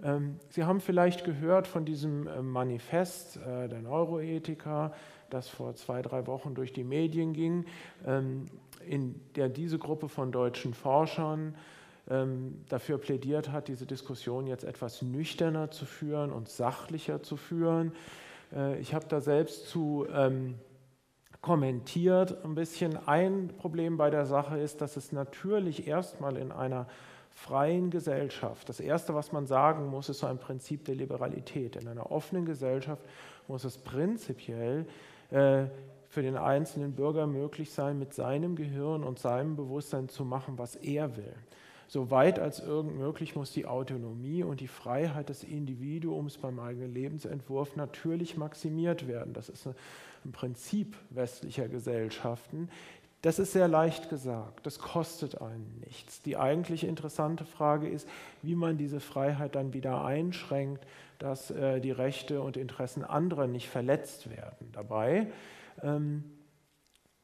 Ähm, 0.02 0.36
sie 0.48 0.64
haben 0.64 0.80
vielleicht 0.80 1.24
gehört 1.24 1.66
von 1.66 1.84
diesem 1.84 2.26
äh, 2.26 2.42
Manifest 2.42 3.36
äh, 3.36 3.68
der 3.68 3.80
Neuroethiker, 3.80 4.92
das 5.30 5.48
vor 5.48 5.74
zwei, 5.74 6.02
drei 6.02 6.26
Wochen 6.26 6.54
durch 6.54 6.72
die 6.72 6.84
Medien 6.84 7.32
ging, 7.32 7.64
ähm, 8.06 8.46
in 8.86 9.20
der 9.36 9.48
diese 9.48 9.78
Gruppe 9.78 10.08
von 10.08 10.32
deutschen 10.32 10.74
Forschern 10.74 11.54
ähm, 12.08 12.64
dafür 12.68 12.98
plädiert 12.98 13.50
hat, 13.50 13.68
diese 13.68 13.86
Diskussion 13.86 14.46
jetzt 14.46 14.64
etwas 14.64 15.02
nüchterner 15.02 15.70
zu 15.70 15.86
führen 15.86 16.32
und 16.32 16.48
sachlicher 16.48 17.22
zu 17.22 17.36
führen. 17.36 17.92
Äh, 18.54 18.78
ich 18.80 18.94
habe 18.94 19.06
da 19.08 19.20
selbst 19.20 19.68
zu 19.68 20.06
kommentiert 21.44 22.42
ein 22.42 22.54
bisschen. 22.54 22.96
Ein 23.06 23.48
Problem 23.58 23.98
bei 23.98 24.08
der 24.08 24.24
Sache 24.24 24.58
ist, 24.58 24.80
dass 24.80 24.96
es 24.96 25.12
natürlich 25.12 25.86
erstmal 25.86 26.38
in 26.38 26.50
einer 26.50 26.86
freien 27.34 27.90
Gesellschaft, 27.90 28.68
das 28.68 28.80
Erste, 28.80 29.14
was 29.14 29.32
man 29.32 29.46
sagen 29.46 29.86
muss, 29.86 30.08
ist 30.08 30.20
so 30.20 30.26
ein 30.26 30.38
Prinzip 30.38 30.84
der 30.86 30.94
Liberalität. 30.94 31.76
In 31.76 31.88
einer 31.88 32.10
offenen 32.10 32.46
Gesellschaft 32.46 33.02
muss 33.48 33.64
es 33.64 33.76
prinzipiell 33.76 34.86
äh, 35.34 35.66
für 36.08 36.22
den 36.22 36.36
einzelnen 36.36 36.92
Bürger 36.92 37.26
möglich 37.26 37.72
sein, 37.72 37.98
mit 37.98 38.14
seinem 38.14 38.54
Gehirn 38.54 39.02
und 39.02 39.18
seinem 39.18 39.56
Bewusstsein 39.56 40.08
zu 40.08 40.24
machen, 40.24 40.58
was 40.58 40.76
er 40.76 41.16
will. 41.16 41.34
So 41.88 42.12
weit 42.12 42.38
als 42.38 42.60
irgend 42.60 42.96
möglich 42.96 43.34
muss 43.34 43.50
die 43.50 43.66
Autonomie 43.66 44.44
und 44.44 44.60
die 44.60 44.68
Freiheit 44.68 45.28
des 45.28 45.42
Individuums 45.42 46.38
beim 46.38 46.60
eigenen 46.60 46.94
Lebensentwurf 46.94 47.74
natürlich 47.74 48.36
maximiert 48.36 49.08
werden. 49.08 49.34
Das 49.34 49.48
ist 49.48 49.66
ein 50.24 50.30
Prinzip 50.30 50.96
westlicher 51.10 51.66
Gesellschaften. 51.66 52.68
Das 53.22 53.40
ist 53.40 53.52
sehr 53.52 53.66
leicht 53.68 54.10
gesagt, 54.10 54.66
das 54.66 54.78
kostet 54.78 55.40
einen 55.40 55.82
nichts. 55.84 56.22
Die 56.22 56.36
eigentlich 56.36 56.84
interessante 56.84 57.44
Frage 57.44 57.88
ist, 57.88 58.08
wie 58.42 58.54
man 58.54 58.78
diese 58.78 59.00
Freiheit 59.00 59.56
dann 59.56 59.72
wieder 59.72 60.04
einschränkt, 60.04 60.86
dass 61.18 61.50
äh, 61.50 61.80
die 61.80 61.92
Rechte 61.92 62.40
und 62.40 62.56
Interessen 62.56 63.04
anderer 63.04 63.46
nicht 63.46 63.68
verletzt 63.68 64.30
werden. 64.30 64.70
Dabei, 64.72 65.28
ähm, 65.82 66.24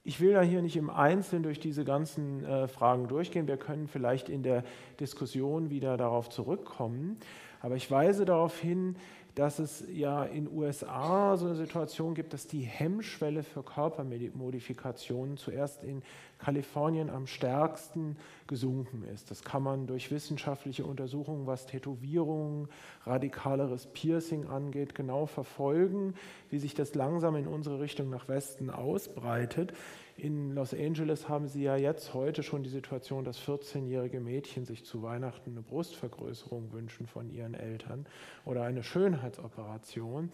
Ich 0.02 0.18
will 0.18 0.32
da 0.32 0.40
hier 0.40 0.62
nicht 0.62 0.76
im 0.76 0.88
Einzelnen 0.88 1.42
durch 1.42 1.60
diese 1.60 1.84
ganzen 1.84 2.42
äh, 2.42 2.68
Fragen 2.68 3.06
durchgehen. 3.06 3.46
Wir 3.46 3.58
können 3.58 3.86
vielleicht 3.86 4.30
in 4.30 4.42
der 4.42 4.64
Diskussion 4.98 5.68
wieder 5.68 5.98
darauf 5.98 6.30
zurückkommen. 6.30 7.18
Aber 7.60 7.76
ich 7.76 7.90
weise 7.90 8.24
darauf 8.24 8.58
hin, 8.58 8.96
dass 9.34 9.58
es 9.58 9.84
ja 9.92 10.24
in 10.24 10.50
USA 10.52 11.36
so 11.36 11.46
eine 11.46 11.54
Situation 11.54 12.14
gibt, 12.14 12.32
dass 12.32 12.46
die 12.46 12.60
Hemmschwelle 12.60 13.42
für 13.42 13.62
Körpermodifikationen 13.62 15.36
zuerst 15.36 15.84
in 15.84 16.02
Kalifornien 16.38 17.10
am 17.10 17.26
stärksten 17.26 18.16
gesunken 18.46 19.04
ist. 19.04 19.30
Das 19.30 19.42
kann 19.42 19.62
man 19.62 19.86
durch 19.86 20.10
wissenschaftliche 20.10 20.84
Untersuchungen, 20.84 21.46
was 21.46 21.66
Tätowierungen, 21.66 22.68
radikaleres 23.04 23.86
Piercing 23.86 24.46
angeht, 24.46 24.94
genau 24.94 25.26
verfolgen, 25.26 26.14
wie 26.48 26.58
sich 26.58 26.74
das 26.74 26.94
langsam 26.94 27.36
in 27.36 27.46
unsere 27.46 27.80
Richtung 27.80 28.10
nach 28.10 28.28
Westen 28.28 28.70
ausbreitet. 28.70 29.72
In 30.22 30.54
Los 30.54 30.74
Angeles 30.74 31.30
haben 31.30 31.48
Sie 31.48 31.62
ja 31.62 31.76
jetzt 31.76 32.12
heute 32.12 32.42
schon 32.42 32.62
die 32.62 32.68
Situation, 32.68 33.24
dass 33.24 33.40
14-jährige 33.40 34.20
Mädchen 34.20 34.66
sich 34.66 34.84
zu 34.84 35.02
Weihnachten 35.02 35.52
eine 35.52 35.62
Brustvergrößerung 35.62 36.72
wünschen 36.74 37.06
von 37.06 37.30
ihren 37.30 37.54
Eltern 37.54 38.04
oder 38.44 38.64
eine 38.64 38.82
Schönheitsoperation. 38.82 40.30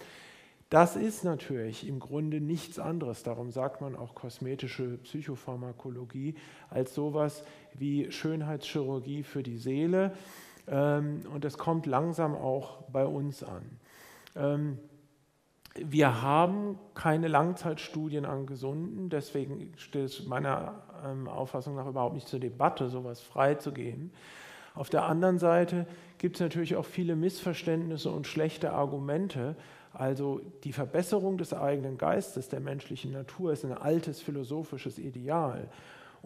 Das 0.70 0.96
ist 0.96 1.22
natürlich 1.22 1.86
im 1.86 2.00
Grunde 2.00 2.40
nichts 2.40 2.80
anderes, 2.80 3.22
darum 3.22 3.52
sagt 3.52 3.80
man 3.80 3.94
auch 3.94 4.16
kosmetische 4.16 4.98
Psychopharmakologie, 5.04 6.34
als 6.68 6.92
sowas 6.92 7.44
wie 7.72 8.10
Schönheitschirurgie 8.10 9.22
für 9.22 9.44
die 9.44 9.58
Seele. 9.58 10.16
Ähm, 10.66 11.20
und 11.32 11.44
das 11.44 11.58
kommt 11.58 11.86
langsam 11.86 12.34
auch 12.34 12.82
bei 12.90 13.06
uns 13.06 13.44
an. 13.44 13.78
Wir 15.84 16.22
haben 16.22 16.78
keine 16.94 17.28
Langzeitstudien 17.28 18.24
an 18.24 18.46
Gesunden, 18.46 19.10
deswegen 19.10 19.72
steht 19.76 20.04
es 20.04 20.26
meiner 20.26 20.82
ähm, 21.04 21.28
Auffassung 21.28 21.74
nach 21.74 21.86
überhaupt 21.86 22.14
nicht 22.14 22.28
zur 22.28 22.40
Debatte, 22.40 22.88
sowas 22.88 23.20
freizugeben. 23.20 24.10
Auf 24.74 24.90
der 24.90 25.04
anderen 25.04 25.38
Seite 25.38 25.86
gibt 26.18 26.36
es 26.36 26.40
natürlich 26.40 26.76
auch 26.76 26.84
viele 26.84 27.16
Missverständnisse 27.16 28.10
und 28.10 28.26
schlechte 28.26 28.72
Argumente. 28.72 29.56
Also 29.92 30.40
die 30.64 30.72
Verbesserung 30.72 31.38
des 31.38 31.54
eigenen 31.54 31.96
Geistes, 31.96 32.48
der 32.50 32.60
menschlichen 32.60 33.12
Natur, 33.12 33.52
ist 33.52 33.64
ein 33.64 33.72
altes 33.72 34.20
philosophisches 34.20 34.98
Ideal. 34.98 35.68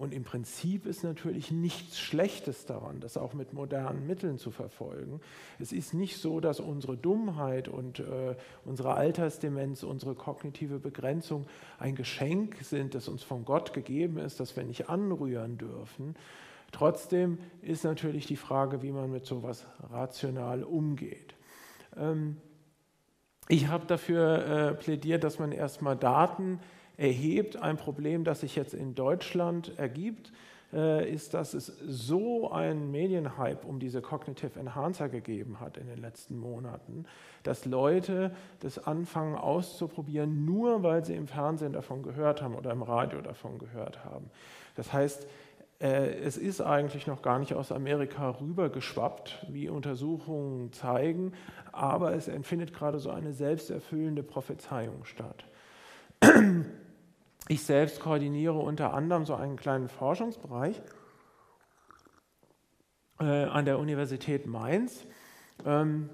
Und 0.00 0.14
im 0.14 0.22
Prinzip 0.22 0.86
ist 0.86 1.04
natürlich 1.04 1.50
nichts 1.50 1.98
Schlechtes 1.98 2.64
daran, 2.64 3.00
das 3.00 3.18
auch 3.18 3.34
mit 3.34 3.52
modernen 3.52 4.06
Mitteln 4.06 4.38
zu 4.38 4.50
verfolgen. 4.50 5.20
Es 5.58 5.72
ist 5.72 5.92
nicht 5.92 6.16
so, 6.16 6.40
dass 6.40 6.58
unsere 6.58 6.96
Dummheit 6.96 7.68
und 7.68 8.00
äh, 8.00 8.34
unsere 8.64 8.94
Altersdemenz, 8.94 9.82
unsere 9.82 10.14
kognitive 10.14 10.78
Begrenzung 10.78 11.44
ein 11.78 11.96
Geschenk 11.96 12.56
sind, 12.62 12.94
das 12.94 13.08
uns 13.08 13.22
von 13.22 13.44
Gott 13.44 13.74
gegeben 13.74 14.16
ist, 14.16 14.40
das 14.40 14.56
wir 14.56 14.64
nicht 14.64 14.88
anrühren 14.88 15.58
dürfen. 15.58 16.14
Trotzdem 16.72 17.36
ist 17.60 17.84
natürlich 17.84 18.24
die 18.24 18.36
Frage, 18.36 18.80
wie 18.80 18.92
man 18.92 19.10
mit 19.10 19.26
sowas 19.26 19.66
rational 19.90 20.64
umgeht. 20.64 21.34
Ähm, 21.94 22.38
ich 23.48 23.68
habe 23.68 23.84
dafür 23.84 24.46
äh, 24.46 24.74
plädiert, 24.76 25.24
dass 25.24 25.38
man 25.38 25.52
erstmal 25.52 25.98
Daten 25.98 26.58
erhebt. 27.00 27.56
Ein 27.56 27.76
Problem, 27.76 28.24
das 28.24 28.40
sich 28.40 28.54
jetzt 28.54 28.74
in 28.74 28.94
Deutschland 28.94 29.72
ergibt, 29.78 30.32
äh, 30.72 31.10
ist, 31.10 31.34
dass 31.34 31.54
es 31.54 31.66
so 31.66 32.52
einen 32.52 32.90
Medienhype 32.90 33.66
um 33.66 33.80
diese 33.80 34.02
Cognitive 34.02 34.58
Enhancer 34.58 35.08
gegeben 35.08 35.58
hat 35.58 35.78
in 35.78 35.88
den 35.88 35.98
letzten 35.98 36.38
Monaten, 36.38 37.06
dass 37.42 37.64
Leute 37.64 38.30
das 38.60 38.86
anfangen 38.86 39.34
auszuprobieren, 39.34 40.44
nur 40.44 40.82
weil 40.82 41.04
sie 41.04 41.14
im 41.14 41.26
Fernsehen 41.26 41.72
davon 41.72 42.02
gehört 42.02 42.42
haben 42.42 42.54
oder 42.54 42.70
im 42.70 42.82
Radio 42.82 43.20
davon 43.20 43.58
gehört 43.58 44.04
haben. 44.04 44.30
Das 44.76 44.92
heißt, 44.92 45.26
äh, 45.80 46.10
es 46.20 46.36
ist 46.36 46.60
eigentlich 46.60 47.06
noch 47.06 47.22
gar 47.22 47.38
nicht 47.38 47.54
aus 47.54 47.72
Amerika 47.72 48.28
rübergeschwappt, 48.40 49.46
wie 49.48 49.70
Untersuchungen 49.70 50.72
zeigen, 50.72 51.32
aber 51.72 52.14
es 52.14 52.28
empfindet 52.28 52.74
gerade 52.74 52.98
so 52.98 53.10
eine 53.10 53.32
selbsterfüllende 53.32 54.22
Prophezeiung 54.22 55.04
statt. 55.04 55.46
Ich 57.50 57.64
selbst 57.64 57.98
koordiniere 57.98 58.60
unter 58.60 58.94
anderem 58.94 59.26
so 59.26 59.34
einen 59.34 59.56
kleinen 59.56 59.88
Forschungsbereich 59.88 60.80
äh, 63.18 63.24
an 63.24 63.64
der 63.64 63.80
Universität 63.80 64.46
Mainz 64.46 65.04
ähm, 65.66 66.10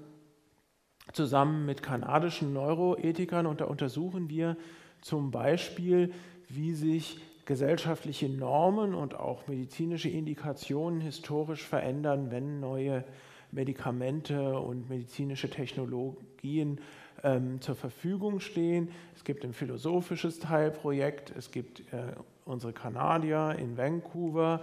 zusammen 1.13 1.67
mit 1.67 1.83
kanadischen 1.83 2.53
Neuroethikern 2.53 3.45
und 3.45 3.61
da 3.61 3.65
untersuchen 3.65 4.31
wir 4.31 4.57
zum 5.01 5.29
Beispiel, 5.29 6.11
wie 6.49 6.73
sich 6.73 7.21
gesellschaftliche 7.45 8.29
Normen 8.29 8.95
und 8.95 9.13
auch 9.13 9.45
medizinische 9.45 10.09
Indikationen 10.09 11.01
historisch 11.01 11.67
verändern, 11.67 12.31
wenn 12.31 12.59
neue 12.59 13.03
Medikamente 13.51 14.57
und 14.57 14.89
medizinische 14.89 15.51
Technologien 15.51 16.81
ähm, 17.23 17.61
zur 17.61 17.75
Verfügung 17.75 18.39
stehen. 18.39 18.89
Es 19.15 19.23
gibt 19.23 19.43
ein 19.43 19.53
philosophisches 19.53 20.39
Teilprojekt, 20.39 21.33
es 21.35 21.51
gibt 21.51 21.81
äh, 21.93 22.13
unsere 22.45 22.73
Kanadier 22.73 23.55
in 23.57 23.77
Vancouver. 23.77 24.61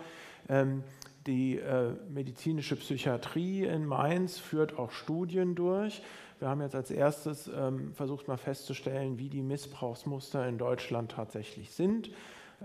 Ähm, 0.48 0.82
die 1.26 1.58
äh, 1.58 1.92
medizinische 2.10 2.76
Psychiatrie 2.76 3.64
in 3.64 3.86
Mainz 3.86 4.38
führt 4.38 4.78
auch 4.78 4.90
Studien 4.90 5.54
durch. 5.54 6.02
Wir 6.38 6.48
haben 6.48 6.60
jetzt 6.60 6.74
als 6.74 6.90
erstes 6.90 7.48
ähm, 7.48 7.94
versucht 7.94 8.28
mal 8.28 8.36
festzustellen, 8.36 9.18
wie 9.18 9.30
die 9.30 9.42
Missbrauchsmuster 9.42 10.46
in 10.46 10.58
Deutschland 10.58 11.12
tatsächlich 11.12 11.70
sind. 11.70 12.10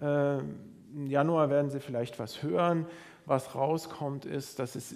Äh, 0.01 0.39
Im 0.39 1.07
Januar 1.07 1.49
werden 1.49 1.69
Sie 1.69 1.79
vielleicht 1.79 2.19
was 2.19 2.43
hören. 2.43 2.85
Was 3.25 3.55
rauskommt, 3.55 4.25
ist, 4.25 4.59
dass 4.59 4.75
es 4.75 4.95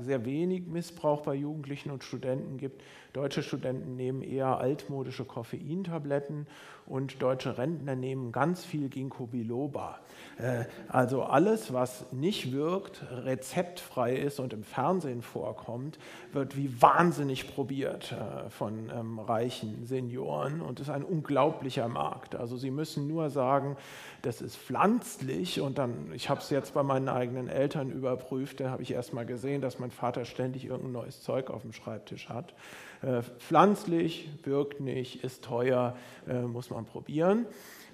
sehr 0.00 0.24
wenig 0.24 0.66
Missbrauch 0.66 1.20
bei 1.20 1.34
Jugendlichen 1.34 1.90
und 1.90 2.02
Studenten 2.02 2.56
gibt. 2.56 2.82
Deutsche 3.12 3.42
Studenten 3.42 3.96
nehmen 3.96 4.22
eher 4.22 4.58
altmodische 4.58 5.24
Koffeintabletten 5.24 6.46
und 6.90 7.22
deutsche 7.22 7.56
Rentner 7.56 7.94
nehmen 7.94 8.32
ganz 8.32 8.64
viel 8.64 8.88
Ginkgo 8.88 9.26
biloba. 9.26 10.00
Äh, 10.40 10.64
also 10.88 11.22
alles, 11.22 11.72
was 11.72 12.10
nicht 12.12 12.52
wirkt, 12.52 13.02
rezeptfrei 13.10 14.16
ist 14.16 14.40
und 14.40 14.52
im 14.52 14.64
Fernsehen 14.64 15.22
vorkommt, 15.22 15.98
wird 16.32 16.56
wie 16.56 16.80
wahnsinnig 16.80 17.54
probiert 17.54 18.12
äh, 18.12 18.48
von 18.50 18.90
ähm, 18.94 19.18
reichen 19.18 19.86
Senioren 19.86 20.60
und 20.60 20.80
ist 20.80 20.90
ein 20.90 21.04
unglaublicher 21.04 21.88
Markt. 21.88 22.34
Also 22.34 22.56
Sie 22.56 22.70
müssen 22.70 23.06
nur 23.06 23.30
sagen, 23.30 23.76
das 24.22 24.40
ist 24.40 24.56
pflanzlich 24.56 25.60
und 25.60 25.78
dann, 25.78 26.12
ich 26.14 26.28
habe 26.28 26.40
es 26.40 26.50
jetzt 26.50 26.74
bei 26.74 26.82
meinen 26.82 27.08
eigenen 27.08 27.48
Eltern 27.48 27.90
überprüft, 27.90 28.60
da 28.60 28.70
habe 28.70 28.82
ich 28.82 28.92
erst 28.92 29.12
mal 29.12 29.26
gesehen, 29.26 29.60
dass 29.60 29.78
mein 29.78 29.90
Vater 29.90 30.24
ständig 30.24 30.64
irgendein 30.64 30.92
neues 30.92 31.22
Zeug 31.22 31.50
auf 31.50 31.62
dem 31.62 31.72
Schreibtisch 31.72 32.28
hat. 32.28 32.54
Äh, 33.02 33.22
pflanzlich, 33.22 34.28
wirkt 34.44 34.80
nicht, 34.80 35.24
ist 35.24 35.44
teuer, 35.44 35.96
muss 36.26 36.70
man 36.70 36.79
probieren. 36.84 37.46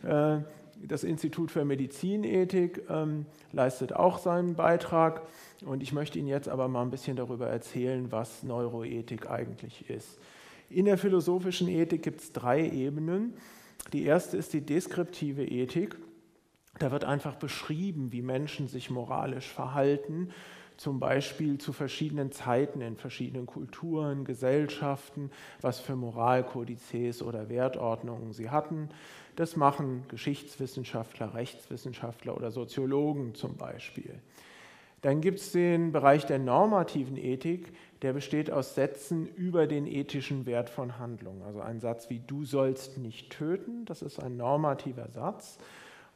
Äh, 0.02 0.38
das 0.82 1.04
Institut 1.04 1.50
für 1.50 1.64
Medizinethik 1.64 2.82
ähm, 2.90 3.26
leistet 3.52 3.94
auch 3.94 4.18
seinen 4.18 4.54
Beitrag 4.54 5.22
und 5.64 5.82
ich 5.82 5.92
möchte 5.92 6.18
Ihnen 6.18 6.28
jetzt 6.28 6.48
aber 6.48 6.68
mal 6.68 6.82
ein 6.82 6.90
bisschen 6.90 7.16
darüber 7.16 7.48
erzählen, 7.48 8.12
was 8.12 8.42
Neuroethik 8.42 9.30
eigentlich 9.30 9.88
ist. 9.88 10.18
In 10.68 10.84
der 10.84 10.98
philosophischen 10.98 11.68
Ethik 11.68 12.02
gibt 12.02 12.20
es 12.20 12.32
drei 12.32 12.68
Ebenen. 12.68 13.34
Die 13.92 14.04
erste 14.04 14.36
ist 14.36 14.52
die 14.52 14.60
deskriptive 14.60 15.44
Ethik. 15.44 15.96
Da 16.78 16.90
wird 16.90 17.04
einfach 17.04 17.36
beschrieben, 17.36 18.12
wie 18.12 18.20
Menschen 18.20 18.68
sich 18.68 18.90
moralisch 18.90 19.48
verhalten, 19.48 20.30
zum 20.76 21.00
Beispiel 21.00 21.58
zu 21.58 21.72
verschiedenen 21.72 22.32
Zeiten 22.32 22.80
in 22.80 22.96
verschiedenen 22.96 23.46
Kulturen, 23.46 24.24
Gesellschaften, 24.24 25.30
was 25.60 25.80
für 25.80 25.96
Moralkodizes 25.96 27.22
oder 27.22 27.48
Wertordnungen 27.48 28.32
sie 28.32 28.50
hatten. 28.50 28.90
Das 29.36 29.56
machen 29.56 30.04
Geschichtswissenschaftler, 30.08 31.34
Rechtswissenschaftler 31.34 32.36
oder 32.36 32.50
Soziologen 32.50 33.34
zum 33.34 33.56
Beispiel. 33.56 34.14
Dann 35.02 35.20
gibt 35.20 35.38
es 35.38 35.52
den 35.52 35.92
Bereich 35.92 36.26
der 36.26 36.38
normativen 36.38 37.16
Ethik, 37.16 37.72
der 38.02 38.12
besteht 38.12 38.50
aus 38.50 38.74
Sätzen 38.74 39.26
über 39.26 39.66
den 39.66 39.86
ethischen 39.86 40.46
Wert 40.46 40.70
von 40.70 40.98
Handlungen. 40.98 41.42
Also 41.42 41.60
ein 41.60 41.80
Satz 41.80 42.10
wie 42.10 42.20
du 42.26 42.44
sollst 42.44 42.98
nicht 42.98 43.30
töten, 43.30 43.84
das 43.84 44.02
ist 44.02 44.18
ein 44.18 44.36
normativer 44.36 45.08
Satz. 45.10 45.58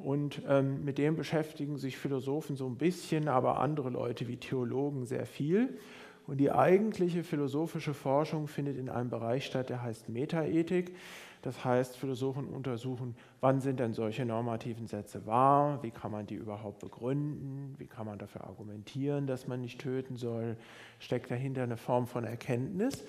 Und 0.03 0.43
ähm, 0.49 0.85
mit 0.85 0.99
dem 0.99 1.17
beschäftigen 1.17 1.77
sich 1.77 1.99
Philosophen 1.99 2.57
so 2.57 2.67
ein 2.67 2.77
bisschen, 2.77 3.29
aber 3.29 3.61
andere 3.61 3.91
Leute 3.91 4.29
wie 4.29 4.37
Theologen 4.37 5.05
sehr 5.05 5.27
viel. 5.27 5.79
Und 6.27 6.39
die 6.39 6.53
eigentliche 6.53 7.25
philosophische 7.25 7.93
Forschung 7.93 8.47
findet 8.47 8.79
in 8.79 8.89
einem 8.89 9.11
Bereich 9.11 9.45
statt, 9.45 9.69
der 9.69 9.83
heißt 9.83 10.09
Metaethik. 10.09 10.95
Das 11.43 11.65
heißt, 11.65 11.97
Philosophen 11.97 12.47
untersuchen, 12.47 13.17
wann 13.41 13.61
sind 13.61 13.81
denn 13.81 13.95
solche 13.95 14.27
normativen 14.27 14.87
Sätze 14.87 15.27
wahr, 15.27 15.83
wie 15.83 15.91
kann 15.91 16.13
man 16.13 16.27
die 16.27 16.35
überhaupt 16.35 16.81
begründen, 16.81 17.75
wie 17.79 17.87
kann 17.87 18.07
man 18.07 18.19
dafür 18.19 18.45
argumentieren, 18.45 19.27
dass 19.27 19.49
man 19.49 19.63
nicht 19.63 19.81
töten 19.81 20.17
soll, 20.17 20.57
steckt 20.99 21.31
dahinter 21.31 21.63
eine 21.63 21.79
Form 21.79 22.07
von 22.07 22.25
Erkenntnis. 22.25 23.05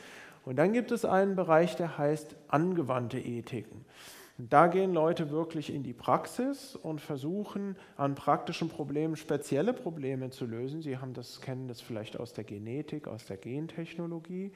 Und 0.45 0.55
dann 0.55 0.71
gibt 0.73 0.91
es 0.91 1.05
einen 1.05 1.35
Bereich, 1.35 1.75
der 1.75 1.97
heißt 1.97 2.35
angewandte 2.47 3.19
Ethiken. 3.19 3.85
Da 4.49 4.67
gehen 4.67 4.93
Leute 4.93 5.29
wirklich 5.29 5.71
in 5.73 5.83
die 5.83 5.93
Praxis 5.93 6.75
und 6.75 6.99
versuchen 6.99 7.75
an 7.95 8.15
praktischen 8.15 8.69
Problemen 8.69 9.15
spezielle 9.15 9.73
Probleme 9.73 10.31
zu 10.31 10.45
lösen. 10.45 10.81
Sie 10.81 10.97
haben 10.97 11.13
das, 11.13 11.41
kennen 11.41 11.67
das 11.67 11.81
vielleicht 11.81 12.19
aus 12.19 12.33
der 12.33 12.43
Genetik, 12.43 13.07
aus 13.07 13.25
der 13.25 13.37
Gentechnologie. 13.37 14.51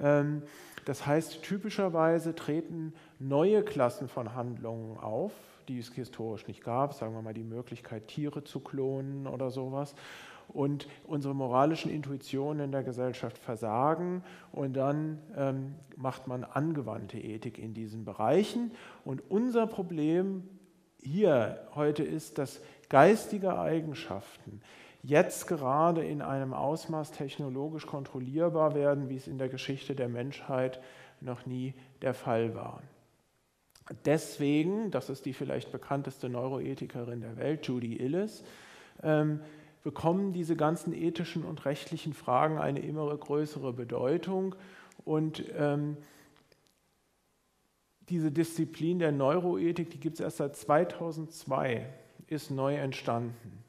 Ähm, 0.00 0.42
das 0.86 1.04
heißt, 1.04 1.42
typischerweise 1.42 2.34
treten 2.34 2.94
neue 3.18 3.62
Klassen 3.62 4.08
von 4.08 4.34
Handlungen 4.34 4.96
auf, 4.96 5.32
die 5.68 5.78
es 5.78 5.92
historisch 5.92 6.46
nicht 6.46 6.64
gab, 6.64 6.94
sagen 6.94 7.12
wir 7.12 7.20
mal 7.20 7.34
die 7.34 7.44
Möglichkeit, 7.44 8.08
Tiere 8.08 8.44
zu 8.44 8.60
klonen 8.60 9.26
oder 9.26 9.50
sowas 9.50 9.94
und 10.48 10.88
unsere 11.04 11.34
moralischen 11.34 11.90
Intuitionen 11.90 12.64
in 12.64 12.72
der 12.72 12.82
Gesellschaft 12.82 13.38
versagen 13.38 14.22
und 14.52 14.74
dann 14.74 15.18
ähm, 15.36 15.74
macht 15.96 16.26
man 16.26 16.44
angewandte 16.44 17.18
Ethik 17.18 17.58
in 17.58 17.74
diesen 17.74 18.04
Bereichen. 18.04 18.72
Und 19.04 19.22
unser 19.30 19.66
Problem 19.66 20.42
hier 21.02 21.68
heute 21.74 22.02
ist, 22.02 22.38
dass 22.38 22.60
geistige 22.88 23.58
Eigenschaften 23.58 24.60
jetzt 25.02 25.46
gerade 25.46 26.04
in 26.04 26.22
einem 26.22 26.52
Ausmaß 26.52 27.12
technologisch 27.12 27.86
kontrollierbar 27.86 28.74
werden, 28.74 29.08
wie 29.08 29.16
es 29.16 29.28
in 29.28 29.38
der 29.38 29.48
Geschichte 29.48 29.94
der 29.94 30.08
Menschheit 30.08 30.80
noch 31.20 31.46
nie 31.46 31.74
der 32.02 32.14
Fall 32.14 32.54
war. 32.54 32.82
Deswegen, 34.04 34.90
das 34.90 35.08
ist 35.08 35.24
die 35.24 35.32
vielleicht 35.32 35.72
bekannteste 35.72 36.28
Neuroethikerin 36.28 37.20
der 37.20 37.36
Welt, 37.36 37.66
Judy 37.66 37.96
Illes, 37.96 38.44
ähm, 39.02 39.40
bekommen 39.88 40.34
diese 40.34 40.54
ganzen 40.54 40.92
ethischen 40.92 41.44
und 41.44 41.64
rechtlichen 41.64 42.12
Fragen 42.12 42.58
eine 42.58 42.80
immer 42.80 43.16
größere 43.16 43.72
Bedeutung. 43.72 44.54
Und 45.06 45.42
ähm, 45.56 45.96
diese 48.10 48.30
Disziplin 48.30 48.98
der 48.98 49.12
Neuroethik, 49.12 49.88
die 49.88 49.98
gibt 49.98 50.16
es 50.16 50.20
erst 50.20 50.36
seit 50.36 50.56
2002, 50.56 51.86
ist 52.26 52.50
neu 52.50 52.74
entstanden. 52.74 53.64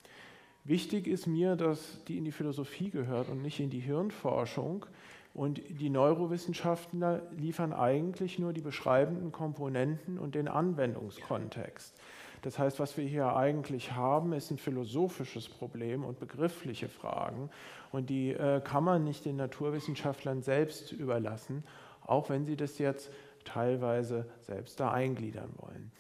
Wichtig 0.65 1.07
ist 1.07 1.25
mir, 1.25 1.55
dass 1.55 2.03
die 2.09 2.17
in 2.17 2.25
die 2.25 2.33
Philosophie 2.33 2.89
gehört 2.89 3.29
und 3.29 3.41
nicht 3.41 3.61
in 3.61 3.69
die 3.69 3.79
Hirnforschung. 3.79 4.87
Und 5.33 5.61
die 5.69 5.89
Neurowissenschaftler 5.89 7.21
liefern 7.31 7.71
eigentlich 7.71 8.39
nur 8.39 8.51
die 8.51 8.59
beschreibenden 8.59 9.31
Komponenten 9.31 10.19
und 10.19 10.35
den 10.35 10.49
Anwendungskontext. 10.49 11.95
Das 12.41 12.57
heißt, 12.57 12.79
was 12.79 12.97
wir 12.97 13.05
hier 13.05 13.35
eigentlich 13.35 13.93
haben, 13.93 14.33
ist 14.33 14.51
ein 14.51 14.57
philosophisches 14.57 15.49
Problem 15.49 16.05
und 16.05 16.19
begriffliche 16.19 16.87
Fragen. 16.87 17.49
Und 17.91 18.09
die 18.09 18.31
äh, 18.31 18.61
kann 18.61 18.83
man 18.83 19.03
nicht 19.03 19.25
den 19.25 19.35
Naturwissenschaftlern 19.35 20.41
selbst 20.41 20.91
überlassen, 20.91 21.63
auch 22.05 22.29
wenn 22.29 22.45
sie 22.45 22.55
das 22.55 22.77
jetzt 22.79 23.11
teilweise 23.43 24.25
selbst 24.41 24.79
da 24.79 24.91
eingliedern 24.91 25.49
wollen. 25.57 25.91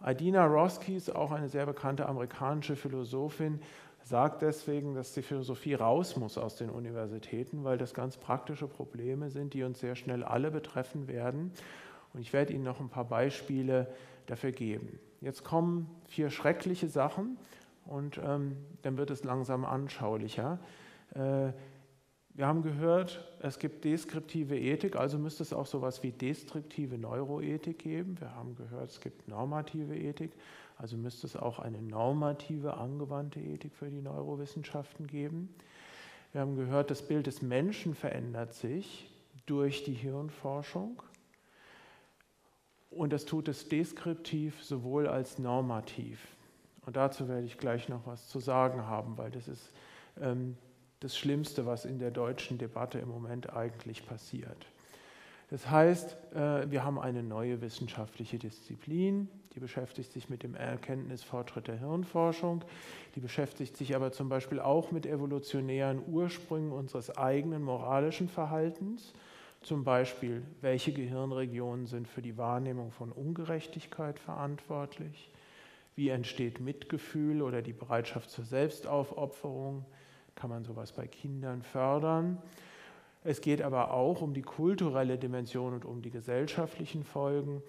Adina 0.00 0.46
Roskis, 0.46 1.10
auch 1.10 1.32
eine 1.32 1.48
sehr 1.48 1.66
bekannte 1.66 2.06
amerikanische 2.06 2.76
Philosophin, 2.76 3.60
sagt 4.04 4.42
deswegen, 4.42 4.94
dass 4.94 5.12
die 5.12 5.22
Philosophie 5.22 5.74
raus 5.74 6.16
muss 6.16 6.38
aus 6.38 6.56
den 6.56 6.70
Universitäten, 6.70 7.64
weil 7.64 7.76
das 7.76 7.92
ganz 7.92 8.16
praktische 8.16 8.68
Probleme 8.68 9.30
sind, 9.30 9.54
die 9.54 9.64
uns 9.64 9.80
sehr 9.80 9.96
schnell 9.96 10.22
alle 10.22 10.50
betreffen 10.50 11.08
werden. 11.08 11.52
Und 12.14 12.20
ich 12.20 12.32
werde 12.32 12.52
Ihnen 12.52 12.64
noch 12.64 12.80
ein 12.80 12.88
paar 12.88 13.04
Beispiele 13.04 13.88
dafür 14.26 14.52
geben. 14.52 14.98
Jetzt 15.20 15.44
kommen 15.44 15.88
vier 16.06 16.30
schreckliche 16.30 16.88
Sachen 16.88 17.38
und 17.84 18.20
ähm, 18.22 18.56
dann 18.82 18.96
wird 18.96 19.10
es 19.10 19.24
langsam 19.24 19.64
anschaulicher. 19.64 20.58
Äh, 21.14 21.52
wir 22.34 22.46
haben 22.46 22.62
gehört, 22.62 23.26
es 23.40 23.58
gibt 23.58 23.84
deskriptive 23.84 24.56
Ethik, 24.56 24.94
also 24.94 25.18
müsste 25.18 25.42
es 25.42 25.52
auch 25.52 25.66
so 25.66 25.78
etwas 25.78 26.04
wie 26.04 26.12
destruktive 26.12 26.96
Neuroethik 26.96 27.80
geben. 27.80 28.20
Wir 28.20 28.32
haben 28.32 28.54
gehört, 28.54 28.90
es 28.90 29.00
gibt 29.00 29.26
normative 29.26 29.96
Ethik, 29.96 30.30
also 30.76 30.96
müsste 30.96 31.26
es 31.26 31.34
auch 31.34 31.58
eine 31.58 31.82
normative, 31.82 32.74
angewandte 32.74 33.40
Ethik 33.40 33.74
für 33.74 33.90
die 33.90 34.00
Neurowissenschaften 34.00 35.08
geben. 35.08 35.52
Wir 36.30 36.42
haben 36.42 36.54
gehört, 36.54 36.92
das 36.92 37.02
Bild 37.02 37.26
des 37.26 37.42
Menschen 37.42 37.96
verändert 37.96 38.54
sich 38.54 39.10
durch 39.46 39.82
die 39.82 39.94
Hirnforschung. 39.94 41.02
Und 42.90 43.12
das 43.12 43.24
tut 43.24 43.48
es 43.48 43.68
deskriptiv 43.68 44.62
sowohl 44.64 45.06
als 45.06 45.38
normativ. 45.38 46.36
Und 46.86 46.96
dazu 46.96 47.28
werde 47.28 47.44
ich 47.44 47.58
gleich 47.58 47.88
noch 47.88 48.06
was 48.06 48.28
zu 48.28 48.40
sagen 48.40 48.86
haben, 48.86 49.18
weil 49.18 49.30
das 49.30 49.46
ist 49.46 49.70
ähm, 50.20 50.56
das 51.00 51.16
Schlimmste, 51.16 51.66
was 51.66 51.84
in 51.84 51.98
der 51.98 52.10
deutschen 52.10 52.58
Debatte 52.58 52.98
im 52.98 53.08
Moment 53.08 53.52
eigentlich 53.52 54.06
passiert. 54.06 54.66
Das 55.50 55.70
heißt, 55.70 56.16
äh, 56.34 56.70
wir 56.70 56.84
haben 56.84 56.98
eine 56.98 57.22
neue 57.22 57.60
wissenschaftliche 57.60 58.38
Disziplin, 58.38 59.28
die 59.54 59.60
beschäftigt 59.60 60.12
sich 60.12 60.28
mit 60.28 60.42
dem 60.42 60.54
Erkenntnisfortschritt 60.54 61.68
der 61.68 61.78
Hirnforschung, 61.78 62.64
die 63.14 63.20
beschäftigt 63.20 63.76
sich 63.76 63.96
aber 63.96 64.12
zum 64.12 64.28
Beispiel 64.28 64.60
auch 64.60 64.90
mit 64.90 65.06
evolutionären 65.06 66.02
Ursprüngen 66.06 66.72
unseres 66.72 67.16
eigenen 67.16 67.62
moralischen 67.62 68.28
Verhaltens 68.28 69.12
zum 69.68 69.84
Beispiel, 69.84 70.42
welche 70.62 70.94
Gehirnregionen 70.94 71.86
sind 71.86 72.08
für 72.08 72.22
die 72.22 72.38
Wahrnehmung 72.38 72.90
von 72.90 73.12
Ungerechtigkeit 73.12 74.18
verantwortlich? 74.18 75.30
Wie 75.94 76.08
entsteht 76.08 76.58
Mitgefühl 76.58 77.42
oder 77.42 77.60
die 77.60 77.74
Bereitschaft 77.74 78.30
zur 78.30 78.46
Selbstaufopferung? 78.46 79.84
Kann 80.34 80.48
man 80.48 80.64
sowas 80.64 80.92
bei 80.92 81.06
Kindern 81.06 81.60
fördern? 81.60 82.38
Es 83.24 83.42
geht 83.42 83.60
aber 83.60 83.92
auch 83.92 84.22
um 84.22 84.32
die 84.32 84.40
kulturelle 84.40 85.18
Dimension 85.18 85.74
und 85.74 85.84
um 85.84 86.00
die 86.00 86.10
gesellschaftlichen 86.10 87.04
Folgen. 87.04 87.62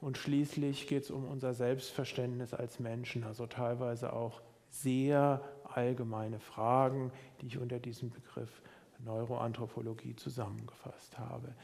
Und 0.00 0.18
schließlich 0.18 0.86
geht 0.86 1.02
es 1.02 1.10
um 1.10 1.26
unser 1.26 1.52
Selbstverständnis 1.52 2.54
als 2.54 2.78
Menschen, 2.78 3.24
also 3.24 3.48
teilweise 3.48 4.12
auch 4.12 4.40
sehr 4.68 5.40
allgemeine 5.64 6.38
Fragen, 6.38 7.10
die 7.40 7.48
ich 7.48 7.58
unter 7.58 7.80
diesem 7.80 8.10
Begriff 8.10 8.62
Neuroanthropologie 9.04 10.16
zusammengefasst 10.16 11.18
habe. 11.18 11.54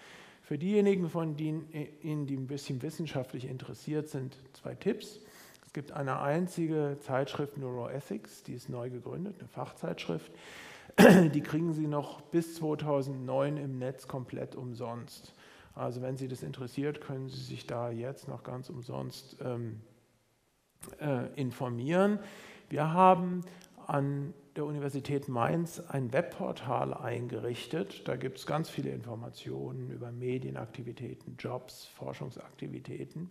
Für 0.43 0.59
diejenigen 0.59 1.09
von 1.09 1.37
Ihnen, 1.39 2.27
die 2.27 2.37
ein 2.37 2.47
bisschen 2.47 2.81
wissenschaftlich 2.83 3.47
interessiert 3.47 4.09
sind, 4.09 4.39
zwei 4.53 4.75
Tipps. 4.75 5.21
Es 5.67 5.73
gibt 5.73 5.93
eine 5.93 6.21
einzige 6.21 6.99
Zeitschrift 7.01 7.59
Neuroethics, 7.59 8.45
die 8.45 8.55
ist 8.55 8.69
neu 8.69 8.89
gegründet, 8.91 9.37
eine 9.41 9.49
Fachzeitschrift. 9.49 10.31
Die 10.99 11.43
kriegen 11.43 11.75
Sie 11.75 11.87
noch 11.87 12.23
bis 12.23 12.55
2009 12.55 13.59
im 13.59 13.79
Netz 13.79 14.09
komplett 14.09 14.55
umsonst. 14.55 15.35
Also 15.75 16.01
wenn 16.01 16.17
Sie 16.17 16.27
das 16.29 16.43
interessiert, 16.43 17.03
können 17.03 17.29
Sie 17.29 17.43
sich 17.43 17.67
da 17.67 17.91
jetzt 17.91 18.29
noch 18.29 18.45
ganz 18.45 18.71
umsonst 18.71 19.37
ähm, 19.45 19.83
äh, 21.01 21.27
informieren. 21.35 22.19
Wir 22.71 22.93
haben 22.93 23.43
an 23.87 24.35
der 24.57 24.65
Universität 24.65 25.29
Mainz 25.29 25.81
ein 25.81 26.13
Webportal 26.13 26.95
eingerichtet. 26.95 28.09
Da 28.09 28.17
gibt 28.17 28.39
es 28.39 28.47
ganz 28.47 28.71
viele 28.71 28.91
Informationen 28.91 29.91
über 29.91 30.11
Medienaktivitäten, 30.11 31.37
Jobs, 31.39 31.87
Forschungsaktivitäten. 31.95 33.31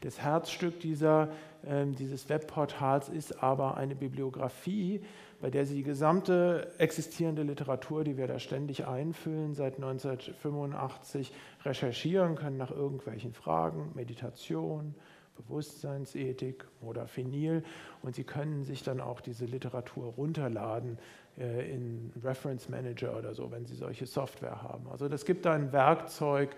Das 0.00 0.20
Herzstück 0.20 0.80
dieser, 0.80 1.28
äh, 1.62 1.86
dieses 1.86 2.28
Webportals 2.28 3.08
ist 3.08 3.42
aber 3.42 3.76
eine 3.76 3.94
Bibliografie, 3.94 5.02
bei 5.40 5.50
der 5.50 5.66
Sie 5.66 5.74
die 5.74 5.82
gesamte 5.82 6.72
existierende 6.78 7.42
Literatur, 7.42 8.04
die 8.04 8.16
wir 8.16 8.26
da 8.26 8.38
ständig 8.38 8.86
einfüllen, 8.86 9.54
seit 9.54 9.76
1985 9.76 11.32
recherchieren 11.64 12.36
können 12.36 12.56
nach 12.56 12.70
irgendwelchen 12.70 13.34
Fragen, 13.34 13.90
Meditation, 13.94 14.94
Bewusstseinsethik 15.42 16.64
oder 16.80 17.06
Phenil 17.06 17.62
und 18.02 18.14
Sie 18.14 18.24
können 18.24 18.64
sich 18.64 18.82
dann 18.82 19.00
auch 19.00 19.20
diese 19.20 19.44
Literatur 19.44 20.12
runterladen 20.14 20.98
äh, 21.38 21.74
in 21.74 22.12
Reference 22.22 22.68
Manager 22.68 23.16
oder 23.16 23.34
so, 23.34 23.50
wenn 23.50 23.66
Sie 23.66 23.74
solche 23.74 24.06
Software 24.06 24.62
haben. 24.62 24.88
Also 24.90 25.08
das 25.08 25.24
gibt 25.24 25.44
da 25.44 25.52
ein 25.52 25.72
Werkzeug, 25.72 26.50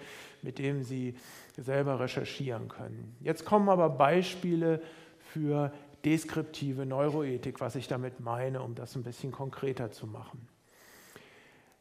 mit 0.42 0.58
dem 0.58 0.82
Sie 0.82 1.14
selber 1.56 2.00
recherchieren 2.00 2.68
können. 2.68 3.16
Jetzt 3.20 3.44
kommen 3.44 3.68
aber 3.68 3.90
Beispiele 3.90 4.80
für 5.18 5.72
deskriptive 6.04 6.84
Neuroethik, 6.84 7.60
was 7.60 7.76
ich 7.76 7.88
damit 7.88 8.20
meine, 8.20 8.62
um 8.62 8.74
das 8.74 8.96
ein 8.96 9.02
bisschen 9.02 9.30
konkreter 9.30 9.92
zu 9.92 10.06
machen. 10.06 10.48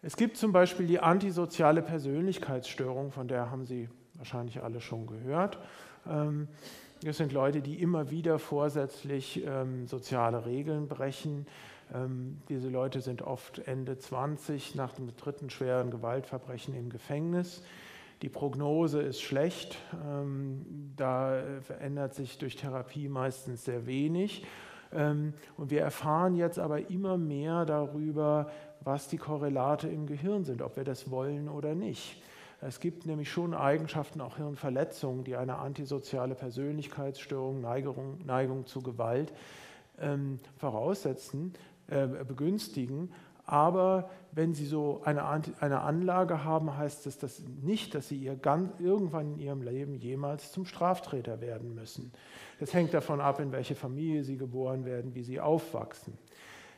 Es 0.03 0.15
gibt 0.15 0.37
zum 0.37 0.51
Beispiel 0.51 0.87
die 0.87 0.99
antisoziale 0.99 1.81
Persönlichkeitsstörung, 1.81 3.11
von 3.11 3.27
der 3.27 3.51
haben 3.51 3.65
Sie 3.65 3.87
wahrscheinlich 4.15 4.63
alle 4.63 4.81
schon 4.81 5.05
gehört. 5.07 5.59
Das 7.03 7.17
sind 7.17 7.33
Leute, 7.33 7.61
die 7.61 7.81
immer 7.81 8.11
wieder 8.11 8.37
vorsätzlich 8.37 9.43
ähm, 9.43 9.87
soziale 9.87 10.45
Regeln 10.45 10.87
brechen. 10.87 11.47
Ähm, 11.91 12.37
diese 12.47 12.69
Leute 12.69 13.01
sind 13.01 13.23
oft 13.23 13.57
Ende 13.57 13.97
20 13.97 14.75
nach 14.75 14.93
dem 14.93 15.15
dritten 15.15 15.49
schweren 15.49 15.89
Gewaltverbrechen 15.89 16.75
im 16.75 16.89
Gefängnis. 16.89 17.63
Die 18.21 18.29
Prognose 18.29 19.01
ist 19.01 19.19
schlecht. 19.19 19.79
Ähm, 20.07 20.93
da 20.95 21.41
verändert 21.61 22.13
sich 22.13 22.37
durch 22.37 22.55
Therapie 22.55 23.09
meistens 23.09 23.65
sehr 23.65 23.87
wenig. 23.87 24.45
Ähm, 24.93 25.33
und 25.57 25.71
wir 25.71 25.81
erfahren 25.81 26.35
jetzt 26.35 26.59
aber 26.59 26.91
immer 26.91 27.17
mehr 27.17 27.65
darüber, 27.65 28.51
was 28.81 29.07
die 29.07 29.17
Korrelate 29.17 29.87
im 29.87 30.05
Gehirn 30.05 30.43
sind, 30.43 30.61
ob 30.61 30.75
wir 30.75 30.83
das 30.83 31.09
wollen 31.09 31.49
oder 31.49 31.73
nicht. 31.73 32.21
Es 32.63 32.79
gibt 32.79 33.07
nämlich 33.07 33.31
schon 33.31 33.55
Eigenschaften, 33.55 34.21
auch 34.21 34.37
Hirnverletzungen, 34.37 35.23
die 35.23 35.35
eine 35.35 35.57
antisoziale 35.57 36.35
Persönlichkeitsstörung, 36.35 37.59
Neigung, 37.59 38.23
Neigung 38.23 38.67
zu 38.67 38.81
Gewalt 38.81 39.33
ähm, 39.99 40.39
voraussetzen, 40.57 41.53
äh, 41.87 42.05
begünstigen. 42.07 43.11
Aber 43.45 44.11
wenn 44.31 44.53
Sie 44.53 44.67
so 44.67 45.01
eine, 45.03 45.27
eine 45.27 45.81
Anlage 45.81 46.43
haben, 46.43 46.77
heißt 46.77 47.07
es 47.07 47.17
das 47.17 47.41
nicht, 47.63 47.95
dass 47.95 48.07
Sie 48.07 48.17
ihr 48.17 48.35
ganz, 48.35 48.79
irgendwann 48.79 49.33
in 49.33 49.39
Ihrem 49.39 49.63
Leben 49.63 49.95
jemals 49.95 50.51
zum 50.51 50.65
Strafträter 50.65 51.41
werden 51.41 51.73
müssen. 51.73 52.11
Das 52.59 52.75
hängt 52.75 52.93
davon 52.93 53.19
ab, 53.21 53.39
in 53.39 53.51
welche 53.51 53.73
Familie 53.73 54.23
Sie 54.23 54.37
geboren 54.37 54.85
werden, 54.85 55.15
wie 55.15 55.23
Sie 55.23 55.39
aufwachsen. 55.39 56.17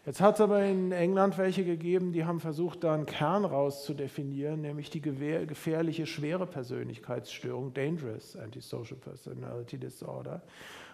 Jetzt 0.06 0.20
hat 0.20 0.36
es 0.36 0.42
aber 0.42 0.66
in 0.66 0.92
England 0.92 1.38
welche 1.38 1.64
gegeben, 1.64 2.12
die 2.12 2.26
haben 2.26 2.42
versucht, 2.42 2.84
da 2.84 2.94
einen 2.94 3.06
Kern 3.06 3.46
rauszudefinieren, 3.46 4.60
nämlich 4.60 4.90
die 4.90 5.00
gefährliche 5.00 6.06
schwere 6.06 6.46
Persönlichkeitsstörung, 6.46 7.74
Dangerous 7.74 8.36
Antisocial 8.36 9.00
Personality 9.00 9.78
Disorder. 9.78 10.42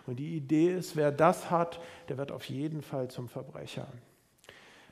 Und 0.05 0.17
die 0.19 0.37
Idee 0.37 0.75
ist, 0.75 0.95
wer 0.95 1.11
das 1.11 1.49
hat, 1.49 1.79
der 2.07 2.19
wird 2.19 2.31
auf 2.31 2.45
jeden 2.45 2.83
Fall 2.83 3.07
zum 3.07 3.29
Verbrecher. 3.29 3.87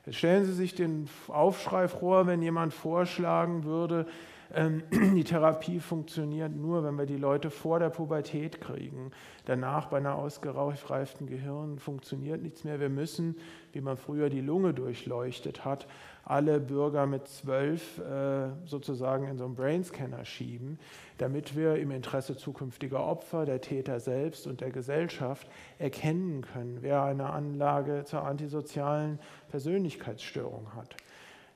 Jetzt 0.04 0.16
stellen 0.16 0.44
Sie 0.46 0.52
sich 0.52 0.74
den 0.74 1.08
Aufschrei 1.28 1.86
vor, 1.86 2.26
wenn 2.26 2.42
jemand 2.42 2.74
vorschlagen 2.74 3.62
würde, 3.62 4.06
die 4.90 5.24
Therapie 5.24 5.78
funktioniert 5.78 6.54
nur, 6.54 6.82
wenn 6.82 6.96
wir 6.96 7.06
die 7.06 7.16
Leute 7.16 7.50
vor 7.50 7.78
der 7.78 7.90
Pubertät 7.90 8.60
kriegen. 8.60 9.10
Danach 9.44 9.86
bei 9.86 9.98
einer 9.98 10.14
ausgereiften 10.14 11.26
Gehirn 11.26 11.78
funktioniert 11.78 12.42
nichts 12.42 12.64
mehr. 12.64 12.80
Wir 12.80 12.88
müssen, 12.88 13.36
wie 13.72 13.80
man 13.80 13.96
früher 13.96 14.30
die 14.30 14.40
Lunge 14.40 14.72
durchleuchtet 14.72 15.64
hat, 15.64 15.86
alle 16.24 16.60
Bürger 16.60 17.06
mit 17.06 17.26
zwölf 17.28 17.98
äh, 17.98 18.48
sozusagen 18.64 19.26
in 19.28 19.38
so 19.38 19.44
einen 19.44 19.54
Brainscanner 19.54 20.24
schieben, 20.24 20.78
damit 21.16 21.56
wir 21.56 21.76
im 21.76 21.90
Interesse 21.90 22.36
zukünftiger 22.36 23.04
Opfer, 23.04 23.44
der 23.46 23.60
Täter 23.60 24.00
selbst 24.00 24.46
und 24.46 24.60
der 24.60 24.70
Gesellschaft 24.70 25.48
erkennen 25.78 26.42
können, 26.42 26.78
wer 26.80 27.02
eine 27.02 27.30
Anlage 27.30 28.04
zur 28.04 28.24
antisozialen 28.24 29.18
Persönlichkeitsstörung 29.50 30.74
hat. 30.74 30.96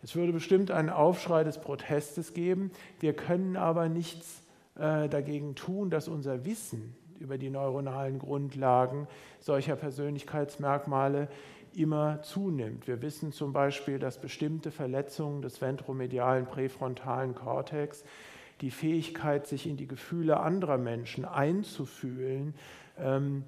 Es 0.03 0.17
würde 0.17 0.33
bestimmt 0.33 0.71
einen 0.71 0.91
Aufschrei 0.91 1.45
des 1.45 1.59
Protestes 1.59 2.35
geben. 2.35 2.73
Wir 2.99 3.15
können 3.15 3.57
aber 3.57 3.89
nichts 3.89 4.43
äh, 4.75 5.09
dagegen 5.09 5.55
tun, 5.55 5.91
dass 5.91 6.09
unser 6.09 6.45
Wissen 6.45 6.97
über 7.21 7.39
die 7.39 7.51
neuronalen 7.51 8.19
Grundlagen 8.19 9.07
solcher 9.39 9.77
Persönlichkeitsmerkmale 9.77 11.29
immer 11.75 12.21
zunimmt. 12.23 12.87
Wir 12.87 13.01
wissen 13.01 13.33
zum 13.33 13.53
Beispiel, 13.53 13.99
dass 13.99 14.21
bestimmte 14.21 14.71
Verletzungen 14.71 15.41
des 15.41 15.61
ventromedialen 15.61 16.47
präfrontalen 16.47 17.35
Kortex 17.35 18.05
die 18.61 18.71
Fähigkeit, 18.71 19.47
sich 19.47 19.67
in 19.67 19.77
die 19.77 19.87
Gefühle 19.87 20.41
anderer 20.41 20.79
Menschen 20.79 21.25
einzufühlen, 21.25 22.55
ähm, 22.99 23.45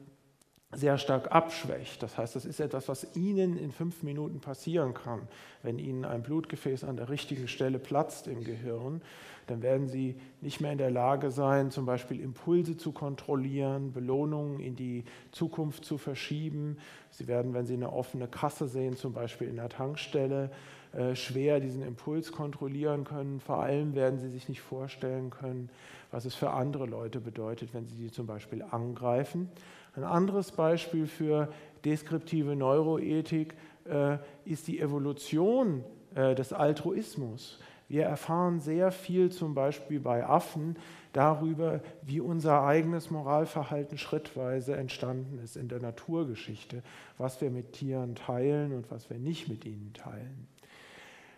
sehr 0.74 0.98
stark 0.98 1.32
abschwächt. 1.32 2.02
Das 2.02 2.18
heißt, 2.18 2.36
das 2.36 2.44
ist 2.44 2.60
etwas, 2.60 2.88
was 2.88 3.16
Ihnen 3.16 3.56
in 3.56 3.72
fünf 3.72 4.02
Minuten 4.02 4.40
passieren 4.40 4.94
kann. 4.94 5.22
Wenn 5.62 5.78
Ihnen 5.78 6.04
ein 6.04 6.22
Blutgefäß 6.22 6.84
an 6.84 6.96
der 6.96 7.08
richtigen 7.08 7.48
Stelle 7.48 7.78
platzt 7.78 8.26
im 8.26 8.44
Gehirn, 8.44 9.02
dann 9.46 9.62
werden 9.62 9.88
Sie 9.88 10.16
nicht 10.40 10.60
mehr 10.60 10.72
in 10.72 10.78
der 10.78 10.90
Lage 10.90 11.30
sein, 11.30 11.70
zum 11.70 11.86
Beispiel 11.86 12.20
Impulse 12.20 12.76
zu 12.76 12.92
kontrollieren, 12.92 13.92
Belohnungen 13.92 14.60
in 14.60 14.74
die 14.74 15.04
Zukunft 15.32 15.84
zu 15.84 15.98
verschieben. 15.98 16.78
Sie 17.10 17.26
werden, 17.28 17.52
wenn 17.54 17.66
Sie 17.66 17.74
eine 17.74 17.92
offene 17.92 18.26
Kasse 18.26 18.68
sehen, 18.68 18.96
zum 18.96 19.12
Beispiel 19.12 19.48
in 19.48 19.56
der 19.56 19.68
Tankstelle, 19.68 20.50
äh, 20.92 21.16
schwer 21.16 21.60
diesen 21.60 21.82
Impuls 21.82 22.32
kontrollieren 22.32 23.04
können. 23.04 23.40
Vor 23.40 23.62
allem 23.62 23.94
werden 23.94 24.18
Sie 24.18 24.28
sich 24.28 24.48
nicht 24.48 24.60
vorstellen 24.60 25.30
können, 25.30 25.68
was 26.10 26.24
es 26.24 26.34
für 26.34 26.50
andere 26.50 26.86
Leute 26.86 27.20
bedeutet, 27.20 27.74
wenn 27.74 27.86
Sie 27.86 27.96
die 27.96 28.12
zum 28.12 28.26
Beispiel 28.26 28.62
angreifen. 28.62 29.50
Ein 29.96 30.04
anderes 30.04 30.52
Beispiel 30.52 31.06
für 31.06 31.52
deskriptive 31.84 32.56
Neuroethik 32.56 33.54
äh, 33.84 34.18
ist 34.44 34.66
die 34.66 34.80
Evolution 34.80 35.84
äh, 36.14 36.34
des 36.34 36.52
Altruismus. 36.52 37.60
Wir 37.88 38.04
erfahren 38.04 38.60
sehr 38.60 38.90
viel 38.90 39.30
zum 39.30 39.54
Beispiel 39.54 40.00
bei 40.00 40.26
Affen 40.26 40.76
darüber, 41.12 41.80
wie 42.02 42.20
unser 42.20 42.62
eigenes 42.62 43.10
Moralverhalten 43.10 43.98
schrittweise 43.98 44.76
entstanden 44.76 45.38
ist 45.38 45.56
in 45.56 45.68
der 45.68 45.80
Naturgeschichte, 45.80 46.82
was 47.18 47.40
wir 47.40 47.50
mit 47.50 47.72
Tieren 47.72 48.14
teilen 48.14 48.72
und 48.72 48.90
was 48.90 49.10
wir 49.10 49.18
nicht 49.18 49.48
mit 49.48 49.64
ihnen 49.64 49.92
teilen. 49.92 50.48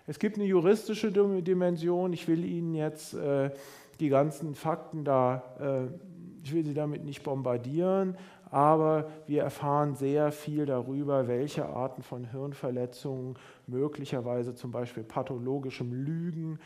Es 0.07 0.18
gibt 0.18 0.36
eine 0.36 0.46
juristische 0.46 1.11
Dimension. 1.11 2.12
Ich 2.12 2.28
will 2.28 2.44
Ihnen 2.44 2.74
jetzt 2.74 3.14
äh, 3.14 3.50
die 3.98 4.09
ganzen 4.09 4.54
Fakten 4.54 5.04
da, 5.04 5.42
äh, 5.61 6.44
ich 6.44 6.54
will 6.54 6.64
Sie 6.64 6.74
damit 6.74 7.04
nicht 7.04 7.24
bombardieren, 7.24 8.16
aber 8.51 9.11
wir 9.26 9.42
erfahren 9.42 9.94
sehr 9.94 10.30
viel 10.30 10.66
darüber, 10.66 11.26
welche 11.26 11.66
Arten 11.66 12.03
von 12.03 12.24
Hirnverletzungen 12.30 13.34
möglicherweise 13.66 14.55
zum 14.55 14.70
Beispiel 14.70 15.03
pathologischem 15.03 15.92
Lügen, 15.92 16.59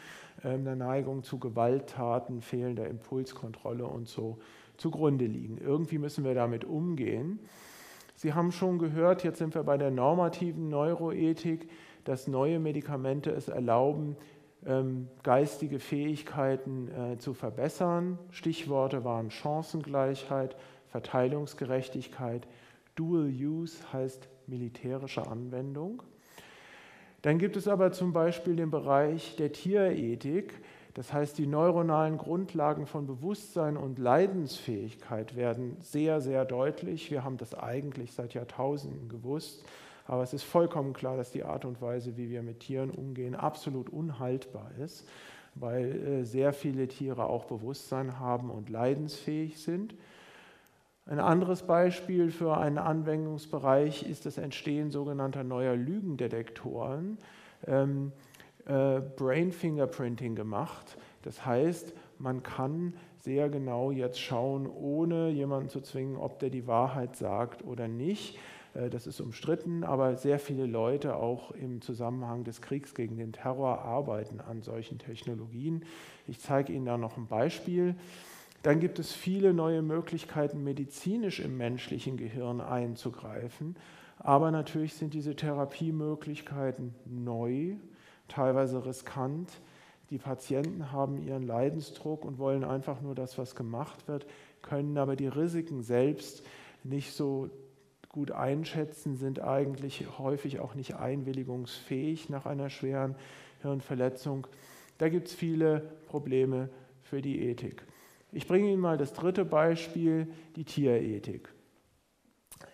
ähm, 0.45 0.65
der 0.65 0.77
Neigung 0.77 1.23
zu 1.23 1.39
Gewalttaten, 1.39 2.43
fehlender 2.43 2.87
Impulskontrolle 2.87 3.87
und 3.87 4.09
so 4.09 4.39
zugrunde 4.77 5.27
liegen. 5.27 5.59
Irgendwie 5.59 5.99
müssen 5.99 6.25
wir 6.25 6.35
damit 6.35 6.65
umgehen. 6.65 7.39
Sie 8.15 8.35
haben 8.35 8.53
schon 8.53 8.79
gehört, 8.79 9.25
jetzt 9.25 9.39
sind 9.39 9.55
wir 9.55 9.63
bei 9.63 9.79
der 9.79 9.91
normativen 9.91 10.69
Neuroethik, 10.69 11.71
dass 12.05 12.29
neue 12.29 12.59
Medikamente 12.59 13.31
es 13.31 13.49
erlauben, 13.49 14.17
ähm, 14.67 15.09
geistige 15.23 15.79
Fähigkeiten 15.79 16.89
äh, 16.89 17.19
zu 17.19 17.33
verbessern. 17.33 18.19
Stichworte 18.31 19.05
waren 19.05 19.31
Chancengleichheit, 19.31 20.57
Verteilungsgerechtigkeit. 20.91 22.47
Dual 22.95 23.29
Use 23.29 23.79
heißt 23.93 24.29
militärische 24.47 25.27
Anwendung. 25.27 26.03
Dann 27.23 27.39
gibt 27.39 27.57
es 27.57 27.69
aber 27.69 27.93
zum 27.93 28.13
Beispiel 28.13 28.57
den 28.57 28.71
Bereich 28.71 29.37
der 29.37 29.53
Tierethik. 29.53 30.55
Das 30.95 31.13
heißt, 31.13 31.39
die 31.39 31.47
neuronalen 31.47 32.19
Grundlagen 32.19 32.87
von 32.87 33.07
Bewusstsein 33.07 33.77
und 33.77 33.99
Leidensfähigkeit 33.99 35.37
werden 35.37 35.77
sehr, 35.81 36.21
sehr 36.21 36.45
deutlich. 36.45 37.11
Wir 37.11 37.23
haben 37.23 37.37
das 37.37 37.55
eigentlich 37.55 38.13
seit 38.13 38.35
Jahrtausenden 38.35 39.09
gewusst. 39.09 39.65
Aber 40.07 40.25
es 40.25 40.33
ist 40.33 40.43
vollkommen 40.43 40.93
klar, 40.93 41.17
dass 41.17 41.31
die 41.31 41.45
Art 41.45 41.65
und 41.65 41.81
Weise, 41.81 42.17
wie 42.17 42.31
wir 42.31 42.43
mit 42.43 42.61
Tieren 42.61 42.91
umgehen, 42.91 43.37
absolut 43.37 43.89
unhaltbar 43.91 44.73
ist, 44.83 45.09
weil 45.55 45.85
äh, 45.85 46.25
sehr 46.25 46.53
viele 46.53 46.89
Tiere 46.89 47.27
auch 47.27 47.45
Bewusstsein 47.45 48.19
haben 48.19 48.51
und 48.51 48.71
leidensfähig 48.71 49.63
sind. 49.63 49.95
Ein 51.11 51.19
anderes 51.19 51.65
Beispiel 51.65 52.31
für 52.31 52.57
einen 52.57 52.79
Anwendungsbereich 52.79 54.05
ist 54.09 54.27
das 54.27 54.39
Entstehen 54.39 54.93
sogenannter 54.93 55.43
neuer 55.43 55.75
Lügendetektoren, 55.75 57.19
ähm, 57.67 58.13
äh, 58.67 59.01
Brain 59.01 59.51
Fingerprinting 59.51 60.37
gemacht. 60.37 60.97
Das 61.23 61.45
heißt, 61.45 61.95
man 62.21 62.45
kann 62.45 62.95
sehr 63.19 63.49
genau 63.49 63.91
jetzt 63.91 64.21
schauen, 64.21 64.69
ohne 64.69 65.31
jemanden 65.31 65.69
zu 65.69 65.81
zwingen, 65.81 66.17
ob 66.17 66.39
der 66.39 66.51
die 66.51 66.69
Wahrheit 66.69 67.17
sagt 67.17 67.65
oder 67.65 67.89
nicht. 67.89 68.39
Äh, 68.75 68.89
das 68.89 69.09
ist 69.09 69.21
umstritten, 69.21 69.83
aber 69.83 70.15
sehr 70.15 70.39
viele 70.39 70.67
Leute 70.67 71.17
auch 71.17 71.51
im 71.51 71.81
Zusammenhang 71.81 72.45
des 72.45 72.63
Kriegs 72.63 72.95
gegen 72.95 73.17
den 73.17 73.33
Terror 73.33 73.81
arbeiten 73.81 74.41
an 74.41 74.63
solchen 74.63 75.01
Technologien. 75.01 75.85
Ich 76.29 76.39
zeige 76.39 76.73
Ihnen 76.73 76.87
da 76.87 76.97
noch 76.97 77.17
ein 77.17 77.27
Beispiel. 77.27 77.97
Dann 78.63 78.79
gibt 78.79 78.99
es 78.99 79.13
viele 79.13 79.55
neue 79.55 79.81
Möglichkeiten, 79.81 80.63
medizinisch 80.63 81.41
im 81.41 81.57
menschlichen 81.57 82.17
Gehirn 82.17 82.61
einzugreifen. 82.61 83.77
Aber 84.19 84.51
natürlich 84.51 84.95
sind 84.95 85.15
diese 85.15 85.35
Therapiemöglichkeiten 85.35 86.95
neu, 87.07 87.77
teilweise 88.29 88.85
riskant. 88.85 89.49
Die 90.11 90.19
Patienten 90.19 90.93
haben 90.93 91.19
ihren 91.19 91.43
Leidensdruck 91.43 92.25
und 92.27 92.39
wollen 92.39 92.65
einfach 92.65 93.01
nur 93.01 93.15
das, 93.15 93.39
was 93.39 93.55
gemacht 93.55 94.09
wird, 94.09 94.27
können 94.61 94.99
aber 94.99 95.17
die 95.17 95.29
Risiken 95.29 95.83
selbst 95.83 96.45
nicht 96.85 97.13
so 97.13 97.49
gut 98.11 98.33
einschätzen, 98.33 99.17
sind 99.17 99.41
eigentlich 99.41 100.19
häufig 100.19 100.61
auch 100.61 100.75
nicht 100.75 100.97
einwilligungsfähig 100.97 102.29
nach 102.29 102.45
einer 102.45 102.69
schweren 102.69 103.15
Hirnverletzung. 103.63 104.47
Da 104.99 105.09
gibt 105.09 105.29
es 105.29 105.35
viele 105.35 105.93
Probleme 106.09 106.69
für 107.03 107.23
die 107.23 107.41
Ethik. 107.41 107.85
Ich 108.33 108.47
bringe 108.47 108.71
Ihnen 108.71 108.81
mal 108.81 108.97
das 108.97 109.13
dritte 109.13 109.45
Beispiel, 109.45 110.29
die 110.57 110.65
Tierethik. 110.65 111.53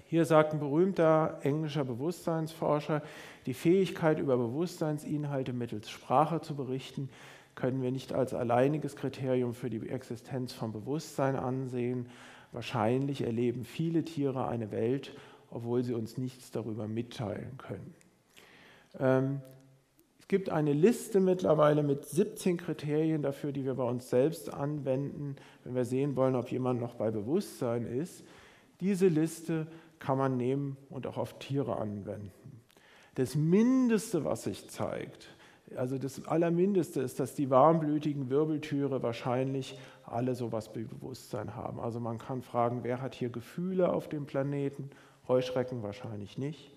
Hier 0.05 0.25
sagt 0.25 0.53
ein 0.53 0.61
berühmter 0.61 1.41
englischer 1.43 1.85
Bewusstseinsforscher, 1.85 3.03
die 3.47 3.55
Fähigkeit, 3.55 4.21
über 4.21 4.37
Bewusstseinsinhalte 4.37 5.53
mittels 5.53 5.91
Sprache 5.91 6.41
zu 6.41 6.55
berichten, 6.55 7.09
können 7.57 7.83
wir 7.83 7.91
nicht 7.91 8.13
als 8.13 8.35
alleiniges 8.35 8.97
Kriterium 8.97 9.55
für 9.55 9.71
die 9.71 9.89
Existenz 9.89 10.53
von 10.53 10.73
Bewusstsein 10.73 11.37
ansehen. 11.37 12.07
Wahrscheinlich 12.53 13.23
erleben 13.23 13.65
viele 13.65 14.05
Tiere 14.05 14.47
eine 14.47 14.71
Welt, 14.71 15.17
obwohl 15.51 15.83
sie 15.83 15.95
uns 15.95 16.19
nichts 16.19 16.51
darüber 16.51 16.87
mitteilen 16.87 17.57
können. 17.57 17.95
Ähm, 18.99 19.41
Es 20.27 20.29
gibt 20.29 20.51
eine 20.51 20.73
Liste 20.73 21.21
mittlerweile 21.21 21.85
mit 21.85 22.05
17 22.05 22.57
Kriterien 22.57 23.23
dafür, 23.23 23.53
die 23.53 23.65
wir 23.65 23.75
bei 23.75 23.85
uns 23.85 24.11
selbst 24.11 24.53
anwenden, 24.53 25.37
wenn 25.63 25.77
wir 25.77 25.85
sehen 25.85 26.17
wollen, 26.17 26.35
ob 26.35 26.51
jemand 26.51 26.81
noch 26.81 26.97
bei 26.97 27.13
Bewusstsein 27.13 27.87
ist. 27.87 28.25
Diese 28.81 29.07
Liste 29.07 29.69
kann 30.01 30.19
man 30.19 30.37
nehmen 30.37 30.79
und 30.91 31.07
auch 31.07 31.17
auf 31.17 31.39
Tiere 31.39 31.77
anwenden. 31.77 32.61
Das 33.15 33.37
Mindeste, 33.37 34.25
was 34.25 34.43
sich 34.43 34.69
zeigt, 34.69 35.29
also 35.77 35.97
das 35.97 36.27
Allermindeste 36.27 37.03
ist, 37.03 37.21
dass 37.21 37.37
die 37.37 37.49
warmblütigen 37.49 38.29
Wirbeltiere 38.29 39.05
wahrscheinlich 39.05 39.79
alle 40.03 40.35
sowas 40.35 40.71
wie 40.75 40.83
Bewusstsein 40.83 41.55
haben. 41.55 41.79
Also 41.79 42.01
man 42.01 42.19
kann 42.19 42.43
fragen, 42.43 42.81
wer 42.83 43.01
hat 43.01 43.15
hier 43.15 43.29
Gefühle 43.29 43.93
auf 43.93 44.09
dem 44.09 44.27
Planeten? 44.27 44.91
Heuschrecken 45.29 45.85
wahrscheinlich 45.85 46.37
nicht. 46.37 46.76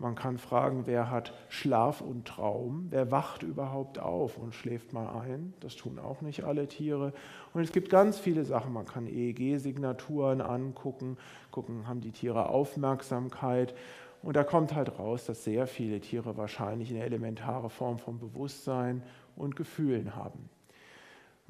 Man 0.00 0.14
kann 0.14 0.38
fragen, 0.38 0.86
wer 0.86 1.10
hat 1.10 1.32
Schlaf 1.48 2.00
und 2.00 2.28
Traum? 2.28 2.86
Wer 2.90 3.10
wacht 3.10 3.42
überhaupt 3.42 3.98
auf 3.98 4.38
und 4.38 4.54
schläft 4.54 4.92
mal 4.92 5.08
ein? 5.20 5.54
Das 5.58 5.74
tun 5.74 5.98
auch 5.98 6.20
nicht 6.20 6.44
alle 6.44 6.68
Tiere. 6.68 7.12
Und 7.52 7.62
es 7.62 7.72
gibt 7.72 7.90
ganz 7.90 8.16
viele 8.16 8.44
Sachen. 8.44 8.72
Man 8.72 8.86
kann 8.86 9.08
EEG-Signaturen 9.08 10.40
angucken, 10.40 11.16
gucken, 11.50 11.88
haben 11.88 12.00
die 12.00 12.12
Tiere 12.12 12.48
Aufmerksamkeit. 12.48 13.74
Und 14.22 14.36
da 14.36 14.44
kommt 14.44 14.72
halt 14.72 15.00
raus, 15.00 15.26
dass 15.26 15.42
sehr 15.42 15.66
viele 15.66 16.00
Tiere 16.00 16.36
wahrscheinlich 16.36 16.90
eine 16.90 17.02
elementare 17.02 17.68
Form 17.68 17.98
von 17.98 18.20
Bewusstsein 18.20 19.02
und 19.34 19.56
Gefühlen 19.56 20.14
haben. 20.14 20.48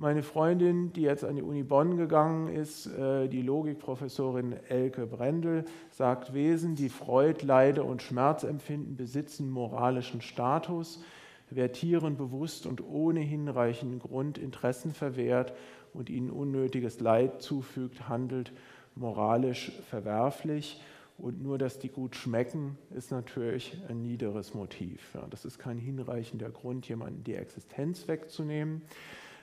Meine 0.00 0.22
Freundin, 0.22 0.92
die 0.92 1.02
jetzt 1.02 1.24
an 1.24 1.34
die 1.34 1.42
Uni 1.42 1.64
Bonn 1.64 1.96
gegangen 1.96 2.46
ist, 2.46 2.86
äh, 2.86 3.26
die 3.26 3.42
Logikprofessorin 3.42 4.54
Elke 4.68 5.08
Brendel, 5.08 5.64
sagt, 5.90 6.32
Wesen, 6.32 6.76
die 6.76 6.88
Freud, 6.88 7.44
Leide 7.44 7.82
und 7.82 8.00
Schmerz 8.00 8.44
empfinden, 8.44 8.94
besitzen 8.94 9.50
moralischen 9.50 10.20
Status. 10.20 11.02
Wer 11.50 11.72
Tieren 11.72 12.16
bewusst 12.16 12.64
und 12.64 12.80
ohne 12.80 13.18
hinreichenden 13.18 13.98
Grund 13.98 14.38
Interessen 14.38 14.92
verwehrt 14.92 15.52
und 15.92 16.10
ihnen 16.10 16.30
unnötiges 16.30 17.00
Leid 17.00 17.42
zufügt, 17.42 18.08
handelt 18.08 18.52
moralisch 18.94 19.72
verwerflich. 19.90 20.80
Und 21.18 21.42
nur, 21.42 21.58
dass 21.58 21.80
die 21.80 21.88
gut 21.88 22.14
schmecken, 22.14 22.78
ist 22.94 23.10
natürlich 23.10 23.76
ein 23.88 24.00
niederes 24.00 24.54
Motiv. 24.54 25.18
das 25.30 25.44
ist 25.44 25.58
kein 25.58 25.76
hinreichender 25.78 26.50
Grund, 26.50 26.88
jemanden 26.88 27.24
die 27.24 27.34
Existenz 27.34 28.06
wegzunehmen. 28.06 28.82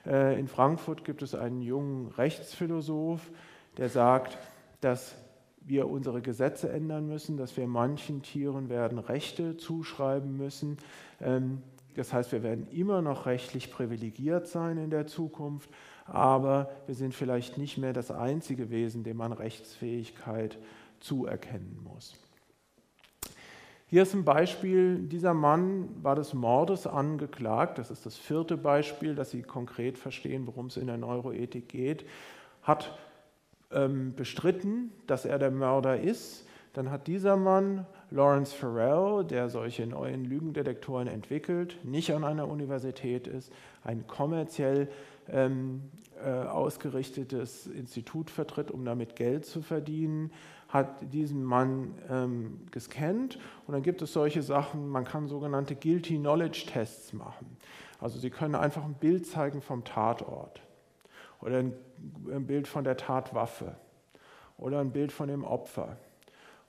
Äh, 0.05 0.39
in 0.39 0.47
Frankfurt 0.47 1.03
gibt 1.03 1.21
es 1.21 1.35
einen 1.35 1.61
jungen 1.61 2.07
Rechtsphilosoph, 2.09 3.31
der 3.77 3.89
sagt, 3.89 4.37
dass 4.81 5.15
wir 5.61 5.89
unsere 5.89 6.21
Gesetze 6.21 6.71
ändern 6.71 7.07
müssen, 7.07 7.37
dass 7.37 7.57
wir 7.57 7.67
manchen 7.67 8.21
Tieren 8.21 8.69
werden 8.69 8.99
Rechte 8.99 9.57
zuschreiben 9.57 10.37
müssen. 10.37 10.77
Ähm, 11.19 11.61
das 11.95 12.13
heißt, 12.13 12.31
wir 12.31 12.43
werden 12.43 12.67
immer 12.67 13.01
noch 13.01 13.25
rechtlich 13.25 13.71
privilegiert 13.71 14.47
sein 14.47 14.77
in 14.77 14.89
der 14.89 15.07
Zukunft, 15.07 15.69
aber 16.05 16.69
wir 16.85 16.95
sind 16.95 17.15
vielleicht 17.15 17.57
nicht 17.57 17.77
mehr 17.77 17.93
das 17.93 18.11
einzige 18.11 18.69
Wesen, 18.69 19.03
dem 19.03 19.17
man 19.17 19.31
Rechtsfähigkeit 19.31 20.59
zuerkennen 20.99 21.79
muss. 21.83 22.15
Hier 23.87 24.01
ist 24.01 24.15
ein 24.15 24.25
Beispiel, 24.25 24.97
dieser 24.97 25.35
Mann 25.35 25.89
war 26.01 26.15
des 26.15 26.33
Mordes 26.33 26.87
angeklagt, 26.87 27.77
das 27.77 27.91
ist 27.91 28.03
das 28.07 28.17
vierte 28.17 28.57
Beispiel, 28.57 29.13
dass 29.13 29.29
Sie 29.29 29.43
konkret 29.43 29.99
verstehen, 29.99 30.47
worum 30.47 30.67
es 30.67 30.77
in 30.77 30.87
der 30.87 30.97
Neuroethik 30.97 31.69
geht, 31.69 32.03
hat 32.63 32.97
ähm, 33.71 34.15
bestritten, 34.15 34.91
dass 35.05 35.25
er 35.25 35.37
der 35.37 35.51
Mörder 35.51 35.99
ist. 35.99 36.47
Dann 36.73 36.89
hat 36.89 37.05
dieser 37.05 37.37
Mann, 37.37 37.85
Lawrence 38.09 38.55
Farrell, 38.55 39.23
der 39.23 39.49
solche 39.49 39.85
neuen 39.85 40.25
Lügendetektoren 40.25 41.07
entwickelt, 41.07 41.79
nicht 41.83 42.11
an 42.11 42.23
einer 42.23 42.47
Universität 42.47 43.27
ist, 43.27 43.53
ein 43.83 44.07
kommerziell 44.07 44.89
ähm, 45.29 45.83
äh, 46.23 46.29
ausgerichtetes 46.29 47.67
Institut 47.67 48.31
vertritt, 48.31 48.71
um 48.71 48.83
damit 48.83 49.15
Geld 49.15 49.45
zu 49.45 49.61
verdienen, 49.61 50.31
hat 50.75 51.13
diesen 51.13 51.43
Mann 51.43 51.95
ähm, 52.09 52.59
gescannt 52.69 53.39
und 53.65 53.73
dann 53.73 53.81
gibt 53.81 54.01
es 54.01 54.13
solche 54.13 54.43
Sachen, 54.43 54.89
man 54.89 55.05
kann 55.05 55.27
sogenannte 55.27 55.75
Guilty 55.75 56.17
Knowledge 56.17 56.65
Tests 56.67 57.13
machen. 57.13 57.57
Also 57.99 58.19
Sie 58.19 58.29
können 58.29 58.55
einfach 58.55 58.83
ein 58.83 58.93
Bild 58.93 59.25
zeigen 59.25 59.61
vom 59.61 59.83
Tatort 59.83 60.61
oder 61.41 61.59
ein, 61.59 61.73
ein 62.29 62.45
Bild 62.45 62.67
von 62.67 62.83
der 62.83 62.97
Tatwaffe 62.97 63.75
oder 64.57 64.79
ein 64.79 64.91
Bild 64.91 65.11
von 65.11 65.27
dem 65.27 65.43
Opfer. 65.43 65.97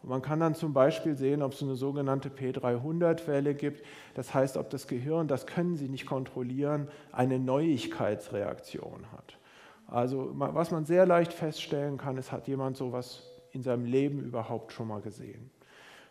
Und 0.03 0.11
man 0.11 0.23
kann 0.23 0.41
dann 0.41 0.55
zum 0.55 0.73
Beispiel 0.73 1.17
sehen, 1.17 1.43
ob 1.43 1.53
es 1.53 1.63
eine 1.63 1.75
sogenannte 1.75 2.29
P300-Welle 2.29 3.55
gibt. 3.55 3.85
Das 4.15 4.35
heißt, 4.35 4.57
ob 4.57 4.71
das 4.71 4.87
Gehirn, 4.87 5.27
das 5.27 5.47
können 5.47 5.77
Sie 5.77 5.89
nicht 5.89 6.07
kontrollieren, 6.07 6.89
eine 7.13 7.39
Neuigkeitsreaktion 7.39 9.07
hat. 9.13 9.39
Also 9.89 10.31
was 10.35 10.71
man 10.71 10.85
sehr 10.85 11.07
leicht 11.07 11.33
feststellen 11.33 11.97
kann, 11.97 12.19
ist, 12.19 12.33
hat 12.33 12.49
jemand 12.49 12.77
sowas 12.77 13.23
in 13.57 13.63
seinem 13.63 13.85
Leben 13.85 14.21
überhaupt 14.21 14.73
schon 14.73 14.89
mal 14.89 15.01
gesehen. 15.01 15.51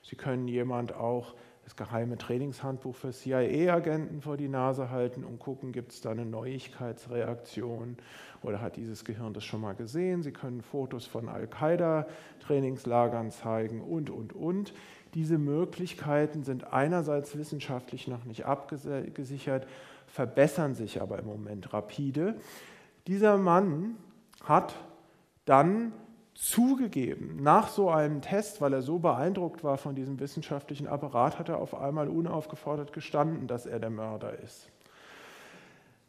Sie 0.03 0.15
können 0.15 0.47
jemand 0.47 0.93
auch 0.93 1.33
das 1.63 1.75
geheime 1.75 2.17
Trainingshandbuch 2.17 2.95
für 2.95 3.11
CIA-Agenten 3.11 4.21
vor 4.21 4.37
die 4.37 4.47
Nase 4.47 4.91
halten 4.91 5.23
und 5.23 5.39
gucken, 5.39 5.71
gibt 5.71 5.93
es 5.93 6.01
da 6.01 6.11
eine 6.11 6.25
Neuigkeitsreaktion 6.25 7.97
oder 8.43 8.61
hat 8.61 8.75
dieses 8.75 9.03
Gehirn 9.03 9.33
das 9.33 9.45
schon 9.45 9.61
mal 9.61 9.73
gesehen. 9.73 10.21
Sie 10.21 10.31
können 10.31 10.61
Fotos 10.61 11.07
von 11.07 11.27
Al-Qaida-Trainingslagern 11.27 13.31
zeigen 13.31 13.81
und, 13.81 14.11
und, 14.11 14.33
und. 14.33 14.73
Diese 15.15 15.39
Möglichkeiten 15.39 16.43
sind 16.43 16.71
einerseits 16.71 17.35
wissenschaftlich 17.35 18.07
noch 18.07 18.25
nicht 18.25 18.45
abgesichert, 18.45 19.65
verbessern 20.05 20.75
sich 20.75 21.01
aber 21.01 21.17
im 21.17 21.25
Moment 21.25 21.73
rapide. 21.73 22.35
Dieser 23.07 23.37
Mann 23.37 23.95
hat 24.43 24.75
dann 25.45 25.93
zugegeben, 26.35 27.41
nach 27.41 27.69
so 27.69 27.89
einem 27.89 28.21
Test, 28.21 28.61
weil 28.61 28.73
er 28.73 28.81
so 28.81 28.99
beeindruckt 28.99 29.63
war 29.63 29.77
von 29.77 29.95
diesem 29.95 30.19
wissenschaftlichen 30.19 30.87
Apparat, 30.87 31.39
hat 31.39 31.49
er 31.49 31.57
auf 31.57 31.73
einmal 31.73 32.09
unaufgefordert 32.09 32.93
gestanden, 32.93 33.47
dass 33.47 33.65
er 33.65 33.79
der 33.79 33.89
Mörder 33.89 34.37
ist. 34.39 34.69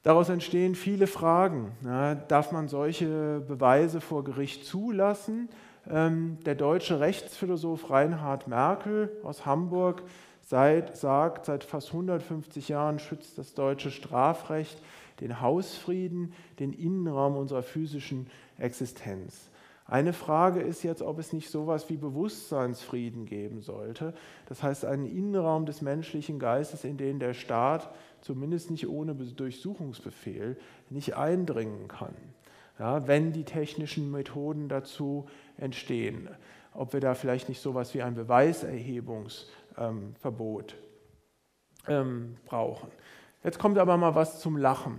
Daraus 0.03 0.29
entstehen 0.29 0.74
viele 0.74 1.07
Fragen. 1.07 1.72
Ja, 1.85 2.14
darf 2.14 2.53
man 2.53 2.68
solche 2.68 3.41
Beweise 3.41 4.01
vor 4.01 4.24
Gericht 4.24 4.64
zulassen? 4.64 5.49
Ähm, 5.89 6.39
der 6.45 6.55
deutsche 6.55 7.01
Rechtsphilosoph 7.01 7.91
Reinhard 7.91 8.47
Merkel 8.47 9.11
aus 9.22 9.47
Hamburg 9.47 10.03
seit, 10.43 10.97
sagt, 10.97 11.47
seit 11.47 11.64
fast 11.64 11.89
150 11.89 12.68
Jahren 12.68 12.99
schützt 12.99 13.39
das 13.39 13.55
deutsche 13.55 13.91
Strafrecht 13.91 14.81
den 15.20 15.41
Hausfrieden, 15.41 16.35
den 16.59 16.72
Innenraum 16.72 17.37
unserer 17.37 17.62
physischen 17.62 18.29
Existenz. 18.59 19.49
Eine 19.89 20.12
Frage 20.12 20.61
ist 20.61 20.82
jetzt, 20.82 21.01
ob 21.01 21.20
es 21.20 21.32
nicht 21.32 21.49
sowas 21.49 21.89
wie 21.89 21.97
Bewusstseinsfrieden 21.97 23.24
geben 23.24 23.62
sollte. 23.62 24.14
Das 24.47 24.64
heißt, 24.64 24.84
einen 24.84 25.07
Innenraum 25.07 25.64
des 25.64 25.80
menschlichen 25.80 26.41
Geistes, 26.41 26.82
in 26.82 26.97
den 26.97 27.20
der 27.20 27.34
Staat 27.34 27.95
zumindest 28.20 28.72
nicht 28.72 28.89
ohne 28.89 29.14
Durchsuchungsbefehl 29.14 30.57
nicht 30.91 31.16
eindringen 31.16 31.87
kann, 31.87 32.16
ja, 32.80 33.07
wenn 33.07 33.32
die 33.32 33.45
technischen 33.45 34.11
Methoden 34.11 34.68
dazu 34.68 35.28
entstehen. 35.57 36.30
Ob 36.74 36.93
wir 36.93 37.01
da 37.01 37.14
vielleicht 37.14 37.49
nicht 37.49 37.62
sowas 37.62 37.95
wie 37.95 38.03
ein 38.03 38.16
Beweiserhebungsverbot 38.16 40.74
ähm, 41.87 42.39
brauchen. 42.45 42.89
Jetzt 43.45 43.61
kommt 43.61 43.78
aber 43.78 43.97
mal 43.97 44.16
was 44.16 44.41
zum 44.41 44.57
Lachen. 44.57 44.99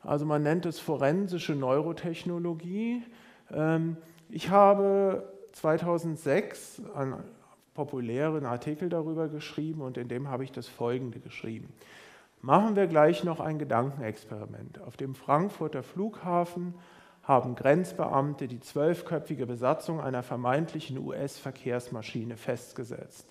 Also 0.00 0.24
man 0.26 0.44
nennt 0.44 0.64
es 0.64 0.78
forensische 0.78 1.56
Neurotechnologie. 1.56 3.02
Ähm, 3.50 3.96
ich 4.32 4.48
habe 4.48 5.30
2006 5.52 6.80
einen 6.94 7.22
populären 7.74 8.46
Artikel 8.46 8.88
darüber 8.88 9.28
geschrieben 9.28 9.82
und 9.82 9.98
in 9.98 10.08
dem 10.08 10.28
habe 10.28 10.42
ich 10.42 10.50
das 10.50 10.66
Folgende 10.66 11.20
geschrieben. 11.20 11.72
Machen 12.40 12.74
wir 12.74 12.86
gleich 12.86 13.24
noch 13.24 13.40
ein 13.40 13.58
Gedankenexperiment. 13.58 14.80
Auf 14.80 14.96
dem 14.96 15.14
Frankfurter 15.14 15.82
Flughafen 15.82 16.74
haben 17.22 17.54
Grenzbeamte 17.54 18.48
die 18.48 18.60
zwölfköpfige 18.60 19.46
Besatzung 19.46 20.00
einer 20.00 20.22
vermeintlichen 20.22 20.98
US-Verkehrsmaschine 20.98 22.38
festgesetzt. 22.38 23.28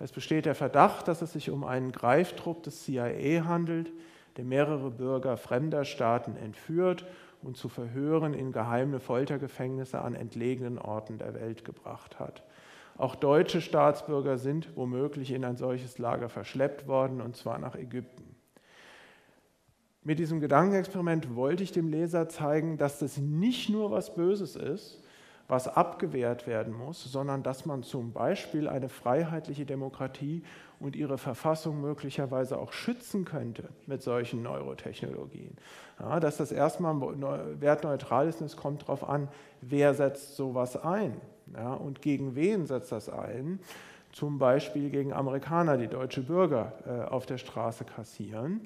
Es 0.00 0.10
besteht 0.10 0.46
der 0.46 0.56
Verdacht, 0.56 1.06
dass 1.06 1.22
es 1.22 1.32
sich 1.32 1.50
um 1.50 1.62
einen 1.62 1.92
Greiftrupp 1.92 2.64
des 2.64 2.82
CIA 2.82 3.44
handelt, 3.44 3.92
der 4.36 4.44
mehrere 4.44 4.90
Bürger 4.90 5.36
fremder 5.36 5.84
Staaten 5.84 6.36
entführt 6.36 7.06
und 7.44 7.56
zu 7.56 7.68
Verhören 7.68 8.34
in 8.34 8.52
geheime 8.52 9.00
Foltergefängnisse 9.00 10.00
an 10.00 10.14
entlegenen 10.14 10.78
Orten 10.78 11.18
der 11.18 11.34
Welt 11.34 11.64
gebracht 11.64 12.18
hat. 12.18 12.42
Auch 12.96 13.14
deutsche 13.14 13.60
Staatsbürger 13.60 14.38
sind 14.38 14.76
womöglich 14.76 15.32
in 15.32 15.44
ein 15.44 15.56
solches 15.56 15.98
Lager 15.98 16.28
verschleppt 16.28 16.86
worden, 16.86 17.20
und 17.20 17.36
zwar 17.36 17.58
nach 17.58 17.74
Ägypten. 17.74 18.34
Mit 20.02 20.18
diesem 20.18 20.40
Gedankenexperiment 20.40 21.34
wollte 21.34 21.62
ich 21.62 21.72
dem 21.72 21.88
Leser 21.88 22.28
zeigen, 22.28 22.76
dass 22.76 22.98
das 22.98 23.18
nicht 23.18 23.70
nur 23.70 23.90
was 23.90 24.14
Böses 24.14 24.54
ist, 24.54 25.03
was 25.48 25.68
abgewehrt 25.68 26.46
werden 26.46 26.72
muss, 26.72 27.04
sondern 27.04 27.42
dass 27.42 27.66
man 27.66 27.82
zum 27.82 28.12
Beispiel 28.12 28.68
eine 28.68 28.88
freiheitliche 28.88 29.66
Demokratie 29.66 30.42
und 30.80 30.96
ihre 30.96 31.18
Verfassung 31.18 31.80
möglicherweise 31.80 32.58
auch 32.58 32.72
schützen 32.72 33.24
könnte 33.24 33.68
mit 33.86 34.02
solchen 34.02 34.42
Neurotechnologien. 34.42 35.56
Ja, 36.00 36.18
dass 36.18 36.38
das 36.38 36.50
erstmal 36.50 36.94
wertneutral 37.60 38.28
ist 38.28 38.40
und 38.40 38.46
es 38.46 38.56
kommt 38.56 38.82
darauf 38.82 39.08
an, 39.08 39.28
wer 39.60 39.94
setzt 39.94 40.36
sowas 40.36 40.76
ein 40.82 41.20
ja, 41.52 41.74
und 41.74 42.02
gegen 42.02 42.34
wen 42.34 42.66
setzt 42.66 42.92
das 42.92 43.08
ein. 43.08 43.60
Zum 44.12 44.38
Beispiel 44.38 44.90
gegen 44.90 45.12
Amerikaner, 45.12 45.76
die 45.76 45.88
deutsche 45.88 46.22
Bürger 46.22 46.72
äh, 46.86 47.10
auf 47.10 47.26
der 47.26 47.38
Straße 47.38 47.84
kassieren. 47.84 48.60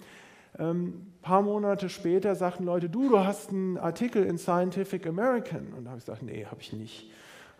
Ein 0.58 0.66
ähm, 0.66 1.06
paar 1.22 1.42
Monate 1.42 1.88
später 1.88 2.34
sagten 2.34 2.64
Leute, 2.64 2.88
du, 2.88 3.08
du 3.08 3.18
hast 3.20 3.50
einen 3.50 3.78
Artikel 3.78 4.24
in 4.24 4.38
Scientific 4.38 5.06
American. 5.06 5.72
Und 5.76 5.84
da 5.84 5.90
habe 5.90 5.98
ich 5.98 6.04
gesagt, 6.04 6.22
nee, 6.22 6.46
habe 6.46 6.60
ich 6.60 6.72
nicht. 6.72 7.10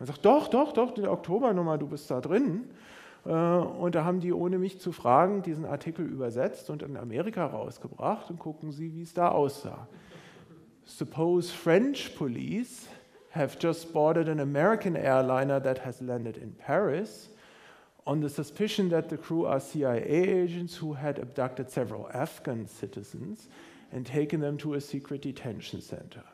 Und 0.00 0.06
sagt, 0.06 0.24
doch, 0.24 0.48
doch, 0.48 0.72
doch, 0.72 0.92
die 0.92 1.06
Oktobernummer, 1.06 1.78
du 1.78 1.86
bist 1.86 2.10
da 2.10 2.20
drin. 2.20 2.64
Äh, 3.24 3.30
und 3.30 3.94
da 3.94 4.04
haben 4.04 4.18
die, 4.18 4.32
ohne 4.32 4.58
mich 4.58 4.80
zu 4.80 4.90
fragen, 4.90 5.42
diesen 5.42 5.64
Artikel 5.64 6.06
übersetzt 6.06 6.70
und 6.70 6.82
in 6.82 6.96
Amerika 6.96 7.46
rausgebracht. 7.46 8.30
Und 8.30 8.40
gucken 8.40 8.72
Sie, 8.72 8.92
wie 8.94 9.02
es 9.02 9.14
da 9.14 9.28
aussah. 9.28 9.86
Suppose 10.84 11.54
French 11.54 12.16
police 12.16 12.88
have 13.30 13.58
just 13.60 13.82
spotted 13.82 14.28
an 14.28 14.40
American 14.40 14.96
airliner 14.96 15.62
that 15.62 15.84
has 15.84 16.00
landed 16.00 16.36
in 16.36 16.52
Paris 16.56 17.30
on 18.08 18.22
the 18.22 18.28
suspicion 18.28 18.88
that 18.88 19.10
the 19.10 19.18
crew 19.18 19.46
are 19.46 19.60
CIA 19.60 20.42
agents 20.42 20.80
who 20.80 20.94
had 20.94 21.18
abducted 21.18 21.70
several 21.70 22.08
Afghan 22.14 22.66
citizens 22.66 23.48
and 23.92 24.06
taken 24.06 24.40
them 24.40 24.56
to 24.56 24.74
a 24.74 24.80
secret 24.80 25.22
detention 25.22 25.82
center. 25.82 26.24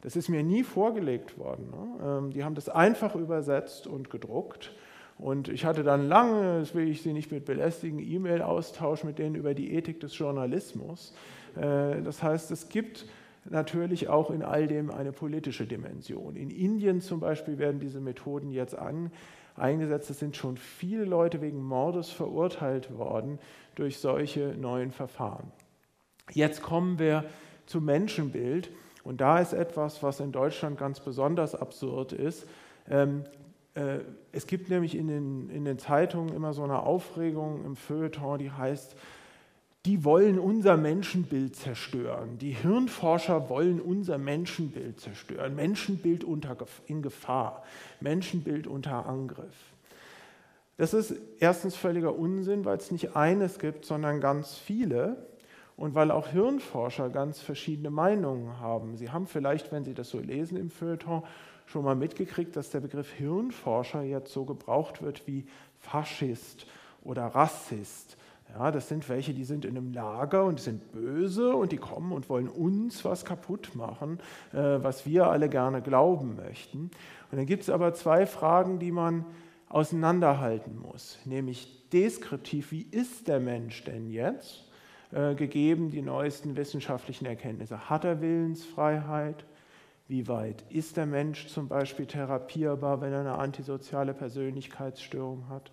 Das 0.00 0.16
ist 0.16 0.30
mir 0.30 0.42
nie 0.42 0.62
vorgelegt 0.62 1.36
worden. 1.38 1.70
Ne? 1.70 2.04
Ähm, 2.04 2.30
die 2.32 2.42
haben 2.42 2.54
das 2.54 2.70
einfach 2.70 3.14
übersetzt 3.14 3.86
und 3.86 4.08
gedruckt. 4.08 4.72
Und 5.18 5.48
ich 5.48 5.64
hatte 5.64 5.82
dann 5.82 6.08
lange, 6.08 6.60
das 6.60 6.74
will 6.74 6.88
ich 6.88 7.02
Sie 7.02 7.12
nicht 7.12 7.32
mit 7.32 7.44
belästigen, 7.44 7.98
E-Mail-Austausch 7.98 9.04
mit 9.04 9.18
denen 9.18 9.34
über 9.34 9.52
die 9.52 9.74
Ethik 9.74 10.00
des 10.00 10.16
Journalismus. 10.16 11.12
Äh, 11.56 12.00
das 12.02 12.22
heißt, 12.22 12.50
es 12.50 12.70
gibt 12.70 13.04
natürlich 13.44 14.08
auch 14.08 14.30
in 14.30 14.42
all 14.42 14.66
dem 14.68 14.90
eine 14.90 15.12
politische 15.12 15.66
Dimension. 15.66 16.36
In 16.36 16.50
Indien 16.50 17.02
zum 17.02 17.20
Beispiel 17.20 17.58
werden 17.58 17.80
diese 17.80 18.00
Methoden 18.00 18.50
jetzt 18.52 18.78
an, 18.78 19.10
eingesetzt. 19.58 20.10
Es 20.10 20.18
sind 20.18 20.36
schon 20.36 20.56
viele 20.56 21.04
Leute 21.04 21.40
wegen 21.40 21.62
Mordes 21.62 22.10
verurteilt 22.10 22.96
worden 22.96 23.38
durch 23.74 23.98
solche 23.98 24.54
neuen 24.58 24.90
Verfahren. 24.90 25.52
Jetzt 26.32 26.62
kommen 26.62 26.98
wir 26.98 27.24
zum 27.66 27.84
Menschenbild. 27.84 28.70
Und 29.04 29.20
da 29.20 29.38
ist 29.38 29.52
etwas, 29.52 30.02
was 30.02 30.20
in 30.20 30.32
Deutschland 30.32 30.78
ganz 30.78 31.00
besonders 31.00 31.54
absurd 31.54 32.12
ist. 32.12 32.46
Ähm, 32.90 33.24
äh, 33.74 34.00
es 34.32 34.46
gibt 34.46 34.68
nämlich 34.68 34.96
in 34.96 35.08
den, 35.08 35.50
in 35.50 35.64
den 35.64 35.78
Zeitungen 35.78 36.34
immer 36.34 36.52
so 36.52 36.62
eine 36.64 36.80
Aufregung 36.80 37.64
im 37.64 37.76
Feuilleton, 37.76 38.38
die 38.38 38.50
heißt, 38.50 38.96
die 39.86 40.04
wollen 40.04 40.38
unser 40.38 40.76
Menschenbild 40.76 41.56
zerstören. 41.56 42.38
Die 42.38 42.50
Hirnforscher 42.50 43.48
wollen 43.48 43.80
unser 43.80 44.18
Menschenbild 44.18 45.00
zerstören. 45.00 45.54
Menschenbild 45.54 46.24
unter, 46.24 46.56
in 46.86 47.00
Gefahr, 47.00 47.64
Menschenbild 48.00 48.66
unter 48.66 49.06
Angriff. 49.06 49.56
Das 50.76 50.94
ist 50.94 51.14
erstens 51.40 51.74
völliger 51.74 52.16
Unsinn, 52.16 52.64
weil 52.64 52.76
es 52.76 52.90
nicht 52.90 53.16
eines 53.16 53.58
gibt, 53.58 53.84
sondern 53.84 54.20
ganz 54.20 54.56
viele 54.56 55.26
und 55.76 55.94
weil 55.94 56.10
auch 56.10 56.28
Hirnforscher 56.28 57.08
ganz 57.08 57.40
verschiedene 57.40 57.90
Meinungen 57.90 58.60
haben. 58.60 58.96
Sie 58.96 59.10
haben 59.10 59.26
vielleicht, 59.26 59.72
wenn 59.72 59.84
Sie 59.84 59.94
das 59.94 60.10
so 60.10 60.18
lesen 60.18 60.56
im 60.56 60.70
Feuilleton, 60.70 61.22
schon 61.66 61.84
mal 61.84 61.94
mitgekriegt, 61.94 62.56
dass 62.56 62.70
der 62.70 62.80
Begriff 62.80 63.12
Hirnforscher 63.12 64.02
jetzt 64.02 64.32
so 64.32 64.44
gebraucht 64.44 65.02
wird 65.02 65.26
wie 65.26 65.46
Faschist 65.78 66.66
oder 67.02 67.26
Rassist 67.26 68.16
ja, 68.54 68.70
das 68.70 68.88
sind 68.88 69.08
welche, 69.08 69.34
die 69.34 69.44
sind 69.44 69.64
in 69.64 69.76
einem 69.76 69.92
Lager 69.92 70.44
und 70.44 70.60
sind 70.60 70.92
böse 70.92 71.54
und 71.54 71.72
die 71.72 71.76
kommen 71.76 72.12
und 72.12 72.28
wollen 72.28 72.48
uns 72.48 73.04
was 73.04 73.24
kaputt 73.24 73.74
machen, 73.74 74.20
äh, 74.52 74.56
was 74.56 75.06
wir 75.06 75.28
alle 75.28 75.48
gerne 75.48 75.82
glauben 75.82 76.36
möchten. 76.36 76.90
Und 77.30 77.38
dann 77.38 77.46
gibt 77.46 77.62
es 77.62 77.70
aber 77.70 77.94
zwei 77.94 78.26
Fragen, 78.26 78.78
die 78.78 78.90
man 78.90 79.24
auseinanderhalten 79.68 80.78
muss, 80.78 81.18
nämlich 81.24 81.88
deskriptiv, 81.90 82.72
wie 82.72 82.86
ist 82.90 83.28
der 83.28 83.38
Mensch 83.38 83.84
denn 83.84 84.10
jetzt, 84.10 84.64
äh, 85.12 85.34
gegeben 85.34 85.90
die 85.90 86.02
neuesten 86.02 86.56
wissenschaftlichen 86.56 87.26
Erkenntnisse? 87.26 87.90
Hat 87.90 88.04
er 88.04 88.20
Willensfreiheit? 88.20 89.44
Wie 90.06 90.26
weit 90.26 90.64
ist 90.70 90.96
der 90.96 91.04
Mensch 91.04 91.48
zum 91.48 91.68
Beispiel 91.68 92.06
therapierbar, 92.06 93.02
wenn 93.02 93.12
er 93.12 93.20
eine 93.20 93.34
antisoziale 93.34 94.14
Persönlichkeitsstörung 94.14 95.48
hat? 95.50 95.70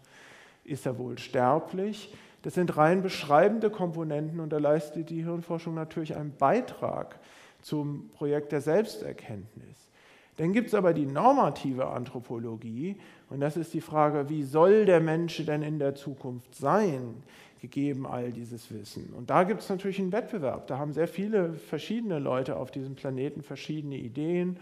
Ist 0.66 0.86
er 0.86 0.98
wohl 0.98 1.18
sterblich? 1.18 2.14
Das 2.46 2.54
sind 2.54 2.78
rein 2.78 3.02
beschreibende 3.02 3.72
Komponenten 3.72 4.40
und 4.40 4.54
da 4.54 4.60
leistet 4.60 5.10
die 5.10 5.24
Hirnforschung 5.24 5.74
natürlich 5.74 6.16
einen 6.16 6.38
Beitrag 6.38 7.18
zum 7.64 8.12
Projekt 8.12 8.52
der 8.52 8.62
Selbsterkenntnis. 8.62 9.90
Dann 10.38 10.54
gibt 10.54 10.68
es 10.68 10.76
aber 10.76 10.94
die 10.94 11.08
normative 11.08 11.88
Anthropologie 11.88 12.98
und 13.32 13.40
das 13.40 13.58
ist 13.58 13.74
die 13.74 13.82
Frage, 13.82 14.30
wie 14.30 14.44
soll 14.44 14.86
der 14.86 15.00
Mensch 15.00 15.44
denn 15.44 15.64
in 15.64 15.80
der 15.80 15.96
Zukunft 15.96 16.54
sein, 16.54 17.24
gegeben 17.62 18.06
all 18.06 18.32
dieses 18.32 18.72
Wissen. 18.72 19.12
Und 19.18 19.32
da 19.32 19.44
gibt 19.44 19.62
es 19.62 19.70
natürlich 19.70 19.98
einen 19.98 20.12
Wettbewerb. 20.12 20.68
Da 20.68 20.78
haben 20.78 20.94
sehr 20.94 21.08
viele 21.08 21.54
verschiedene 21.54 22.20
Leute 22.20 22.58
auf 22.58 22.70
diesem 22.70 22.94
Planeten 22.94 23.42
verschiedene 23.42 23.98
Ideen. 23.98 24.60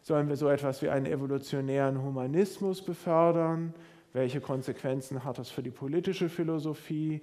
Sollen 0.00 0.30
wir 0.30 0.36
so 0.36 0.48
etwas 0.48 0.80
wie 0.80 0.88
einen 0.88 1.04
evolutionären 1.04 2.02
Humanismus 2.02 2.80
befördern? 2.82 3.74
Welche 4.12 4.40
Konsequenzen 4.40 5.24
hat 5.24 5.38
das 5.38 5.50
für 5.50 5.62
die 5.62 5.70
politische 5.70 6.28
Philosophie 6.28 7.20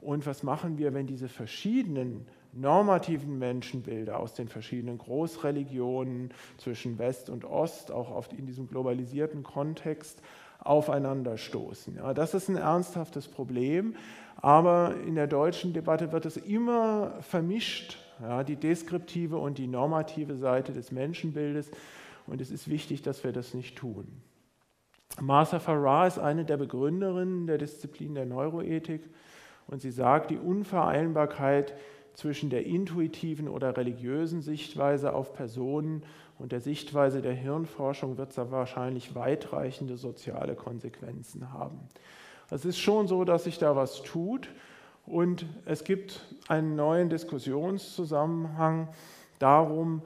und 0.00 0.26
was 0.26 0.42
machen 0.42 0.78
wir, 0.78 0.94
wenn 0.94 1.06
diese 1.06 1.28
verschiedenen 1.28 2.26
normativen 2.52 3.38
Menschenbilder 3.38 4.18
aus 4.18 4.34
den 4.34 4.48
verschiedenen 4.48 4.98
Großreligionen 4.98 6.30
zwischen 6.56 6.98
West 6.98 7.30
und 7.30 7.44
Ost, 7.44 7.90
auch 7.90 8.10
oft 8.10 8.32
in 8.32 8.46
diesem 8.46 8.68
globalisierten 8.68 9.42
Kontext, 9.42 10.22
aufeinanderstoßen. 10.60 11.96
Ja, 11.96 12.14
das 12.14 12.34
ist 12.34 12.48
ein 12.48 12.56
ernsthaftes 12.56 13.28
Problem, 13.28 13.94
aber 14.36 14.94
in 15.06 15.14
der 15.14 15.26
deutschen 15.26 15.72
Debatte 15.72 16.12
wird 16.12 16.26
es 16.26 16.36
immer 16.36 17.14
vermischt, 17.20 17.98
ja, 18.20 18.42
die 18.42 18.56
deskriptive 18.56 19.36
und 19.36 19.58
die 19.58 19.66
normative 19.66 20.36
Seite 20.36 20.72
des 20.72 20.90
Menschenbildes. 20.90 21.70
Und 22.26 22.40
es 22.40 22.50
ist 22.50 22.68
wichtig, 22.68 23.02
dass 23.02 23.24
wir 23.24 23.32
das 23.32 23.54
nicht 23.54 23.76
tun. 23.76 24.06
Martha 25.20 25.58
Farrar 25.58 26.06
ist 26.06 26.18
eine 26.18 26.44
der 26.44 26.56
Begründerinnen 26.56 27.46
der 27.46 27.58
Disziplin 27.58 28.14
der 28.14 28.26
Neuroethik 28.26 29.02
und 29.66 29.80
sie 29.80 29.90
sagt, 29.90 30.30
die 30.30 30.38
Unvereinbarkeit 30.38 31.74
zwischen 32.14 32.50
der 32.50 32.66
intuitiven 32.66 33.48
oder 33.48 33.76
religiösen 33.76 34.42
Sichtweise 34.42 35.12
auf 35.12 35.34
Personen 35.34 36.02
und 36.38 36.52
der 36.52 36.60
Sichtweise 36.60 37.22
der 37.22 37.34
Hirnforschung 37.34 38.16
wird 38.16 38.36
wahrscheinlich 38.50 39.14
weitreichende 39.14 39.96
soziale 39.96 40.54
Konsequenzen 40.54 41.52
haben. 41.52 41.78
Es 42.50 42.64
ist 42.64 42.78
schon 42.78 43.06
so, 43.06 43.24
dass 43.24 43.44
sich 43.44 43.58
da 43.58 43.76
was 43.76 44.02
tut 44.02 44.48
und 45.06 45.46
es 45.64 45.84
gibt 45.84 46.34
einen 46.48 46.76
neuen 46.76 47.08
Diskussionszusammenhang 47.08 48.88
darum, 49.38 50.02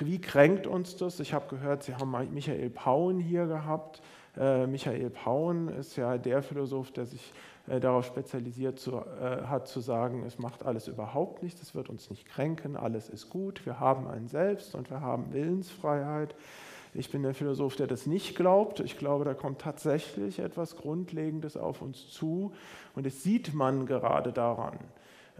wie 0.00 0.20
kränkt 0.20 0.66
uns 0.66 0.96
das? 0.96 1.20
Ich 1.20 1.32
habe 1.32 1.48
gehört, 1.48 1.82
Sie 1.82 1.94
haben 1.94 2.14
Michael 2.32 2.70
Pauen 2.70 3.18
hier 3.18 3.46
gehabt. 3.46 4.02
Äh, 4.36 4.66
Michael 4.66 5.10
Pauen 5.10 5.68
ist 5.68 5.96
ja 5.96 6.18
der 6.18 6.42
Philosoph, 6.42 6.92
der 6.92 7.06
sich 7.06 7.32
äh, 7.66 7.80
darauf 7.80 8.06
spezialisiert 8.06 8.78
zu, 8.78 8.96
äh, 8.96 9.42
hat, 9.46 9.68
zu 9.68 9.80
sagen, 9.80 10.24
es 10.24 10.38
macht 10.38 10.64
alles 10.64 10.88
überhaupt 10.88 11.42
nichts, 11.42 11.62
es 11.62 11.74
wird 11.74 11.88
uns 11.88 12.10
nicht 12.10 12.26
kränken, 12.26 12.76
alles 12.76 13.08
ist 13.08 13.30
gut, 13.30 13.64
wir 13.66 13.80
haben 13.80 14.06
ein 14.06 14.28
Selbst 14.28 14.74
und 14.74 14.90
wir 14.90 15.00
haben 15.00 15.32
Willensfreiheit. 15.32 16.34
Ich 16.92 17.10
bin 17.10 17.22
der 17.22 17.34
Philosoph, 17.34 17.76
der 17.76 17.86
das 17.86 18.06
nicht 18.06 18.34
glaubt. 18.34 18.80
Ich 18.80 18.98
glaube, 18.98 19.24
da 19.24 19.34
kommt 19.34 19.60
tatsächlich 19.60 20.40
etwas 20.40 20.76
Grundlegendes 20.76 21.56
auf 21.56 21.82
uns 21.82 22.10
zu 22.10 22.52
und 22.96 23.06
das 23.06 23.22
sieht 23.22 23.54
man 23.54 23.86
gerade 23.86 24.32
daran. 24.32 24.78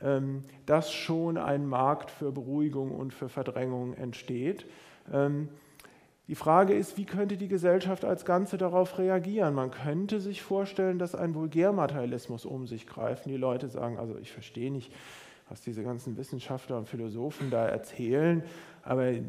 Ähm, 0.02 0.44
dass 0.66 0.92
schon 0.92 1.36
ein 1.36 1.66
Markt 1.66 2.10
für 2.10 2.32
Beruhigung 2.32 2.92
und 2.92 3.12
für 3.12 3.28
Verdrängung 3.28 3.94
entsteht. 3.94 4.66
Ähm, 5.12 5.48
die 6.26 6.36
Frage 6.36 6.74
ist, 6.74 6.96
wie 6.96 7.06
könnte 7.06 7.36
die 7.36 7.48
Gesellschaft 7.48 8.04
als 8.04 8.24
Ganze 8.24 8.56
darauf 8.56 8.98
reagieren? 8.98 9.52
Man 9.52 9.72
könnte 9.72 10.20
sich 10.20 10.42
vorstellen, 10.42 10.98
dass 10.98 11.16
ein 11.16 11.34
Vulgärmaterialismus 11.34 12.46
um 12.46 12.68
sich 12.68 12.86
greift. 12.86 13.26
Die 13.26 13.36
Leute 13.36 13.68
sagen, 13.68 13.98
also 13.98 14.16
ich 14.16 14.30
verstehe 14.30 14.70
nicht, 14.70 14.92
was 15.48 15.60
diese 15.60 15.82
ganzen 15.82 16.16
Wissenschaftler 16.16 16.78
und 16.78 16.88
Philosophen 16.88 17.50
da 17.50 17.66
erzählen, 17.66 18.44
aber 18.84 19.10
die 19.10 19.24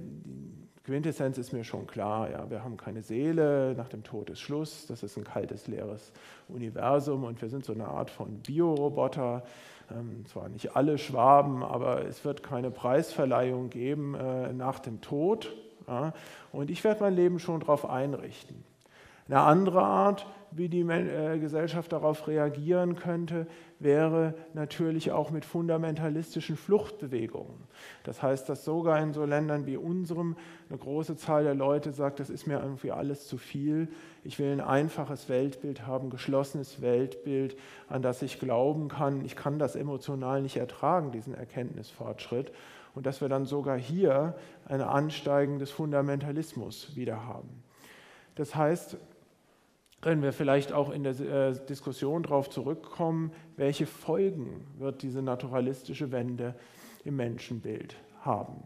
Quintessenz 0.84 1.40
ist 1.40 1.54
mir 1.54 1.64
schon 1.64 1.88
klar. 1.88 2.30
Ja, 2.30 2.50
wir 2.50 2.64
haben 2.64 2.78
keine 2.78 3.02
Seele, 3.02 3.74
nach 3.76 3.90
dem 3.90 4.04
Tod 4.04 4.30
ist 4.30 4.40
Schluss, 4.40 4.86
das 4.86 5.02
ist 5.02 5.18
ein 5.18 5.24
kaltes, 5.24 5.68
leeres 5.68 6.12
Universum 6.48 7.24
und 7.24 7.42
wir 7.42 7.50
sind 7.50 7.66
so 7.66 7.74
eine 7.74 7.88
Art 7.88 8.12
von 8.12 8.40
Bioroboter. 8.42 9.44
Ähm, 9.92 10.26
zwar 10.26 10.50
nicht 10.50 10.76
alle 10.76 10.98
Schwaben, 10.98 11.64
aber 11.64 12.06
es 12.06 12.24
wird 12.24 12.44
keine 12.44 12.72
Preisverleihung 12.72 13.70
geben 13.70 14.16
äh, 14.16 14.54
nach 14.54 14.80
dem 14.80 15.02
Tod. 15.02 15.52
Ja? 15.88 16.14
Und 16.52 16.70
ich 16.70 16.84
werde 16.84 17.02
mein 17.02 17.16
Leben 17.16 17.40
schon 17.40 17.60
darauf 17.60 17.90
einrichten. 17.90 18.64
Eine 19.28 19.42
andere 19.42 19.82
Art, 19.82 20.26
wie 20.52 20.68
die 20.68 20.82
äh, 20.82 21.40
Gesellschaft 21.40 21.92
darauf 21.94 22.28
reagieren 22.28 22.96
könnte, 22.96 23.48
wäre 23.80 24.36
natürlich 24.54 25.12
auch 25.12 25.32
mit 25.32 25.46
fundamentalistischen 25.46 26.58
Fluchtbewegungen. 26.58 27.56
Das 28.04 28.22
heißt, 28.22 28.48
dass 28.50 28.66
sogar 28.66 29.02
in 29.02 29.14
so 29.14 29.26
Ländern 29.26 29.66
wie 29.66 29.78
unserem 29.78 30.36
eine 30.70 30.78
große 30.78 31.16
Zahl 31.18 31.46
der 31.46 31.56
Leute 31.56 31.92
sagt, 31.92 32.20
das 32.20 32.30
ist 32.30 32.48
mir 32.48 32.60
irgendwie 32.62 32.92
alles 32.92 33.28
zu 33.28 33.38
viel. 33.38 33.88
Ich 34.24 34.40
will 34.40 34.52
ein 34.52 34.62
einfaches 34.62 35.30
Weltbild 35.30 35.88
haben, 35.88 36.10
geschlossenes 36.10 36.82
Weltbild, 36.82 37.58
an 37.88 38.02
das 38.02 38.22
ich 38.22 38.40
glauben 38.40 38.90
kann. 38.90 39.24
Ich 39.26 39.36
kann 39.36 39.58
das 39.58 39.76
emotional 39.76 40.42
nicht 40.42 40.58
ertragen, 40.58 41.12
diesen 41.12 41.34
Erkenntnisfortschritt. 41.34 42.52
Und 42.94 43.06
dass 43.06 43.22
wir 43.22 43.30
dann 43.30 43.46
sogar 43.46 43.78
hier 43.78 44.36
ein 44.66 44.82
Ansteigen 44.82 45.60
des 45.60 45.72
Fundamentalismus 45.72 46.96
wieder 46.96 47.26
haben. 47.26 47.64
Das 48.36 48.56
heißt, 48.56 48.98
können 50.02 50.24
wir 50.24 50.34
vielleicht 50.34 50.74
auch 50.74 50.90
in 50.90 51.04
der 51.04 51.20
äh, 51.20 51.54
Diskussion 51.68 52.24
darauf 52.24 52.50
zurückkommen, 52.50 53.32
welche 53.56 53.86
Folgen 53.86 54.66
wird 54.78 55.04
diese 55.04 55.22
naturalistische 55.22 56.12
Wende 56.12 56.56
im 57.06 57.16
Menschenbild 57.16 57.96
haben. 58.22 58.64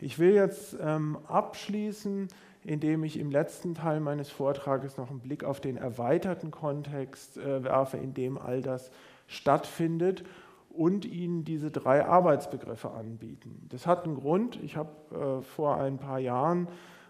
Ich 0.00 0.18
will 0.18 0.32
jetzt 0.32 0.76
ähm, 0.80 1.18
abschließen, 1.26 2.28
indem 2.64 3.04
ich 3.04 3.18
im 3.18 3.30
letzten 3.30 3.74
Teil 3.74 4.00
meines 4.00 4.30
Vortrages 4.30 4.96
noch 4.96 5.10
einen 5.10 5.20
Blick 5.20 5.44
auf 5.44 5.60
den 5.60 5.76
erweiterten 5.76 6.50
Kontext 6.50 7.36
äh, 7.36 7.64
werfe, 7.64 7.96
in 7.98 8.14
dem 8.14 8.38
all 8.38 8.62
das 8.62 8.90
stattfindet 9.26 10.24
und 10.70 11.04
Ihnen 11.04 11.44
diese 11.44 11.70
drei 11.70 12.06
Arbeitsbegriffe 12.06 12.90
anbieten. 12.90 13.66
Das 13.68 13.86
hat 13.86 14.04
einen 14.04 14.14
Grund. 14.14 14.58
Ich 14.62 14.76
habe 14.76 15.40
äh, 15.40 15.42
vor 15.42 15.76
ein 15.78 15.98
paar 15.98 16.20
Jahren 16.20 16.68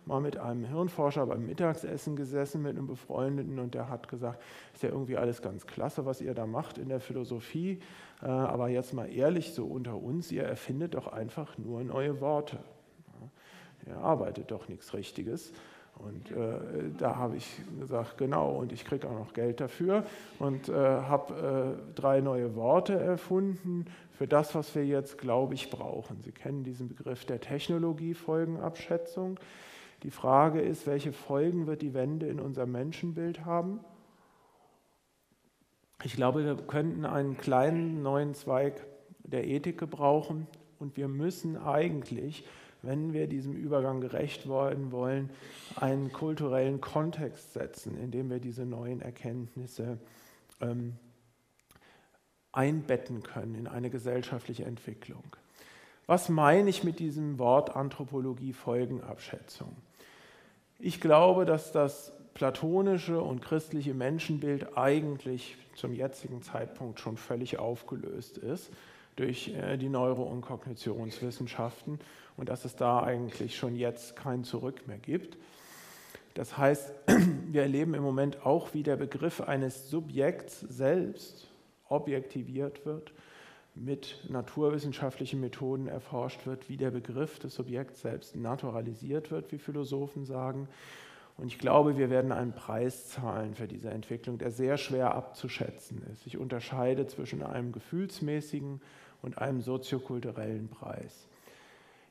mal 0.09 0.21
mit 0.21 0.39
einem 0.39 0.65
Hirnforscher 0.65 1.27
beim 1.27 1.47
Mittagsessen 1.47 2.17
gesessen, 2.17 2.63
mit 2.63 2.77
einem 2.77 2.87
Befreundeten, 2.87 3.59
und 3.59 3.75
der 3.75 3.89
hat 3.89 4.09
gesagt, 4.09 4.43
ist 4.75 4.83
ja 4.83 4.89
irgendwie 4.89 5.17
alles 5.17 5.43
ganz 5.43 5.67
klasse, 5.67 6.07
was 6.07 6.21
ihr 6.21 6.35
da 6.35 6.47
macht 6.47 6.79
in 6.79 6.89
der 6.89 6.99
Philosophie, 6.99 7.79
äh, 8.23 8.27
aber 8.27 8.69
jetzt 8.69 8.95
mal 8.95 9.07
ehrlich, 9.07 9.53
so 9.53 9.67
unter 9.67 9.97
uns, 9.97 10.33
ihr 10.33 10.45
erfindet 10.45 10.95
doch 10.95 11.07
einfach 11.07 11.59
nur 11.59 11.85
neue 11.85 12.21
Worte. 12.21 12.59
Ihr 13.87 13.97
arbeitet 13.97 14.51
doch 14.51 14.69
nichts 14.69 14.93
Richtiges. 14.93 15.53
Und 15.99 16.31
äh, 16.31 16.59
da 16.97 17.17
habe 17.17 17.37
ich 17.37 17.61
gesagt, 17.79 18.19
genau, 18.19 18.53
und 18.53 18.73
ich 18.73 18.85
kriege 18.85 19.09
auch 19.09 19.19
noch 19.19 19.33
Geld 19.33 19.61
dafür 19.61 20.05
und 20.39 20.69
äh, 20.69 20.75
habe 20.75 21.77
äh, 21.77 21.95
drei 21.95 22.21
neue 22.21 22.55
Worte 22.55 22.95
erfunden 22.95 23.87
für 24.13 24.29
das, 24.29 24.55
was 24.55 24.73
wir 24.77 24.87
jetzt, 24.87 25.19
glaube 25.19 25.55
ich, 25.55 25.71
brauchen. 25.71 26.21
Sie 26.23 26.31
kennen 26.31 26.63
diesen 26.63 26.89
Begriff 26.89 27.25
der 27.25 27.41
Technologiefolgenabschätzung. 27.41 29.41
Die 30.03 30.11
Frage 30.11 30.61
ist, 30.61 30.87
welche 30.87 31.13
Folgen 31.13 31.67
wird 31.67 31.83
die 31.83 31.95
Wende 31.95 32.27
in 32.27 32.39
unserem 32.39 32.73
Menschenbild 32.73 33.45
haben? 33.45 33.81
Ich 36.05 36.15
glaube, 36.15 36.45
wir 36.45 36.57
könnten 36.57 37.05
einen 37.05 37.37
kleinen 37.37 38.03
neuen 38.03 38.35
Zweig 38.35 38.87
der 39.25 39.47
Ethik 39.47 39.79
gebrauchen 39.79 40.47
und 40.79 40.97
wir 40.97 41.09
müssen 41.09 41.57
eigentlich, 41.57 42.47
wenn 42.83 43.13
wir 43.13 43.27
diesem 43.27 43.55
Übergang 43.55 44.01
gerecht 44.01 44.49
werden 44.49 44.93
wollen, 44.93 45.31
einen 45.75 46.13
kulturellen 46.13 46.81
Kontext 46.81 47.53
setzen, 47.53 47.99
in 47.99 48.13
dem 48.13 48.31
wir 48.31 48.39
diese 48.39 48.65
neuen 48.65 49.01
Erkenntnisse 49.01 49.99
ähm, 50.61 50.95
einbetten 52.53 53.25
können 53.25 53.57
in 53.57 53.67
eine 53.67 53.91
gesellschaftliche 53.91 54.65
Entwicklung. 54.65 55.25
Was 56.07 56.29
meine 56.29 56.71
ich 56.71 56.85
mit 56.85 57.01
diesem 57.01 57.41
Wort 57.41 57.75
Anthropologie-Folgenabschätzung? 57.75 59.77
Ich 60.81 61.01
glaube, 61.01 61.45
dass 61.45 61.73
das 61.73 62.13
platonische 62.35 63.21
und 63.21 63.41
christliche 63.41 63.95
Menschenbild 63.95 64.79
eigentlich 64.79 65.57
zum 65.75 65.93
jetzigen 65.93 66.41
Zeitpunkt 66.41 67.01
schon 67.01 67.17
völlig 67.17 67.59
aufgelöst 67.59 68.39
ist 68.39 68.71
durch 69.17 69.49
äh, 69.49 69.77
die 69.77 69.89
Neuro- 69.89 70.23
und 70.23 70.43
Kognitionswissenschaften 70.43 71.99
und 72.37 72.49
dass 72.49 72.65
es 72.65 72.77
da 72.77 73.03
eigentlich 73.03 73.57
schon 73.57 73.75
jetzt 73.75 74.15
kein 74.15 74.45
Zurück 74.45 74.87
mehr 74.87 74.99
gibt. 74.99 75.37
Das 76.35 76.57
heißt, 76.57 76.95
wir 77.51 77.63
erleben 77.63 77.95
im 77.95 78.05
Moment 78.05 78.47
auch, 78.47 78.73
wie 78.73 78.85
der 78.85 78.97
Begriff 78.97 79.41
eines 79.41 79.91
Subjekts 79.91 80.61
selbst 80.61 81.49
objektiviert 81.89 82.87
wird 82.87 83.13
mit 83.79 84.25
naturwissenschaftlichen 84.29 85.41
Methoden 85.41 85.87
erforscht 85.87 86.47
wird, 86.47 86.69
wie 86.69 86.77
der 86.77 86.91
Begriff 86.91 87.39
des 87.39 87.55
Subjekts 87.55 88.01
selbst 88.01 88.37
naturalisiert 88.37 89.31
wird, 89.31 89.53
wie 89.53 89.59
Philosophen 89.59 90.25
sagen. 90.25 90.69
Und 91.37 91.47
ich 91.47 91.59
glaube, 91.59 91.97
wir 91.97 92.11
werden 92.11 92.33
einen 92.33 92.53
Preis 92.53 93.09
zahlen 93.09 93.55
für 93.55 93.69
diese 93.69 93.91
Entwicklung, 93.91 94.39
der 94.39 94.51
sehr 94.51 94.77
schwer 94.77 95.15
abzuschätzen 95.15 96.03
ist. 96.13 96.27
Ich 96.27 96.37
unterscheide 96.37 97.07
zwischen 97.07 97.43
einem 97.43 97.71
gefühlsmäßigen 97.71 98.81
und 99.23 99.39
einem 99.39 99.61
soziokulturellen 99.61 100.69
Preis. 100.69 101.29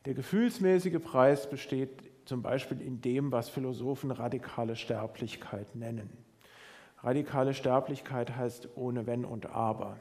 Der 0.05 0.13
gefühlsmäßige 0.13 1.01
Preis 1.03 1.49
besteht 1.49 1.89
zum 2.24 2.41
Beispiel 2.41 2.82
in 2.82 3.01
dem, 3.01 3.32
was 3.34 3.49
Philosophen 3.49 4.11
radikale 4.11 4.78
Sterblichkeit 4.78 5.76
nennen. 5.76 6.09
Radikale 7.03 7.53
Sterblichkeit 7.53 8.36
heißt 8.36 8.70
ohne 8.76 9.05
Wenn 9.05 9.26
und 9.26 9.47
Aber. 9.47 9.97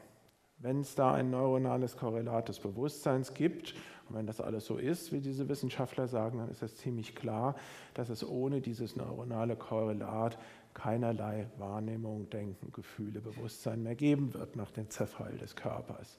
Wenn 0.59 0.81
es 0.81 0.95
da 0.95 1.13
ein 1.13 1.29
neuronales 1.29 1.97
Korrelat 1.97 2.49
des 2.49 2.59
Bewusstseins 2.59 3.33
gibt, 3.33 3.75
und 4.09 4.15
wenn 4.15 4.25
das 4.25 4.41
alles 4.41 4.65
so 4.65 4.77
ist, 4.77 5.11
wie 5.11 5.19
diese 5.19 5.49
Wissenschaftler 5.49 6.07
sagen, 6.07 6.39
dann 6.39 6.49
ist 6.49 6.63
es 6.63 6.77
ziemlich 6.77 7.15
klar, 7.15 7.55
dass 7.93 8.09
es 8.09 8.27
ohne 8.27 8.61
dieses 8.61 8.95
neuronale 8.95 9.55
Korrelat 9.55 10.37
keinerlei 10.73 11.47
Wahrnehmung, 11.57 12.29
Denken, 12.29 12.71
Gefühle, 12.71 13.19
Bewusstsein 13.19 13.83
mehr 13.83 13.95
geben 13.95 14.33
wird 14.33 14.55
nach 14.55 14.71
dem 14.71 14.89
Zerfall 14.89 15.37
des 15.37 15.55
Körpers. 15.55 16.17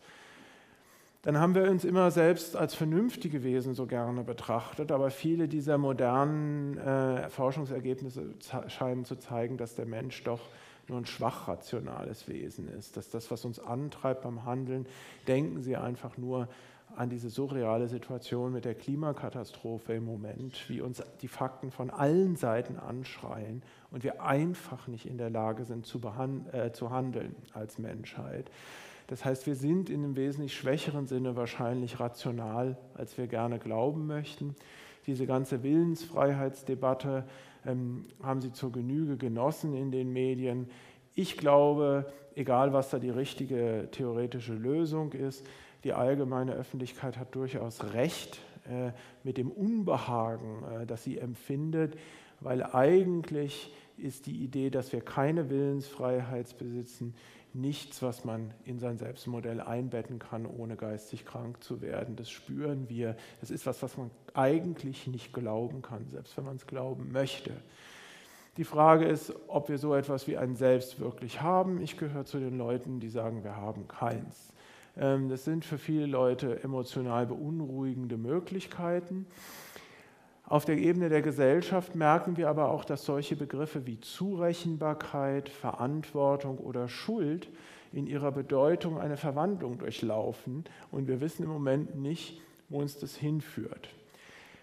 Dann 1.22 1.39
haben 1.39 1.55
wir 1.55 1.68
uns 1.68 1.84
immer 1.84 2.11
selbst 2.11 2.55
als 2.55 2.74
vernünftige 2.74 3.43
Wesen 3.43 3.74
so 3.74 3.86
gerne 3.86 4.22
betrachtet, 4.22 4.93
aber 4.93 5.11
viele 5.11 5.49
dieser 5.49 5.78
modernen 5.78 6.78
äh, 6.78 7.28
Forschungsergebnisse 7.28 8.34
scheinen 8.68 9.05
zu 9.05 9.16
zeigen, 9.16 9.57
dass 9.57 9.74
der 9.74 9.86
Mensch 9.86 10.22
doch 10.22 10.41
nur 10.89 10.99
ein 10.99 11.07
schwach 11.07 11.49
rationales 11.49 12.28
Wesen 12.28 12.68
ist, 12.68 12.97
dass 12.97 13.11
das, 13.11 13.30
was 13.30 13.45
uns 13.45 13.59
antreibt 13.59 14.22
beim 14.22 14.45
Handeln, 14.45 14.86
denken 15.26 15.62
Sie 15.62 15.76
einfach 15.76 16.16
nur 16.16 16.49
an 16.97 17.11
diese 17.11 17.30
surreale 17.30 17.89
Situation 17.89 18.53
mit 18.53 18.64
der 18.64 18.74
Klimakatastrophe 18.74 19.95
im 19.95 20.05
Moment, 20.05 20.68
wie 20.68 20.80
uns 20.80 21.03
die 21.20 21.28
Fakten 21.28 21.70
von 21.70 21.91
allen 21.91 22.36
Seiten 22.36 22.78
anschreien 22.78 23.62
und 23.91 24.05
wir 24.05 24.22
einfach 24.22 24.89
nicht 24.89 25.07
in 25.07 25.18
der 25.18 25.30
Lage 25.30 25.64
sind 25.64 25.86
zu, 25.86 26.01
äh, 26.53 26.72
zu 26.72 26.91
handeln 26.91 27.36
als 27.53 27.78
Menschheit. 27.78 28.51
Das 29.07 29.24
heißt, 29.24 29.47
wir 29.47 29.55
sind 29.55 29.91
in 29.91 30.05
einem 30.05 30.16
wesentlich 30.16 30.55
schwächeren 30.55 31.07
Sinne 31.07 31.34
wahrscheinlich 31.34 31.99
rational, 31.99 32.76
als 32.95 33.16
wir 33.16 33.26
gerne 33.26 33.59
glauben 33.59 34.07
möchten. 34.07 34.55
Diese 35.07 35.26
ganze 35.26 35.62
Willensfreiheitsdebatte 35.62 37.24
haben 37.68 38.40
sie 38.40 38.52
zur 38.52 38.72
Genüge 38.72 39.16
genossen 39.16 39.74
in 39.74 39.90
den 39.90 40.12
Medien. 40.12 40.68
Ich 41.14 41.36
glaube, 41.36 42.06
egal 42.34 42.72
was 42.72 42.90
da 42.90 42.98
die 42.98 43.10
richtige 43.10 43.88
theoretische 43.90 44.54
Lösung 44.54 45.12
ist, 45.12 45.46
die 45.84 45.92
allgemeine 45.92 46.52
Öffentlichkeit 46.52 47.18
hat 47.18 47.34
durchaus 47.34 47.92
recht 47.92 48.40
äh, 48.68 48.92
mit 49.22 49.36
dem 49.36 49.50
Unbehagen, 49.50 50.62
äh, 50.64 50.86
das 50.86 51.04
sie 51.04 51.18
empfindet, 51.18 51.96
weil 52.40 52.62
eigentlich 52.62 53.72
ist 53.96 54.26
die 54.26 54.36
Idee, 54.44 54.70
dass 54.70 54.92
wir 54.92 55.00
keine 55.00 55.50
Willensfreiheit 55.50 56.56
besitzen, 56.58 57.14
nichts, 57.55 58.03
was 58.03 58.24
man 58.24 58.53
in 58.64 58.78
sein 58.78 58.99
Selbstmodell 58.99 59.61
einbetten 59.61 60.18
kann, 60.18 60.46
ohne 60.46 60.76
geistig 60.76 61.24
krank 61.24 61.62
zu 61.62 61.80
werden. 61.80 62.16
Das 62.16 62.30
spüren 62.30 62.88
wir. 62.88 63.16
Das 63.40 63.51
ist 63.51 63.66
was, 63.66 63.82
was 63.82 63.96
man 63.96 64.11
eigentlich 64.34 65.07
nicht 65.07 65.32
glauben 65.32 65.82
kann, 65.82 66.09
selbst 66.09 66.36
wenn 66.36 66.44
man 66.44 66.57
es 66.57 66.66
glauben 66.66 67.11
möchte. 67.12 67.53
Die 68.57 68.64
Frage 68.64 69.07
ist, 69.07 69.32
ob 69.46 69.68
wir 69.68 69.78
so 69.78 69.94
etwas 69.94 70.26
wie 70.26 70.36
ein 70.36 70.57
Selbst 70.57 70.99
wirklich 70.99 71.40
haben. 71.40 71.80
Ich 71.80 71.96
gehöre 71.96 72.24
zu 72.24 72.38
den 72.38 72.59
Leuten, 72.59 72.99
die 72.99 73.09
sagen, 73.09 73.44
wir 73.44 73.57
haben 73.57 73.86
keins. 73.86 74.53
Ähm, 74.96 75.28
das 75.28 75.44
sind 75.44 75.64
für 75.64 75.78
viele 75.78 76.07
Leute 76.07 76.62
emotional 76.62 77.26
beunruhigende 77.26 78.16
Möglichkeiten. 78.16 79.26
Auf 80.49 80.64
der 80.64 80.78
Ebene 80.78 81.11
der 81.11 81.20
Gesellschaft 81.20 81.94
merken 81.94 82.38
wir 82.38 82.49
aber 82.49 82.70
auch, 82.70 82.86
dass 82.86 83.05
solche 83.05 83.36
Begriffe 83.36 83.84
wie 83.84 84.01
Zurechenbarkeit, 84.01 85.51
Verantwortung 85.51 86.57
oder 86.57 86.88
Schuld 86.88 87.51
in 87.92 88.07
ihrer 88.07 88.32
Bedeutung 88.32 88.99
eine 88.99 89.18
Verwandlung 89.18 89.76
durchlaufen 89.76 90.64
und 90.90 91.07
wir 91.07 91.20
wissen 91.20 91.42
im 91.42 91.51
Moment 91.51 91.96
nicht, 92.01 92.40
wo 92.70 92.78
uns 92.80 92.99
das 92.99 93.14
hinführt. 93.14 93.90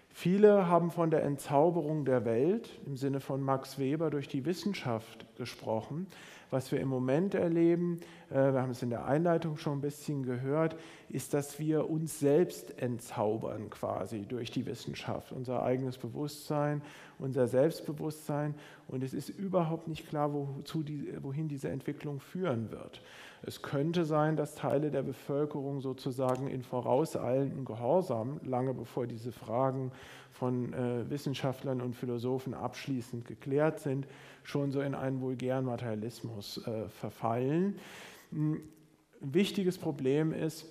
Viele 0.08 0.66
haben 0.66 0.90
von 0.90 1.10
der 1.10 1.22
Entzauberung 1.22 2.04
der 2.04 2.24
Welt 2.24 2.68
im 2.84 2.96
Sinne 2.96 3.20
von 3.20 3.40
Max 3.40 3.78
Weber 3.78 4.10
durch 4.10 4.26
die 4.26 4.44
Wissenschaft 4.44 5.24
gesprochen. 5.36 6.08
Was 6.50 6.70
wir 6.70 6.80
im 6.80 6.88
Moment 6.88 7.34
erleben, 7.34 8.00
äh, 8.30 8.34
wir 8.34 8.62
haben 8.62 8.70
es 8.70 8.82
in 8.82 8.90
der 8.90 9.06
Einleitung 9.06 9.56
schon 9.56 9.78
ein 9.78 9.80
bisschen 9.80 10.22
gehört, 10.22 10.76
ist, 11.08 11.34
dass 11.34 11.58
wir 11.58 11.90
uns 11.90 12.20
selbst 12.20 12.80
entzaubern 12.80 13.68
quasi 13.70 14.22
durch 14.22 14.50
die 14.50 14.66
Wissenschaft, 14.66 15.32
unser 15.32 15.62
eigenes 15.62 15.98
Bewusstsein, 15.98 16.82
unser 17.18 17.48
Selbstbewusstsein. 17.48 18.54
Und 18.88 19.02
es 19.02 19.12
ist 19.12 19.28
überhaupt 19.28 19.88
nicht 19.88 20.08
klar, 20.08 20.32
wohin 20.32 21.48
diese 21.48 21.68
Entwicklung 21.68 22.20
führen 22.20 22.70
wird. 22.70 23.02
Es 23.42 23.62
könnte 23.62 24.04
sein, 24.04 24.36
dass 24.36 24.54
Teile 24.54 24.90
der 24.90 25.02
Bevölkerung 25.02 25.80
sozusagen 25.80 26.48
in 26.48 26.62
vorauseilendem 26.62 27.64
Gehorsam, 27.64 28.40
lange 28.42 28.74
bevor 28.74 29.06
diese 29.06 29.32
Fragen 29.32 29.92
von 30.32 30.72
äh, 30.72 31.08
Wissenschaftlern 31.08 31.80
und 31.80 31.94
Philosophen 31.94 32.54
abschließend 32.54 33.24
geklärt 33.24 33.80
sind, 33.80 34.06
schon 34.42 34.70
so 34.72 34.80
in 34.80 34.94
einen 34.94 35.20
vulgären 35.20 35.64
Materialismus 35.64 36.66
äh, 36.66 36.88
verfallen. 36.88 37.78
Hm, 38.30 38.60
ein 39.22 39.34
wichtiges 39.34 39.78
Problem 39.78 40.32
ist, 40.32 40.66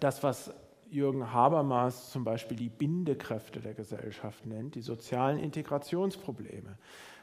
das, 0.00 0.22
was 0.22 0.52
Jürgen 0.90 1.32
Habermas 1.32 2.10
zum 2.10 2.24
Beispiel 2.24 2.56
die 2.56 2.68
Bindekräfte 2.68 3.60
der 3.60 3.74
Gesellschaft 3.74 4.44
nennt, 4.46 4.74
die 4.74 4.80
sozialen 4.80 5.38
Integrationsprobleme. 5.38 6.76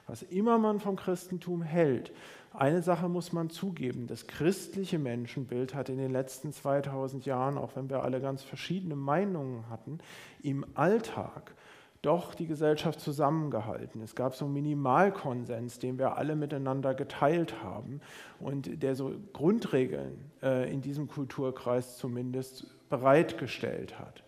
Was 0.07 0.23
immer 0.23 0.57
man 0.57 0.79
vom 0.79 0.95
Christentum 0.95 1.61
hält, 1.61 2.13
eine 2.57 2.81
Sache 2.81 3.07
muss 3.07 3.33
man 3.33 3.49
zugeben, 3.49 4.07
das 4.07 4.25
christliche 4.27 4.99
Menschenbild 4.99 5.75
hat 5.75 5.89
in 5.89 5.97
den 5.97 6.11
letzten 6.11 6.51
2000 6.51 7.25
Jahren, 7.25 7.57
auch 7.57 7.75
wenn 7.75 7.89
wir 7.89 8.03
alle 8.03 8.19
ganz 8.19 8.43
verschiedene 8.43 8.95
Meinungen 8.95 9.69
hatten, 9.69 9.99
im 10.41 10.65
Alltag 10.73 11.53
doch 12.01 12.33
die 12.35 12.47
Gesellschaft 12.47 12.99
zusammengehalten. 12.99 14.01
Es 14.01 14.15
gab 14.15 14.35
so 14.35 14.45
einen 14.45 14.53
Minimalkonsens, 14.53 15.79
den 15.79 15.97
wir 15.97 16.17
alle 16.17 16.35
miteinander 16.35 16.93
geteilt 16.93 17.61
haben 17.61 18.01
und 18.39 18.81
der 18.81 18.95
so 18.95 19.13
Grundregeln 19.33 20.31
äh, 20.41 20.71
in 20.71 20.81
diesem 20.81 21.07
Kulturkreis 21.07 21.97
zumindest 21.97 22.67
bereitgestellt 22.89 23.99
hat. 23.99 24.23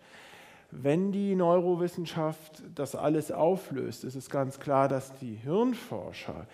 Wenn 0.70 1.10
die 1.10 1.34
Neurowissenschaft 1.34 2.62
das 2.74 2.94
alles 2.94 3.32
auflöst, 3.32 4.04
ist 4.04 4.14
es 4.14 4.30
ganz 4.30 4.60
klar, 4.60 4.86
dass 4.86 5.14
die 5.18 5.34
Hirnforscher 5.34 6.46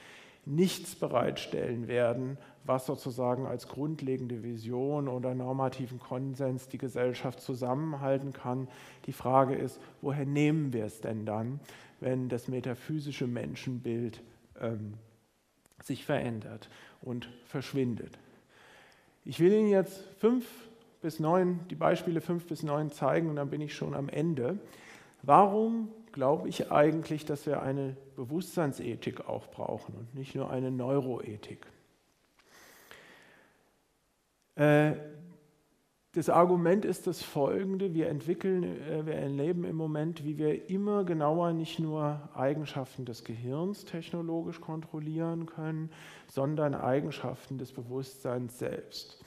nichts 0.46 0.94
bereitstellen 0.94 1.88
werden, 1.88 2.38
was 2.64 2.86
sozusagen 2.86 3.46
als 3.46 3.68
grundlegende 3.68 4.42
Vision 4.42 5.08
oder 5.08 5.34
normativen 5.34 5.98
Konsens 5.98 6.68
die 6.68 6.78
Gesellschaft 6.78 7.40
zusammenhalten 7.40 8.32
kann. 8.32 8.68
Die 9.06 9.12
Frage 9.12 9.54
ist, 9.54 9.80
woher 10.00 10.24
nehmen 10.24 10.72
wir 10.72 10.84
es 10.84 11.00
denn 11.00 11.26
dann, 11.26 11.60
wenn 12.00 12.28
das 12.28 12.48
metaphysische 12.48 13.26
Menschenbild 13.26 14.22
ähm, 14.60 14.94
sich 15.82 16.04
verändert 16.04 16.70
und 17.02 17.28
verschwindet? 17.44 18.18
Ich 19.24 19.40
will 19.40 19.52
Ihnen 19.52 19.68
jetzt 19.68 20.04
fünf 20.18 20.46
bis 21.02 21.18
neun, 21.18 21.60
die 21.70 21.74
Beispiele 21.74 22.20
fünf 22.20 22.46
bis 22.46 22.62
neun 22.62 22.90
zeigen 22.90 23.28
und 23.28 23.36
dann 23.36 23.50
bin 23.50 23.60
ich 23.60 23.74
schon 23.74 23.94
am 23.94 24.08
Ende. 24.08 24.58
Warum 25.22 25.88
glaube 26.16 26.48
ich 26.48 26.72
eigentlich, 26.72 27.26
dass 27.26 27.44
wir 27.44 27.62
eine 27.62 27.94
Bewusstseinsethik 28.16 29.28
auch 29.28 29.48
brauchen 29.48 29.94
und 29.96 30.14
nicht 30.14 30.34
nur 30.34 30.50
eine 30.50 30.70
Neuroethik? 30.70 31.66
Äh, 34.54 34.92
das 36.12 36.30
Argument 36.30 36.86
ist 36.86 37.06
das 37.06 37.22
folgende, 37.22 37.92
wir 37.92 38.08
entwickeln, 38.08 38.62
äh, 38.64 39.04
wir 39.04 39.16
erleben 39.16 39.64
im 39.64 39.76
Moment, 39.76 40.24
wie 40.24 40.38
wir 40.38 40.70
immer 40.70 41.04
genauer 41.04 41.52
nicht 41.52 41.80
nur 41.80 42.30
Eigenschaften 42.34 43.04
des 43.04 43.22
Gehirns 43.22 43.84
technologisch 43.84 44.62
kontrollieren 44.62 45.44
können, 45.44 45.90
sondern 46.28 46.74
Eigenschaften 46.74 47.58
des 47.58 47.72
Bewusstseins 47.72 48.58
selbst. 48.58 49.22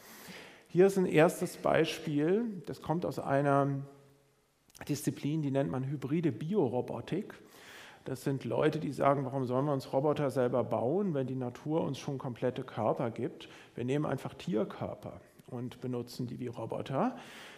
Hier 0.67 0.87
ist 0.87 0.97
ein 0.97 1.05
erstes 1.05 1.55
Beispiel, 1.57 2.63
das 2.65 2.81
kommt 2.81 3.05
aus 3.05 3.19
einer 3.19 3.67
Disziplin, 4.87 5.41
die 5.41 5.51
nennt 5.51 5.71
man 5.71 5.85
hybride 5.85 6.31
Biorobotik. 6.31 7.33
Das 8.05 8.23
sind 8.23 8.45
Leute, 8.45 8.79
die 8.79 8.91
sagen, 8.91 9.25
warum 9.25 9.45
sollen 9.45 9.65
wir 9.65 9.73
uns 9.73 9.91
Roboter 9.91 10.31
selber 10.31 10.63
bauen, 10.63 11.13
wenn 11.13 11.27
die 11.27 11.35
Natur 11.35 11.81
uns 11.81 11.99
schon 11.99 12.17
komplette 12.17 12.63
Körper 12.63 13.11
gibt? 13.11 13.49
Wir 13.75 13.85
nehmen 13.85 14.05
einfach 14.05 14.33
Tierkörper 14.33 15.19
und 15.47 15.81
benutzen 15.81 16.27
die 16.27 16.39
wie 16.39 16.47
Roboter. 16.47 17.15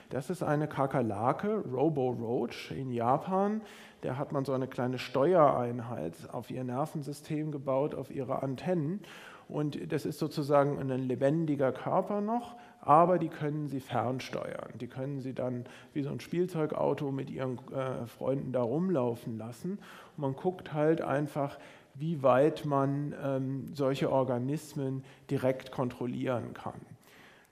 Das 0.10 0.30
ist 0.30 0.44
eine 0.44 0.68
Kakerlake, 0.68 1.64
Robo-Roach 1.72 2.72
in 2.72 2.92
Japan. 2.92 3.62
Der 4.04 4.18
hat 4.18 4.34
man 4.34 4.44
so 4.44 4.52
eine 4.52 4.68
kleine 4.68 4.98
Steuereinheit 4.98 6.16
auf 6.34 6.52
ihr 6.52 6.66
Nervensystem 6.66 7.52
gebaut, 7.52 7.96
auf 7.96 8.12
ihre 8.12 8.44
Antennen. 8.44 9.02
Und 9.48 9.92
das 9.92 10.06
ist 10.06 10.20
sozusagen 10.20 10.80
ein 10.80 11.08
lebendiger 11.08 11.72
Körper 11.72 12.20
noch, 12.20 12.58
aber 12.82 13.20
die 13.20 13.30
können 13.30 13.68
sie 13.68 13.80
fernsteuern. 13.80 14.74
Die 14.80 14.88
können 14.88 15.22
sie 15.22 15.34
dann 15.34 15.66
wie 15.94 16.02
so 16.02 16.10
ein 16.10 16.20
Spielzeugauto 16.20 17.12
mit 17.12 17.30
ihren 17.30 17.60
äh, 17.72 18.08
Freunden 18.08 18.52
da 18.52 18.62
rumlaufen 18.62 19.38
lassen. 19.38 19.74
Und 20.18 20.18
man 20.18 20.36
guckt 20.36 20.74
halt 20.74 21.02
einfach, 21.02 21.60
wie 21.94 22.24
weit 22.24 22.66
man 22.66 23.14
ähm, 23.24 23.66
solche 23.74 24.12
Organismen 24.12 25.04
direkt 25.30 25.72
kontrollieren 25.72 26.54
kann. 26.54 26.82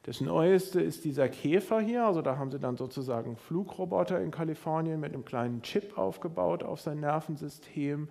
Das 0.04 0.22
Neueste 0.22 0.82
ist 0.82 1.06
dieser 1.06 1.30
Käfer 1.30 1.82
hier, 1.82 2.06
also 2.06 2.22
da 2.22 2.38
haben 2.38 2.50
sie 2.50 2.60
dann 2.60 2.78
sozusagen 2.78 3.36
Flugroboter 3.36 4.20
in 4.22 4.32
Kalifornien 4.32 5.00
mit 5.00 5.14
einem 5.14 5.26
kleinen 5.26 5.62
Chip 5.62 5.98
aufgebaut 5.98 6.64
auf 6.64 6.82
sein 6.82 7.02
Nervensystem. 7.02 8.08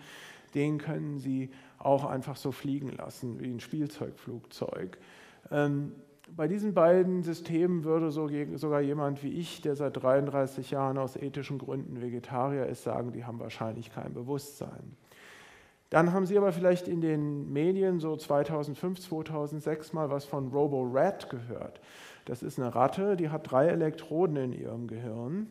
Den 0.55 0.79
können 0.79 1.19
sie 1.19 1.51
auch 1.79 2.05
einfach 2.05 2.37
so 2.37 2.53
fliegen 2.53 2.91
lassen 2.91 3.41
wie 3.41 3.51
ein 3.51 3.61
Spielzeugflugzeug. 3.61 4.99
Ähm, 5.51 5.93
bei 6.37 6.49
diesen 6.49 6.75
beiden 6.75 7.23
Systemen 7.23 7.85
würde 7.85 8.11
sogar 8.11 8.81
jemand 8.81 9.23
wie 9.23 9.33
ich, 9.33 9.61
der 9.61 9.77
seit 9.77 10.03
33 10.03 10.71
Jahren 10.71 10.99
aus 10.99 11.17
ethischen 11.17 11.59
Gründen 11.59 12.01
Vegetarier 12.01 12.67
ist, 12.67 12.85
sagen, 12.85 13.13
die 13.13 13.25
haben 13.25 13.41
wahrscheinlich 13.41 13.93
kein 13.93 14.15
Bewusstsein. 14.15 14.97
Dann 15.91 16.13
haben 16.13 16.27
Sie 16.27 16.37
aber 16.37 16.53
vielleicht 16.53 16.87
in 16.87 17.01
den 17.01 17.51
Medien 17.53 17.99
so 17.99 18.15
2005, 18.17 19.01
2006 19.01 19.93
mal 19.93 20.11
was 20.11 20.25
von 20.27 20.49
RoboRat 20.49 21.31
gehört. 21.31 21.81
Das 22.27 22.43
ist 22.43 22.59
eine 22.59 22.75
Ratte, 22.75 23.17
die 23.17 23.31
hat 23.31 23.51
drei 23.51 23.69
Elektroden 23.69 24.37
in 24.37 24.53
ihrem 24.53 24.87
Gehirn. 24.87 25.47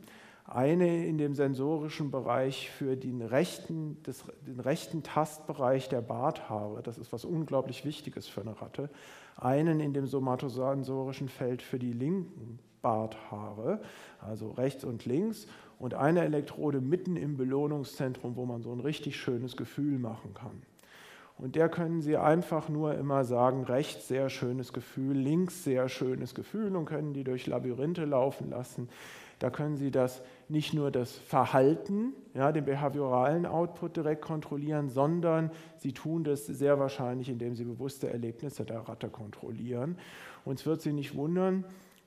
Eine 0.48 1.06
in 1.06 1.18
dem 1.18 1.36
sensorischen 1.36 2.10
Bereich 2.10 2.72
für 2.72 2.96
den 2.96 3.22
rechten, 3.22 3.98
das, 4.04 4.24
den 4.46 4.60
rechten 4.60 5.04
Tastbereich 5.04 5.90
der 5.90 6.02
Barthaare. 6.02 6.82
Das 6.82 6.98
ist 6.98 7.12
was 7.12 7.26
unglaublich 7.26 7.84
Wichtiges 7.84 8.28
für 8.28 8.42
eine 8.42 8.60
Ratte 8.62 8.90
einen 9.38 9.80
in 9.80 9.94
dem 9.94 10.08
somatosensorischen 10.08 11.30
Feld 11.30 11.62
für 11.62 11.80
die 11.80 11.94
linken 11.94 12.60
Barthaare, 12.82 13.80
also 14.20 14.52
rechts 14.52 14.84
und 14.84 15.06
links, 15.06 15.48
und 15.80 15.94
eine 15.94 16.24
Elektrode 16.24 16.82
mitten 16.82 17.16
im 17.16 17.38
Belohnungszentrum, 17.38 18.36
wo 18.36 18.46
man 18.46 18.64
so 18.64 18.72
ein 18.72 18.80
richtig 18.80 19.18
schönes 19.18 19.56
Gefühl 19.56 20.00
machen 20.00 20.34
kann. 20.34 20.64
Und 21.38 21.56
der 21.56 21.70
können 21.70 22.02
Sie 22.02 22.18
einfach 22.18 22.68
nur 22.68 22.96
immer 22.96 23.24
sagen, 23.24 23.64
rechts 23.64 24.08
sehr 24.08 24.32
schönes 24.32 24.74
Gefühl, 24.74 25.16
links 25.16 25.64
sehr 25.64 25.88
schönes 25.88 26.34
Gefühl 26.34 26.76
und 26.76 26.86
können 26.86 27.14
die 27.14 27.24
durch 27.24 27.46
Labyrinthe 27.46 28.06
laufen 28.06 28.50
lassen. 28.50 28.90
Da 29.38 29.52
können 29.52 29.78
Sie 29.78 29.92
das 29.92 30.24
nicht 30.50 30.74
nur 30.74 30.92
das 30.92 31.12
Verhalten, 31.12 32.14
ja, 32.34 32.52
den 32.52 32.66
behavioralen 32.66 33.46
Output 33.46 33.98
direkt 33.98 34.22
kontrollieren, 34.22 34.90
sondern 34.90 35.52
Sie 35.78 35.92
tun 35.92 36.24
das 36.24 36.46
sehr 36.46 36.80
wahrscheinlich, 36.80 37.30
indem 37.30 37.56
Sie 37.56 37.66
bewusste 37.66 38.10
Erlebnisse 38.10 38.64
der 38.64 38.80
Ratte 38.80 39.10
kontrollieren. 39.10 39.98
Und 40.46 40.60
es 40.60 40.66
wird 40.66 40.82
Sie 40.82 40.94
nicht 40.94 41.16
wundern, 41.16 41.66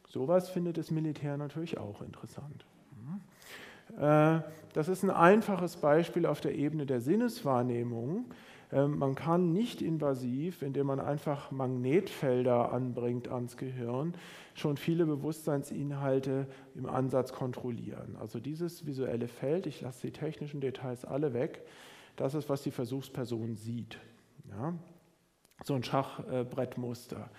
sowas 0.09 0.49
findet 0.49 0.79
das 0.79 0.91
Militär 0.91 1.37
natürlich 1.37 1.79
auch 1.79 2.01
interessant. 2.03 2.65
Äh, 3.99 4.41
das 4.73 4.89
ist 4.89 5.03
ein 5.03 5.11
einfaches 5.11 5.77
Beispiel 5.77 6.27
auf 6.27 6.41
der 6.41 6.55
Ebene 6.55 6.87
der 6.87 7.01
Sinneswahrnehmung. 7.01 8.27
Ähm, 8.73 8.99
man 8.99 9.15
kann 9.15 9.53
nicht 9.53 9.83
invasiv, 9.83 10.63
indem 10.63 10.87
man 10.87 11.01
einfach 11.01 11.51
Magnetfelder 11.51 12.73
anbringt 12.73 13.29
ans 13.29 13.57
Gehirn, 13.57 14.15
schon 14.55 14.77
viele 14.77 15.07
Bewusstseinsinhalte 15.07 16.47
im 16.75 16.87
Ansatz 16.87 17.33
kontrollieren. 17.33 18.17
Also 18.21 18.41
dieses 18.41 18.87
visuelle 18.87 19.29
Feld, 19.29 19.67
ich 19.67 19.81
lasse 19.81 20.07
die 20.07 20.13
technischen 20.13 20.61
Details 20.61 21.05
alle 21.05 21.33
weg, 21.33 21.63
das 22.17 22.35
ist, 22.35 22.49
was 22.49 22.63
die 22.63 22.71
Versuchsperson 22.71 23.57
sieht. 23.57 23.99
Ja? 24.51 24.75
So 25.65 25.75
ein 25.75 25.83
Schachbrettmuster. 25.83 27.31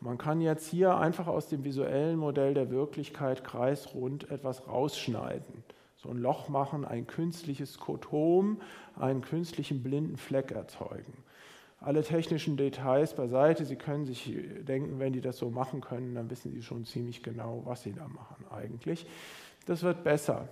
Man 0.00 0.18
kann 0.18 0.40
jetzt 0.40 0.68
hier 0.68 0.96
einfach 0.96 1.26
aus 1.26 1.48
dem 1.48 1.64
visuellen 1.64 2.18
Modell 2.18 2.52
der 2.52 2.70
Wirklichkeit 2.70 3.44
kreisrund 3.44 4.30
etwas 4.30 4.68
rausschneiden 4.68 5.64
so 5.96 6.10
ein 6.10 6.18
Loch 6.18 6.48
machen, 6.48 6.84
ein 6.84 7.06
künstliches 7.06 7.74
Skotom, 7.74 8.60
einen 8.98 9.22
künstlichen 9.22 9.82
blinden 9.82 10.16
Fleck 10.16 10.50
erzeugen. 10.50 11.24
Alle 11.80 12.02
technischen 12.02 12.56
Details 12.56 13.14
beiseite. 13.14 13.64
Sie 13.64 13.76
können 13.76 14.06
sich 14.06 14.34
denken, 14.62 14.98
wenn 14.98 15.12
die 15.12 15.20
das 15.20 15.38
so 15.38 15.50
machen 15.50 15.80
können, 15.80 16.14
dann 16.14 16.30
wissen 16.30 16.50
Sie 16.50 16.62
schon 16.62 16.84
ziemlich 16.84 17.22
genau, 17.22 17.62
was 17.64 17.82
Sie 17.82 17.92
da 17.92 18.08
machen 18.08 18.44
eigentlich. 18.50 19.06
Das 19.66 19.82
wird 19.82 20.02
besser. 20.04 20.48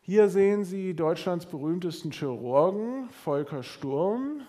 Hier 0.00 0.28
sehen 0.28 0.64
Sie 0.64 0.94
Deutschlands 0.94 1.46
berühmtesten 1.46 2.12
Chirurgen, 2.12 3.08
Volker 3.10 3.62
Sturm, 3.62 4.42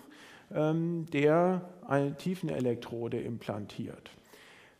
ähm, 0.52 1.06
der 1.12 1.68
eine 1.86 2.16
Tiefenelektrode 2.16 3.20
implantiert. 3.20 4.10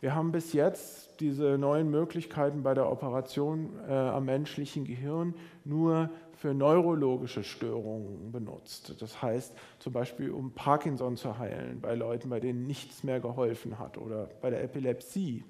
Wir 0.01 0.14
haben 0.14 0.30
bis 0.30 0.53
jetzt 0.53 1.20
diese 1.20 1.59
neuen 1.59 1.90
Möglichkeiten 1.90 2.62
bei 2.62 2.72
der 2.72 2.90
Operation 2.90 3.70
äh, 3.88 3.92
am 3.92 4.26
menschlichen 4.26 4.84
Gehirn 4.84 5.34
nur 5.64 6.11
für 6.36 6.55
neurologische 6.55 7.42
Störungen 7.42 8.30
benutzt. 8.30 9.03
Das 9.03 9.20
heißt 9.20 9.53
zum 9.80 9.92
Beispiel, 9.92 10.30
um 10.30 10.53
Parkinson 10.53 11.16
zu 11.16 11.36
heilen, 11.38 11.80
bei 11.80 11.96
Leuten, 11.96 12.28
bei 12.28 12.38
denen 12.38 12.64
nichts 12.64 13.03
mehr 13.03 13.18
geholfen 13.18 13.80
hat 13.80 13.99
oder 13.99 14.28
bei 14.40 14.51
der 14.51 14.62
Epilepsie. 14.62 15.44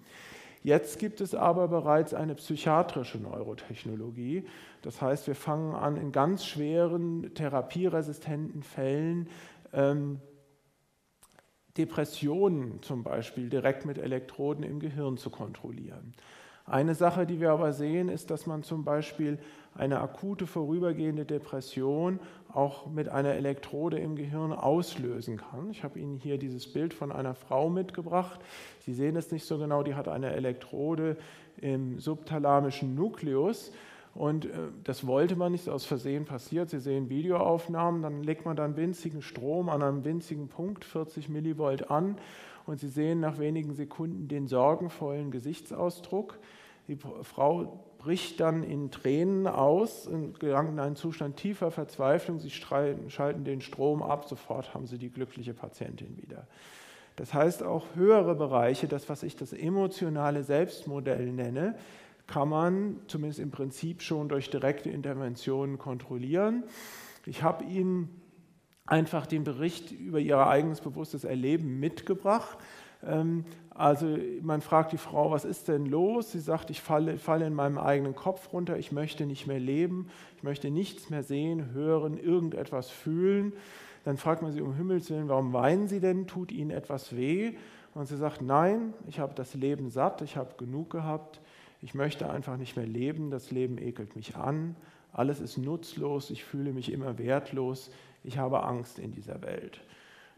Jetzt 0.62 0.98
gibt 0.98 1.20
es 1.20 1.34
aber 1.34 1.68
bereits 1.68 2.14
eine 2.14 2.34
psychiatrische 2.34 3.18
Neurotechnologie. 3.18 4.44
Das 4.80 5.02
heißt, 5.02 5.26
wir 5.26 5.34
fangen 5.34 5.74
an, 5.74 5.96
in 5.96 6.10
ganz 6.10 6.46
schweren 6.46 7.34
therapieresistenten 7.34 8.62
Fällen 8.62 9.28
ähm, 9.74 10.20
Depressionen 11.76 12.82
zum 12.82 13.04
Beispiel 13.04 13.48
direkt 13.48 13.84
mit 13.84 13.98
Elektroden 13.98 14.64
im 14.64 14.80
Gehirn 14.80 15.16
zu 15.16 15.30
kontrollieren. 15.30 16.14
Eine 16.64 16.94
Sache, 16.94 17.24
die 17.24 17.40
wir 17.40 17.50
aber 17.52 17.72
sehen, 17.72 18.08
ist, 18.08 18.30
dass 18.30 18.46
man 18.46 18.62
zum 18.62 18.84
Beispiel 18.84 19.38
eine 19.74 20.00
akute 20.00 20.46
vorübergehende 20.46 21.24
Depression 21.24 22.20
auch 22.52 22.86
mit 22.86 23.08
einer 23.08 23.34
Elektrode 23.34 23.98
im 23.98 24.16
Gehirn 24.16 24.52
auslösen 24.52 25.38
kann. 25.38 25.70
Ich 25.70 25.82
habe 25.82 25.98
Ihnen 25.98 26.16
hier 26.16 26.36
dieses 26.36 26.70
Bild 26.70 26.92
von 26.92 27.10
einer 27.10 27.34
Frau 27.34 27.70
mitgebracht. 27.70 28.40
Sie 28.80 28.92
sehen 28.92 29.16
es 29.16 29.30
nicht 29.30 29.46
so 29.46 29.56
genau, 29.58 29.82
die 29.82 29.94
hat 29.94 30.08
eine 30.08 30.32
Elektrode 30.32 31.16
im 31.60 32.00
subthalamischen 32.00 32.94
Nukleus. 32.94 33.72
Und 34.14 34.46
äh, 34.46 34.50
das 34.84 35.06
wollte 35.06 35.36
man 35.36 35.52
nicht, 35.52 35.68
aus 35.68 35.84
Versehen 35.84 36.24
passiert. 36.24 36.70
Sie 36.70 36.80
sehen 36.80 37.08
Videoaufnahmen, 37.08 38.02
dann 38.02 38.22
legt 38.22 38.44
man 38.44 38.56
dann 38.56 38.76
winzigen 38.76 39.22
Strom 39.22 39.68
an 39.68 39.82
einem 39.82 40.04
winzigen 40.04 40.48
Punkt, 40.48 40.84
40 40.84 41.28
Millivolt 41.28 41.90
an. 41.90 42.16
Und 42.66 42.80
Sie 42.80 42.88
sehen 42.88 43.20
nach 43.20 43.38
wenigen 43.38 43.74
Sekunden 43.74 44.28
den 44.28 44.46
sorgenvollen 44.46 45.30
Gesichtsausdruck. 45.30 46.38
Die 46.86 46.96
Frau 46.96 47.84
bricht 47.98 48.40
dann 48.40 48.62
in 48.62 48.90
Tränen 48.90 49.46
aus 49.46 50.06
und 50.06 50.40
gelangt 50.40 50.70
in 50.70 50.78
einen 50.78 50.96
Zustand 50.96 51.36
tiefer 51.36 51.70
Verzweiflung. 51.70 52.38
Sie 52.38 52.50
schalten 52.50 53.44
den 53.44 53.60
Strom 53.60 54.02
ab, 54.02 54.26
sofort 54.26 54.74
haben 54.74 54.86
sie 54.86 54.98
die 54.98 55.10
glückliche 55.10 55.52
Patientin 55.52 56.16
wieder. 56.16 56.46
Das 57.16 57.34
heißt, 57.34 57.62
auch 57.64 57.84
höhere 57.94 58.34
Bereiche, 58.36 58.86
das, 58.86 59.08
was 59.08 59.22
ich 59.24 59.36
das 59.36 59.52
emotionale 59.52 60.44
Selbstmodell 60.44 61.32
nenne, 61.32 61.74
kann 62.28 62.48
man 62.50 63.00
zumindest 63.08 63.40
im 63.40 63.50
Prinzip 63.50 64.02
schon 64.02 64.28
durch 64.28 64.50
direkte 64.50 64.90
Interventionen 64.90 65.78
kontrollieren. 65.78 66.62
Ich 67.26 67.42
habe 67.42 67.64
Ihnen 67.64 68.20
einfach 68.86 69.26
den 69.26 69.42
Bericht 69.42 69.90
über 69.90 70.20
Ihr 70.20 70.38
eigenes 70.38 70.80
bewusstes 70.80 71.24
Erleben 71.24 71.80
mitgebracht. 71.80 72.58
Ähm, 73.04 73.44
also 73.70 74.18
man 74.42 74.60
fragt 74.60 74.92
die 74.92 74.98
Frau, 74.98 75.30
was 75.30 75.44
ist 75.44 75.68
denn 75.68 75.86
los? 75.86 76.32
Sie 76.32 76.40
sagt, 76.40 76.70
ich 76.70 76.82
falle, 76.82 77.16
falle 77.16 77.46
in 77.46 77.54
meinem 77.54 77.78
eigenen 77.78 78.14
Kopf 78.14 78.52
runter, 78.52 78.76
ich 78.76 78.92
möchte 78.92 79.24
nicht 79.24 79.46
mehr 79.46 79.60
leben, 79.60 80.08
ich 80.36 80.42
möchte 80.42 80.70
nichts 80.70 81.10
mehr 81.10 81.22
sehen, 81.22 81.72
hören, 81.72 82.18
irgendetwas 82.18 82.90
fühlen. 82.90 83.52
Dann 84.04 84.16
fragt 84.16 84.42
man 84.42 84.52
sie 84.52 84.62
um 84.62 84.74
Himmels 84.74 85.10
Willen, 85.10 85.28
warum 85.28 85.52
weinen 85.52 85.86
Sie 85.86 86.00
denn? 86.00 86.26
Tut 86.26 86.50
Ihnen 86.50 86.70
etwas 86.70 87.16
weh? 87.16 87.54
Und 87.94 88.06
sie 88.06 88.16
sagt, 88.16 88.42
nein, 88.42 88.94
ich 89.06 89.18
habe 89.18 89.34
das 89.34 89.54
Leben 89.54 89.90
satt, 89.90 90.22
ich 90.22 90.36
habe 90.36 90.54
genug 90.56 90.90
gehabt, 90.90 91.40
ich 91.80 91.94
möchte 91.94 92.30
einfach 92.30 92.56
nicht 92.56 92.76
mehr 92.76 92.86
leben, 92.86 93.30
das 93.30 93.50
Leben 93.50 93.78
ekelt 93.78 94.16
mich 94.16 94.36
an, 94.36 94.76
alles 95.12 95.40
ist 95.40 95.58
nutzlos, 95.58 96.30
ich 96.30 96.44
fühle 96.44 96.72
mich 96.72 96.92
immer 96.92 97.18
wertlos, 97.18 97.90
ich 98.24 98.38
habe 98.38 98.62
Angst 98.64 98.98
in 98.98 99.12
dieser 99.12 99.42
Welt. 99.42 99.80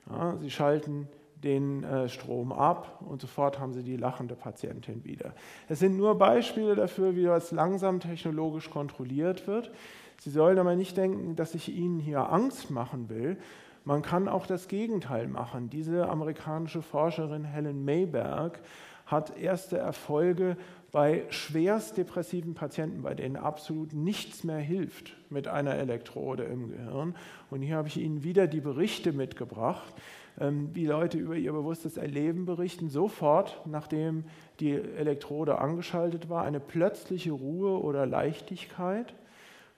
Ja, 0.09 0.36
sie 0.38 0.51
schalten 0.51 1.09
den 1.43 1.84
äh, 1.84 2.09
Strom 2.09 2.53
ab 2.53 3.01
und 3.01 3.20
sofort 3.20 3.59
haben 3.59 3.72
sie 3.72 3.82
die 3.82 3.97
lachende 3.97 4.34
Patientin 4.34 5.05
wieder. 5.05 5.34
Es 5.68 5.78
sind 5.78 5.97
nur 5.97 6.18
Beispiele 6.18 6.74
dafür, 6.74 7.16
wie 7.16 7.24
das 7.24 7.51
langsam 7.51 8.01
technologisch 8.01 8.70
kontrolliert 8.70 9.47
wird. 9.47 9.70
Sie 10.18 10.30
sollen 10.30 10.59
aber 10.59 10.76
nicht 10.76 10.97
denken, 10.97 11.36
dass 11.36 11.55
ich 11.55 11.74
Ihnen 11.74 11.99
hier 11.99 12.30
Angst 12.30 12.70
machen 12.70 13.09
will. 13.09 13.38
Man 13.84 14.03
kann 14.03 14.28
auch 14.28 14.47
das 14.47 14.68
Gegenteil 14.68 15.28
machen. 15.28 15.70
Diese 15.70 16.09
amerikanische 16.11 16.82
Forscherin 16.82 17.45
Helen 17.45 17.84
Mayberg 17.86 18.61
hat 19.07 19.38
erste 19.38 19.78
Erfolge 19.78 20.59
bei 20.93 21.24
schwerst 21.30 21.97
depressiven 21.97 22.55
Patienten, 22.55 23.03
bei 23.03 23.14
denen 23.14 23.36
absolut 23.36 23.93
nichts 23.93 24.45
mehr 24.45 24.59
hilft 24.59 25.16
mit 25.30 25.47
einer 25.47 25.76
Elektrode 25.76 26.45
im 26.45 26.70
Gehirn. 26.70 27.14
Und 27.51 27.62
hier 27.62 27.76
habe 27.76 27.88
ich 27.88 27.97
Ihnen 27.99 28.24
wieder 28.24 28.47
die 28.47 28.61
Berichte 28.61 29.12
mitgebracht, 29.12 29.95
ähm, 30.38 30.70
wie 30.72 30.86
Leute 30.86 31.18
über 31.18 31.36
ihr 31.36 31.53
bewusstes 31.53 31.97
Erleben 31.97 32.45
berichten, 32.45 32.88
sofort 32.88 33.61
nachdem 33.66 34.24
die 34.59 34.72
Elektrode 34.72 35.59
angeschaltet 35.59 36.28
war, 36.28 36.45
eine 36.45 36.61
plötzliche 36.61 37.32
Ruhe 37.32 37.80
oder 37.80 38.07
Leichtigkeit. 38.07 39.14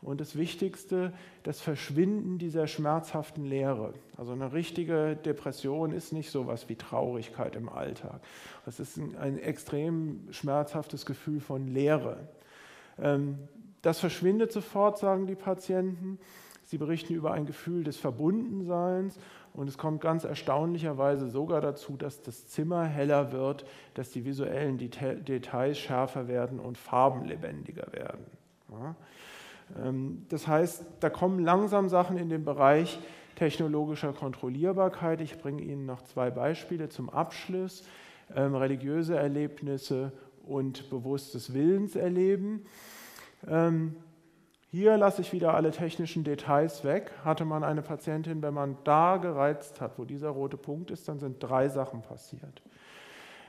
Und 0.02 0.20
das 0.20 0.36
Wichtigste, 0.36 1.12
das 1.44 1.60
Verschwinden 1.60 2.38
dieser 2.38 2.66
schmerzhaften 2.66 3.44
Leere. 3.44 3.94
Also 4.16 4.32
eine 4.32 4.52
richtige 4.52 5.16
Depression 5.16 5.92
ist 5.92 6.12
nicht 6.12 6.30
so 6.30 6.42
etwas 6.42 6.68
wie 6.68 6.74
Traurigkeit 6.74 7.54
im 7.54 7.68
Alltag. 7.68 8.20
Es 8.66 8.80
ist 8.80 8.96
ein, 8.96 9.16
ein, 9.16 9.38
extrem 9.38 10.26
schmerzhaftes 10.32 11.06
Gefühl 11.06 11.40
von 11.40 11.68
Leere. 11.68 12.28
Ähm, 13.00 13.38
das 13.82 14.00
verschwindet 14.00 14.50
sofort, 14.50 14.98
sagen 14.98 15.28
die 15.28 15.36
Patienten. 15.36 16.18
Sie 16.64 16.78
berichten 16.78 17.14
über 17.14 17.32
ein 17.32 17.46
Gefühl 17.46 17.84
des 17.84 17.96
Verbundenseins 17.96 19.18
und 19.52 19.68
es 19.68 19.78
kommt 19.78 20.00
ganz 20.00 20.24
erstaunlicherweise 20.24 21.28
sogar 21.28 21.60
dazu, 21.60 21.96
dass 21.96 22.22
das 22.22 22.48
Zimmer 22.48 22.84
heller 22.84 23.30
wird, 23.30 23.66
dass 23.94 24.10
die 24.10 24.24
visuellen 24.24 24.78
Details 24.78 25.78
schärfer 25.78 26.26
werden 26.26 26.58
und 26.58 26.78
Farben 26.78 27.24
lebendiger 27.24 27.92
werden. 27.92 28.24
Ja. 28.70 28.96
Ähm, 29.80 30.26
das 30.28 30.46
heißt, 30.46 30.84
da 31.00 31.10
kommen 31.10 31.38
langsam 31.38 31.88
Sachen 31.88 32.16
in 32.16 32.28
den 32.28 32.44
Bereich 32.44 32.98
technologischer 33.36 34.12
Kontrollierbarkeit. 34.12 35.20
Ich 35.20 35.38
bringe 35.38 35.62
Ihnen 35.62 35.86
noch 35.86 36.02
zwei 36.02 36.30
Beispiele 36.30 36.88
zum 36.88 37.10
Abschluss. 37.10 37.84
Ähm, 38.34 38.54
religiöse 38.54 39.16
Erlebnisse 39.16 40.12
und 40.46 40.90
bewusstes 40.90 41.52
Willenserleben. 41.52 42.64
Ähm, 43.48 43.96
hier 44.70 44.96
lasse 44.96 45.20
ich 45.20 45.32
wieder 45.34 45.54
alle 45.54 45.70
technischen 45.70 46.24
Details 46.24 46.82
weg. 46.82 47.12
Hatte 47.24 47.44
man 47.44 47.62
eine 47.62 47.82
Patientin, 47.82 48.40
wenn 48.40 48.54
man 48.54 48.78
da 48.84 49.18
gereizt 49.18 49.80
hat, 49.80 49.98
wo 49.98 50.04
dieser 50.04 50.30
rote 50.30 50.56
Punkt 50.56 50.90
ist, 50.90 51.08
dann 51.08 51.18
sind 51.18 51.42
drei 51.42 51.68
Sachen 51.68 52.00
passiert. 52.00 52.62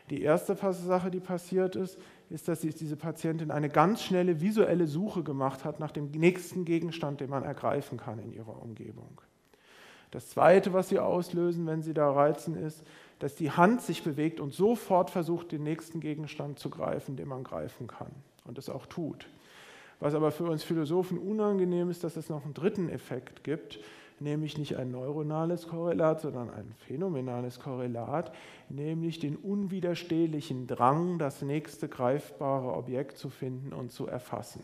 Die 0.09 0.21
erste 0.21 0.55
Sache, 0.55 1.09
die 1.09 1.21
passiert 1.21 1.77
ist, 1.77 1.97
ist, 2.29 2.47
dass 2.47 2.61
diese 2.61 2.95
Patientin 2.95 3.51
eine 3.51 3.69
ganz 3.69 4.01
schnelle 4.01 4.41
visuelle 4.41 4.87
Suche 4.87 5.23
gemacht 5.23 5.65
hat 5.65 5.79
nach 5.79 5.91
dem 5.91 6.11
nächsten 6.11 6.65
Gegenstand, 6.65 7.21
den 7.21 7.29
man 7.29 7.43
ergreifen 7.43 7.97
kann 7.97 8.19
in 8.19 8.33
ihrer 8.33 8.61
Umgebung. 8.61 9.21
Das 10.11 10.29
Zweite, 10.29 10.73
was 10.73 10.89
sie 10.89 10.99
auslösen, 10.99 11.65
wenn 11.65 11.81
sie 11.81 11.93
da 11.93 12.11
reizen, 12.11 12.55
ist, 12.55 12.83
dass 13.19 13.35
die 13.35 13.51
Hand 13.51 13.81
sich 13.81 14.03
bewegt 14.03 14.39
und 14.39 14.53
sofort 14.53 15.09
versucht, 15.09 15.51
den 15.51 15.63
nächsten 15.63 15.99
Gegenstand 15.99 16.59
zu 16.59 16.69
greifen, 16.69 17.15
den 17.15 17.27
man 17.27 17.43
greifen 17.43 17.87
kann 17.87 18.11
und 18.45 18.57
es 18.57 18.69
auch 18.69 18.85
tut. 18.85 19.27
Was 19.99 20.13
aber 20.13 20.31
für 20.31 20.43
uns 20.43 20.63
Philosophen 20.63 21.17
unangenehm 21.17 21.89
ist, 21.89 22.03
dass 22.03 22.17
es 22.17 22.29
noch 22.29 22.43
einen 22.43 22.53
dritten 22.53 22.89
Effekt 22.89 23.43
gibt, 23.43 23.79
nämlich 24.23 24.57
nicht 24.57 24.77
ein 24.77 24.91
neuronales 24.91 25.67
Korrelat, 25.67 26.21
sondern 26.21 26.49
ein 26.49 26.73
phänomenales 26.87 27.59
Korrelat, 27.59 28.33
nämlich 28.69 29.19
den 29.19 29.35
unwiderstehlichen 29.35 30.67
Drang, 30.67 31.19
das 31.19 31.41
nächste 31.41 31.87
greifbare 31.87 32.73
Objekt 32.73 33.17
zu 33.17 33.29
finden 33.29 33.73
und 33.73 33.91
zu 33.91 34.07
erfassen. 34.07 34.63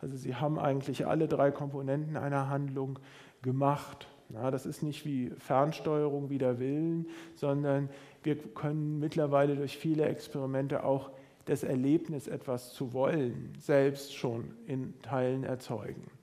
Also 0.00 0.16
Sie 0.16 0.34
haben 0.34 0.58
eigentlich 0.58 1.06
alle 1.06 1.28
drei 1.28 1.50
Komponenten 1.50 2.16
einer 2.16 2.48
Handlung 2.48 2.98
gemacht. 3.42 4.06
Ja, 4.32 4.50
das 4.50 4.64
ist 4.64 4.82
nicht 4.82 5.04
wie 5.04 5.30
Fernsteuerung 5.30 6.30
wider 6.30 6.58
Willen, 6.58 7.06
sondern 7.34 7.88
wir 8.22 8.36
können 8.36 8.98
mittlerweile 8.98 9.56
durch 9.56 9.76
viele 9.76 10.04
Experimente 10.04 10.84
auch 10.84 11.10
das 11.46 11.64
Erlebnis, 11.64 12.28
etwas 12.28 12.72
zu 12.72 12.92
wollen, 12.92 13.52
selbst 13.58 14.14
schon 14.14 14.52
in 14.66 14.94
Teilen 15.02 15.42
erzeugen. 15.42 16.19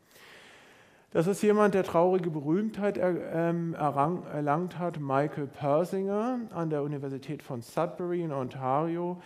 Das 1.12 1.26
ist 1.26 1.41
jemand, 1.41 1.74
der 1.74 1.84
traurige 1.84 2.30
Berühmtheit 2.30 2.99
ähm, 3.01 3.74
erlangt 3.74 4.78
hat, 4.78 4.99
Michael 4.99 5.47
Persinger 5.47 6.41
an 6.53 6.70
der 6.70 6.84
Universität 6.84 7.41
von 7.41 7.62
Sudbury 7.62 8.24
in 8.24 8.34
Ontario. 8.34 9.22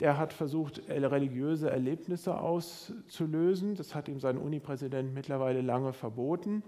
Der 0.00 0.18
hat 0.18 0.34
versucht, 0.34 0.82
religiöse 0.86 1.70
Erlebnisse 1.70 2.38
auszulösen. 2.38 3.74
Das 3.74 3.94
hat 3.94 4.08
ihm 4.08 4.20
sein 4.20 4.36
Unipräsident 4.36 5.14
mittlerweile 5.14 5.62
lange 5.62 5.94
verboten. 5.94 6.62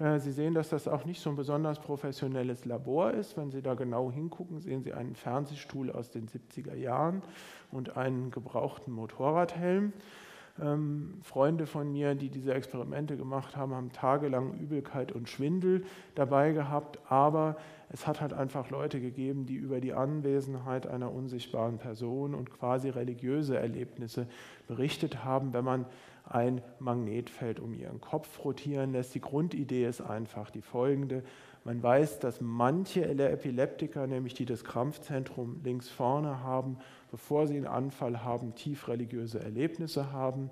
Äh, 0.00 0.20
Sie 0.20 0.32
sehen, 0.32 0.54
dass 0.54 0.70
das 0.70 0.88
auch 0.88 1.04
nicht 1.04 1.20
so 1.20 1.28
ein 1.28 1.36
besonders 1.36 1.78
professionelles 1.78 2.64
Labor 2.64 3.10
ist. 3.10 3.36
Wenn 3.36 3.50
Sie 3.50 3.60
da 3.60 3.74
genau 3.74 4.10
hingucken, 4.10 4.58
sehen 4.58 4.82
Sie 4.84 4.94
einen 4.94 5.16
Fernsehstuhl 5.16 5.92
aus 5.92 6.10
den 6.10 6.28
70er 6.28 6.74
Jahren 6.74 7.20
und 7.70 7.98
einen 7.98 8.30
gebrauchten 8.30 8.92
Motorradhelm. 8.92 9.92
Ähm, 10.60 11.18
Freunde 11.22 11.66
von 11.66 11.92
mir, 11.92 12.14
die 12.14 12.30
diese 12.30 12.54
Experimente 12.54 13.16
gemacht 13.16 13.56
haben, 13.56 13.74
haben 13.74 13.92
tagelang 13.92 14.54
Übelkeit 14.58 15.12
und 15.12 15.28
Schwindel 15.28 15.84
dabei 16.14 16.52
gehabt, 16.52 16.98
aber 17.10 17.56
es 17.90 18.06
hat 18.06 18.20
halt 18.20 18.32
einfach 18.32 18.70
Leute 18.70 19.00
gegeben, 19.00 19.46
die 19.46 19.54
über 19.54 19.80
die 19.80 19.92
Anwesenheit 19.92 20.86
einer 20.86 21.12
unsichtbaren 21.12 21.78
Person 21.78 22.34
und 22.34 22.50
quasi 22.50 22.88
religiöse 22.88 23.58
Erlebnisse 23.58 24.26
berichtet 24.66 25.24
haben, 25.24 25.52
wenn 25.52 25.64
man 25.64 25.84
ein 26.28 26.60
Magnetfeld 26.78 27.60
um 27.60 27.72
ihren 27.72 28.00
Kopf 28.00 28.44
rotieren 28.44 28.92
lässt. 28.92 29.14
Die 29.14 29.20
Grundidee 29.20 29.86
ist 29.86 30.00
einfach 30.00 30.50
die 30.50 30.62
folgende. 30.62 31.22
Man 31.64 31.82
weiß, 31.82 32.18
dass 32.20 32.40
manche 32.40 33.06
Epileptiker, 33.06 34.06
nämlich 34.06 34.34
die 34.34 34.44
das 34.44 34.64
Krampfzentrum 34.64 35.60
links 35.64 35.88
vorne 35.88 36.40
haben, 36.40 36.78
bevor 37.10 37.46
sie 37.46 37.56
einen 37.56 37.66
Anfall 37.66 38.24
haben, 38.24 38.54
tief 38.54 38.88
religiöse 38.88 39.40
Erlebnisse 39.40 40.12
haben. 40.12 40.50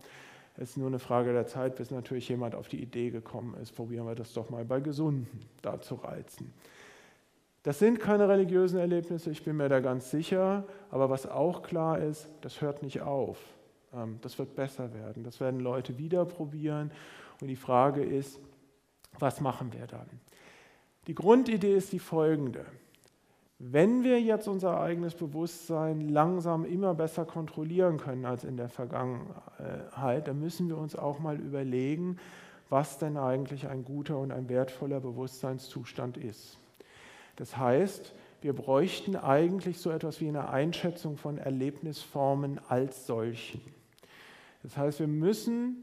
Es 0.57 0.71
ist 0.71 0.77
nur 0.77 0.87
eine 0.87 1.01
Frage 1.01 1.33
der 1.33 1.47
Zeit, 1.47 1.77
bis 1.77 1.91
natürlich 1.91 2.29
jemand 2.29 2.55
auf 2.55 2.69
die 2.69 2.81
Idee 2.81 3.11
gekommen 3.11 3.57
ist, 3.61 3.73
probieren 3.73 4.07
wir 4.07 4.15
das 4.15 4.33
doch 4.33 4.51
mal 4.51 4.65
bei 4.65 4.81
Gesunden 4.81 5.41
da 5.63 5.81
zu 5.81 5.97
reizen. 5.97 6.53
Das 7.65 7.79
sind 7.79 7.99
keine 7.99 8.29
religiösen 8.29 8.79
Erlebnisse, 8.79 9.31
ich 9.31 9.43
bin 9.43 9.57
mir 9.57 9.69
da 9.69 9.81
ganz 9.81 10.11
sicher, 10.11 10.65
aber 10.91 11.11
was 11.11 11.27
auch 11.27 11.63
klar 11.63 11.99
ist, 11.99 12.29
das 12.43 12.61
hört 12.61 12.83
nicht 12.83 13.01
auf. 13.01 13.39
Ähm, 13.95 14.19
das 14.23 14.39
wird 14.39 14.55
besser 14.55 14.93
werden. 14.95 15.25
Das 15.25 15.41
werden 15.41 15.61
Leute 15.61 15.99
wieder 15.99 16.25
probieren. 16.25 16.91
Und 17.41 17.49
die 17.49 17.57
Frage 17.57 18.03
ist, 18.03 18.39
was 19.19 19.41
machen 19.41 19.73
wir 19.73 19.87
dann? 19.87 20.07
Die 21.07 21.15
Grundidee 21.15 21.75
ist 21.75 21.93
die 21.93 21.99
folgende. 21.99 22.65
Wenn 23.59 24.03
wir 24.03 24.21
jetzt 24.21 24.49
unser 24.49 24.81
eigenes 24.81 25.15
Bewusstsein 25.15 26.09
langsam 26.09 26.65
immer 26.65 26.95
besser 26.95 27.25
kontrollieren 27.25 27.99
können 27.99 28.25
als 28.25 28.45
in 28.45 28.57
der 28.57 28.69
Vergangenheit, 28.69 30.27
dann 30.27 30.41
müssen 30.41 30.69
wir 30.69 30.77
uns 30.77 30.97
auch 30.97 31.21
mal 31.21 31.39
überlegen, 31.39 32.19
was 32.69 32.99
denn 32.99 33.17
eigentlich 33.17 33.69
ein 33.69 33.85
guter 33.85 34.19
und 34.19 34.33
ein 34.33 34.49
wertvoller 34.49 35.01
Bewusstseinszustand 35.01 36.17
ist. 36.17 36.59
Das 37.37 37.57
heißt, 37.57 38.13
wir 38.41 38.55
bräuchten 38.55 39.17
eigentlich 39.17 39.79
so 39.79 39.91
etwas 39.91 40.21
wie 40.21 40.29
eine 40.29 40.49
Einschätzung 40.49 41.17
von 41.17 41.39
Erlebnisformen 41.39 42.61
als 42.69 43.07
solchen. 43.07 43.61
Das 44.65 44.79
heißt, 44.79 44.99
wir 44.99 45.07
müssen, 45.07 45.83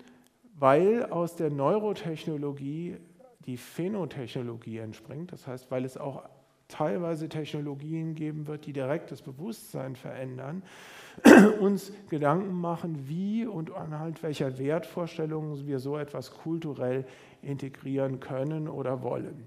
weil 0.58 1.06
aus 1.06 1.36
der 1.36 1.52
Neurotechnologie 1.52 2.98
die 3.46 3.58
Phänotechnologie 3.58 4.80
entspringt, 4.80 5.32
das 5.32 5.46
heißt, 5.46 5.70
weil 5.70 5.86
es 5.86 5.98
auch 5.98 6.24
teilweise 6.68 7.30
Technologien 7.30 8.16
geben 8.16 8.48
wird, 8.48 8.66
die 8.66 8.74
direkt 8.74 9.12
das 9.12 9.22
Bewusstsein 9.22 9.96
verändern, 9.96 10.64
uns 11.60 11.94
Gedanken 12.10 12.54
machen, 12.60 13.08
wie 13.08 13.46
und 13.46 13.72
anhand 13.72 14.24
welcher 14.24 14.58
Wertvorstellungen 14.58 15.68
wir 15.68 15.80
so 15.80 15.98
etwas 15.98 16.32
kulturell 16.32 17.06
integrieren 17.44 18.20
können 18.20 18.68
oder 18.68 19.04
wollen. 19.04 19.46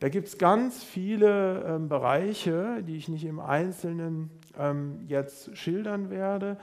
Da 0.00 0.08
gibt 0.08 0.26
es 0.26 0.38
ganz 0.38 0.82
viele 0.82 1.62
ähm, 1.68 1.88
Bereiche, 1.88 2.82
die 2.82 2.96
ich 2.96 3.08
nicht 3.08 3.26
im 3.26 3.38
Einzelnen 3.38 4.30
ähm, 4.58 5.04
jetzt 5.06 5.56
schildern 5.56 6.10
werde, 6.10 6.56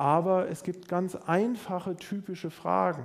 aber 0.00 0.48
es 0.48 0.62
gibt 0.62 0.88
ganz 0.88 1.14
einfache, 1.14 1.94
typische 1.94 2.48
Fragen. 2.48 3.04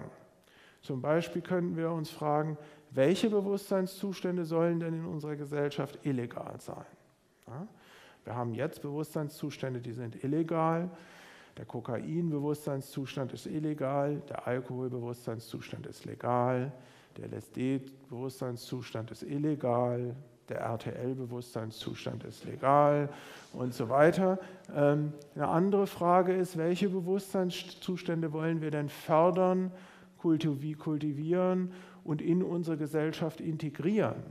Zum 0.81 1.01
Beispiel 1.01 1.41
könnten 1.41 1.75
wir 1.75 1.91
uns 1.91 2.09
fragen, 2.09 2.57
welche 2.91 3.29
Bewusstseinszustände 3.29 4.45
sollen 4.45 4.79
denn 4.79 4.93
in 4.93 5.05
unserer 5.05 5.35
Gesellschaft 5.35 5.99
illegal 6.05 6.55
sein? 6.61 6.85
Ja, 7.47 7.67
wir 8.23 8.35
haben 8.37 8.53
jetzt 8.55 8.81
Bewusstseinszustände, 8.81 9.81
die 9.81 9.91
sind 9.91 10.23
illegal. 10.23 10.89
Der 11.57 11.65
Kokain-Bewusstseinszustand 11.65 13.33
ist 13.33 13.45
illegal, 13.45 14.21
der 14.29 14.47
Alkohol-Bewusstseinszustand 14.47 15.87
ist 15.87 16.05
legal, 16.05 16.71
der 17.17 17.27
LSD-Bewusstseinszustand 17.27 19.11
ist 19.11 19.23
illegal, 19.23 20.15
der 20.49 20.59
RTL-Bewusstseinszustand 20.61 22.23
ist 22.23 22.45
legal 22.45 23.09
und 23.53 23.73
so 23.73 23.89
weiter. 23.89 24.39
Ähm, 24.75 25.13
eine 25.35 25.47
andere 25.47 25.87
Frage 25.87 26.33
ist, 26.33 26.57
welche 26.57 26.89
Bewusstseinszustände 26.89 28.31
wollen 28.33 28.61
wir 28.61 28.71
denn 28.71 28.89
fördern, 28.89 29.71
kultivieren 30.17 31.71
und 32.03 32.21
in 32.21 32.43
unsere 32.43 32.77
Gesellschaft 32.77 33.41
integrieren? 33.41 34.23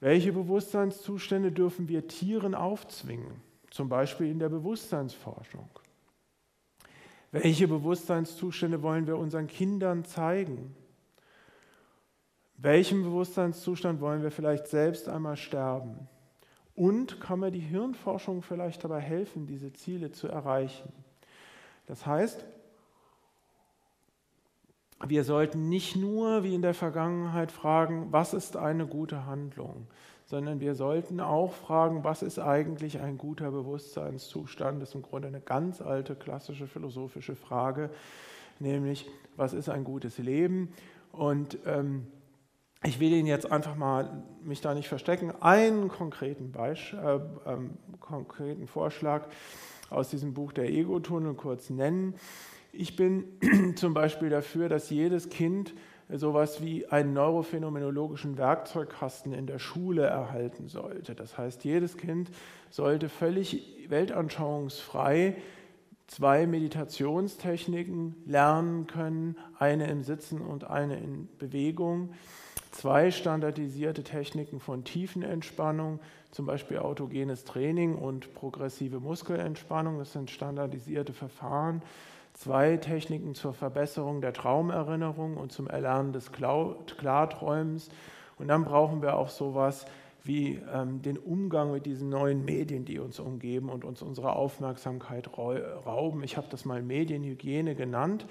Welche 0.00 0.32
Bewusstseinszustände 0.32 1.50
dürfen 1.50 1.88
wir 1.88 2.06
Tieren 2.06 2.54
aufzwingen, 2.54 3.40
zum 3.70 3.88
Beispiel 3.88 4.30
in 4.30 4.38
der 4.38 4.50
Bewusstseinsforschung? 4.50 5.68
Welche 7.32 7.66
Bewusstseinszustände 7.66 8.82
wollen 8.82 9.06
wir 9.06 9.16
unseren 9.16 9.46
Kindern 9.46 10.04
zeigen? 10.04 10.76
Welchem 12.64 13.02
Bewusstseinszustand 13.02 14.00
wollen 14.00 14.22
wir 14.22 14.30
vielleicht 14.30 14.68
selbst 14.68 15.06
einmal 15.06 15.36
sterben? 15.36 16.08
Und 16.74 17.20
kann 17.20 17.40
mir 17.40 17.50
die 17.50 17.58
Hirnforschung 17.58 18.40
vielleicht 18.40 18.82
dabei 18.82 19.00
helfen, 19.00 19.46
diese 19.46 19.74
Ziele 19.74 20.12
zu 20.12 20.28
erreichen? 20.28 20.90
Das 21.84 22.06
heißt, 22.06 22.42
wir 25.06 25.24
sollten 25.24 25.68
nicht 25.68 25.94
nur 25.94 26.42
wie 26.42 26.54
in 26.54 26.62
der 26.62 26.72
Vergangenheit 26.72 27.52
fragen, 27.52 28.06
was 28.12 28.32
ist 28.32 28.56
eine 28.56 28.86
gute 28.86 29.26
Handlung, 29.26 29.86
sondern 30.24 30.58
wir 30.58 30.74
sollten 30.74 31.20
auch 31.20 31.52
fragen, 31.52 32.02
was 32.02 32.22
ist 32.22 32.38
eigentlich 32.38 32.98
ein 32.98 33.18
guter 33.18 33.50
Bewusstseinszustand? 33.50 34.80
Das 34.80 34.88
ist 34.88 34.94
im 34.94 35.02
Grunde 35.02 35.28
eine 35.28 35.42
ganz 35.42 35.82
alte 35.82 36.14
klassische 36.14 36.66
philosophische 36.66 37.36
Frage, 37.36 37.90
nämlich 38.58 39.06
was 39.36 39.52
ist 39.52 39.68
ein 39.68 39.84
gutes 39.84 40.16
Leben? 40.16 40.72
Und 41.12 41.58
ähm, 41.66 42.06
ich 42.86 43.00
will 43.00 43.12
Ihnen 43.12 43.26
jetzt 43.26 43.50
einfach 43.50 43.76
mal 43.76 44.22
mich 44.42 44.60
da 44.60 44.74
nicht 44.74 44.88
verstecken, 44.88 45.32
einen 45.40 45.88
konkreten, 45.88 46.52
Beisch, 46.52 46.92
äh, 46.92 47.16
äh, 47.16 47.20
konkreten 47.98 48.66
Vorschlag 48.66 49.26
aus 49.90 50.10
diesem 50.10 50.34
Buch 50.34 50.52
der 50.52 50.68
Ego-Tunnel 50.68 51.34
kurz 51.34 51.70
nennen. 51.70 52.14
Ich 52.72 52.96
bin 52.96 53.24
zum 53.76 53.94
Beispiel 53.94 54.28
dafür, 54.28 54.68
dass 54.68 54.90
jedes 54.90 55.30
Kind 55.30 55.74
sowas 56.10 56.62
wie 56.62 56.86
einen 56.86 57.14
neurophänomenologischen 57.14 58.36
Werkzeugkasten 58.36 59.32
in 59.32 59.46
der 59.46 59.58
Schule 59.58 60.02
erhalten 60.04 60.68
sollte. 60.68 61.14
Das 61.14 61.38
heißt, 61.38 61.64
jedes 61.64 61.96
Kind 61.96 62.30
sollte 62.68 63.08
völlig 63.08 63.86
weltanschauungsfrei 63.88 65.36
zwei 66.06 66.46
Meditationstechniken 66.46 68.14
lernen 68.26 68.86
können, 68.86 69.36
eine 69.58 69.88
im 69.88 70.02
Sitzen 70.02 70.42
und 70.42 70.64
eine 70.64 70.98
in 70.98 71.28
Bewegung 71.38 72.10
zwei 72.74 73.10
standardisierte 73.10 74.02
Techniken 74.02 74.60
von 74.60 74.84
Tiefenentspannung, 74.84 76.00
zum 76.30 76.46
Beispiel 76.46 76.78
autogenes 76.78 77.44
Training 77.44 77.94
und 77.94 78.34
progressive 78.34 78.98
Muskelentspannung. 79.00 79.98
Das 79.98 80.12
sind 80.12 80.30
standardisierte 80.30 81.12
Verfahren. 81.12 81.82
Zwei 82.34 82.76
Techniken 82.76 83.36
zur 83.36 83.54
Verbesserung 83.54 84.20
der 84.20 84.32
Traumerinnerung 84.32 85.36
und 85.36 85.52
zum 85.52 85.68
Erlernen 85.68 86.12
des 86.12 86.32
Klarträumens. 86.32 87.90
Und 88.38 88.48
dann 88.48 88.64
brauchen 88.64 89.02
wir 89.02 89.16
auch 89.16 89.28
sowas 89.28 89.86
wie 90.24 90.60
ähm, 90.72 91.00
den 91.02 91.16
Umgang 91.16 91.70
mit 91.70 91.86
diesen 91.86 92.08
neuen 92.08 92.44
Medien, 92.44 92.84
die 92.84 92.98
uns 92.98 93.20
umgeben 93.20 93.68
und 93.68 93.84
uns 93.84 94.02
unsere 94.02 94.34
Aufmerksamkeit 94.34 95.30
rauben. 95.38 96.24
Ich 96.24 96.36
habe 96.36 96.48
das 96.50 96.64
mal 96.64 96.82
Medienhygiene 96.82 97.76
genannt. 97.76 98.26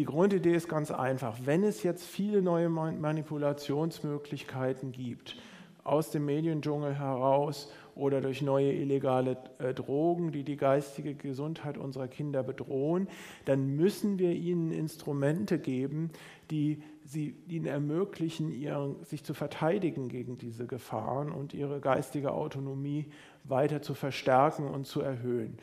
Die 0.00 0.06
Grundidee 0.06 0.54
ist 0.54 0.66
ganz 0.66 0.90
einfach. 0.90 1.36
Wenn 1.44 1.62
es 1.62 1.82
jetzt 1.82 2.06
viele 2.06 2.40
neue 2.40 2.70
Manipulationsmöglichkeiten 2.70 4.92
gibt, 4.92 5.36
aus 5.84 6.10
dem 6.10 6.24
Mediendschungel 6.24 6.98
heraus 6.98 7.70
oder 7.94 8.22
durch 8.22 8.40
neue 8.40 8.72
illegale 8.72 9.36
äh, 9.58 9.74
Drogen, 9.74 10.32
die 10.32 10.42
die 10.42 10.56
geistige 10.56 11.14
Gesundheit 11.14 11.76
unserer 11.76 12.08
Kinder 12.08 12.42
bedrohen, 12.42 13.08
dann 13.44 13.76
müssen 13.76 14.18
wir 14.18 14.32
ihnen 14.32 14.72
Instrumente 14.72 15.58
geben, 15.58 16.08
die 16.50 16.82
sie 17.04 17.36
ihnen 17.46 17.66
ermöglichen, 17.66 18.52
ihren, 18.52 19.04
sich 19.04 19.22
zu 19.22 19.34
verteidigen 19.34 20.08
gegen 20.08 20.38
diese 20.38 20.66
Gefahren 20.66 21.30
und 21.30 21.52
ihre 21.52 21.78
geistige 21.78 22.32
Autonomie 22.32 23.04
weiter 23.44 23.82
zu 23.82 23.92
verstärken 23.92 24.66
und 24.66 24.86
zu 24.86 25.02
erhöhen. 25.02 25.58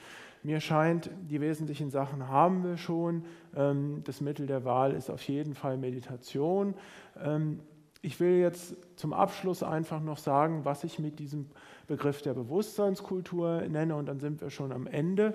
Mir 0.47 0.61
scheint, 0.61 1.09
die 1.29 1.41
wesentlichen 1.41 1.89
Sachen 1.89 2.29
haben 2.29 2.63
wir 2.63 2.77
schon. 2.77 3.25
Ähm, 3.53 4.01
das 4.05 4.21
Mittel 4.21 4.47
der 4.47 4.63
Wahl 4.63 4.93
ist 4.93 5.09
auf 5.09 5.21
jeden 5.27 5.55
Fall 5.55 5.75
Meditation. 5.75 6.73
Ähm, 7.21 7.59
ich 8.01 8.17
will 8.21 8.39
jetzt 8.39 8.77
zum 8.95 9.11
Abschluss 9.11 9.61
einfach 9.61 9.99
noch 9.99 10.17
sagen, 10.17 10.63
was 10.63 10.85
ich 10.85 10.99
mit 10.99 11.19
diesem 11.19 11.47
Begriff 11.88 12.22
der 12.22 12.34
Bewusstseinskultur 12.34 13.61
nenne 13.69 13.95
und 13.95 14.07
dann 14.07 14.19
sind 14.19 14.41
wir 14.41 14.49
schon 14.49 14.72
am 14.72 14.88
Ende. 14.88 15.34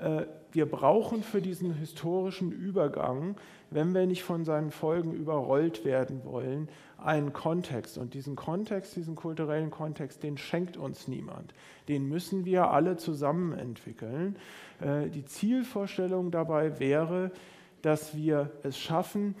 Äh, 0.00 0.26
wir 0.52 0.66
brauchen 0.66 1.22
für 1.22 1.42
diesen 1.42 1.74
historischen 1.74 2.52
Übergang, 2.52 3.36
wenn 3.70 3.94
wir 3.94 4.06
nicht 4.06 4.22
von 4.22 4.44
seinen 4.44 4.70
Folgen 4.70 5.12
überrollt 5.12 5.84
werden 5.84 6.24
wollen, 6.24 6.68
einen 6.96 7.32
Kontext. 7.32 7.98
Und 7.98 8.14
diesen 8.14 8.34
Kontext, 8.36 8.96
diesen 8.96 9.14
kulturellen 9.14 9.70
Kontext, 9.70 10.22
den 10.22 10.38
schenkt 10.38 10.76
uns 10.76 11.08
niemand. 11.08 11.52
Den 11.88 12.08
müssen 12.08 12.44
wir 12.44 12.70
alle 12.70 12.96
zusammen 12.96 13.52
entwickeln. 13.52 14.36
Äh, 14.80 15.08
die 15.10 15.24
Zielvorstellung 15.24 16.30
dabei 16.30 16.78
wäre, 16.78 17.30
dass 17.82 18.16
wir 18.16 18.50
es 18.62 18.78
schaffen, 18.78 19.34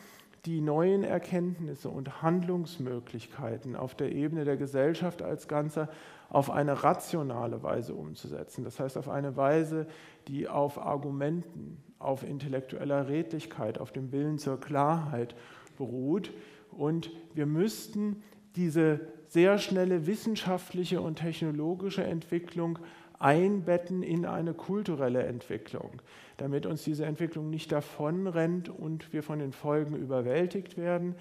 die 0.44 0.60
neuen 0.60 1.04
Erkenntnisse 1.04 1.88
und 1.88 2.22
Handlungsmöglichkeiten 2.22 3.76
auf 3.76 3.94
der 3.94 4.12
Ebene 4.12 4.44
der 4.44 4.56
Gesellschaft 4.56 5.22
als 5.22 5.48
Ganzer 5.48 5.88
auf 6.28 6.50
eine 6.50 6.82
rationale 6.84 7.62
Weise 7.62 7.94
umzusetzen. 7.94 8.64
Das 8.64 8.78
heißt 8.78 8.98
auf 8.98 9.08
eine 9.08 9.36
Weise, 9.36 9.86
die 10.28 10.48
auf 10.48 10.78
Argumenten, 10.78 11.82
auf 11.98 12.22
intellektueller 12.22 13.08
Redlichkeit, 13.08 13.78
auf 13.78 13.92
dem 13.92 14.12
Willen 14.12 14.38
zur 14.38 14.60
Klarheit 14.60 15.34
beruht. 15.76 16.30
Und 16.70 17.10
wir 17.34 17.46
müssten 17.46 18.22
diese 18.56 19.00
sehr 19.28 19.58
schnelle 19.58 20.06
wissenschaftliche 20.06 21.00
und 21.00 21.16
technologische 21.16 22.04
Entwicklung 22.04 22.78
einbetten 23.18 24.02
in 24.02 24.26
eine 24.26 24.54
kulturelle 24.54 25.24
Entwicklung, 25.24 26.02
damit 26.36 26.66
uns 26.66 26.84
diese 26.84 27.04
Entwicklung 27.04 27.50
nicht 27.50 27.72
davonrennt 27.72 28.68
und 28.68 29.12
wir 29.12 29.22
von 29.22 29.38
den 29.38 29.52
Folgen 29.52 29.96
überwältigt 29.96 30.76
werden. 30.76 31.14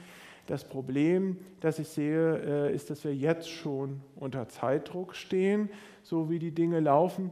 Das 0.47 0.67
Problem, 0.67 1.37
das 1.59 1.77
ich 1.77 1.89
sehe, 1.89 2.69
äh, 2.69 2.73
ist, 2.73 2.89
dass 2.89 3.03
wir 3.03 3.13
jetzt 3.13 3.49
schon 3.49 4.01
unter 4.15 4.47
Zeitdruck 4.47 5.13
stehen, 5.13 5.69
so 6.03 6.29
wie 6.29 6.39
die 6.39 6.51
Dinge 6.51 6.79
laufen. 6.79 7.31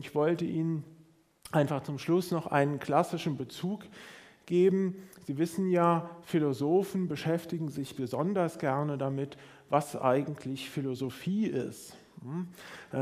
Ich 0.00 0.14
wollte 0.14 0.46
Ihnen 0.46 0.82
einfach 1.52 1.82
zum 1.82 1.98
Schluss 1.98 2.30
noch 2.30 2.46
einen 2.46 2.78
klassischen 2.78 3.36
Bezug 3.36 3.84
geben. 4.46 4.96
Sie 5.26 5.36
wissen 5.36 5.70
ja, 5.70 6.10
Philosophen 6.22 7.06
beschäftigen 7.06 7.68
sich 7.68 7.96
besonders 7.96 8.58
gerne 8.58 8.96
damit, 8.98 9.36
was 9.68 9.94
eigentlich 9.94 10.70
Philosophie 10.70 11.46
ist. 11.46 11.96
Hm? 12.24 12.48
Äh, 12.92 12.96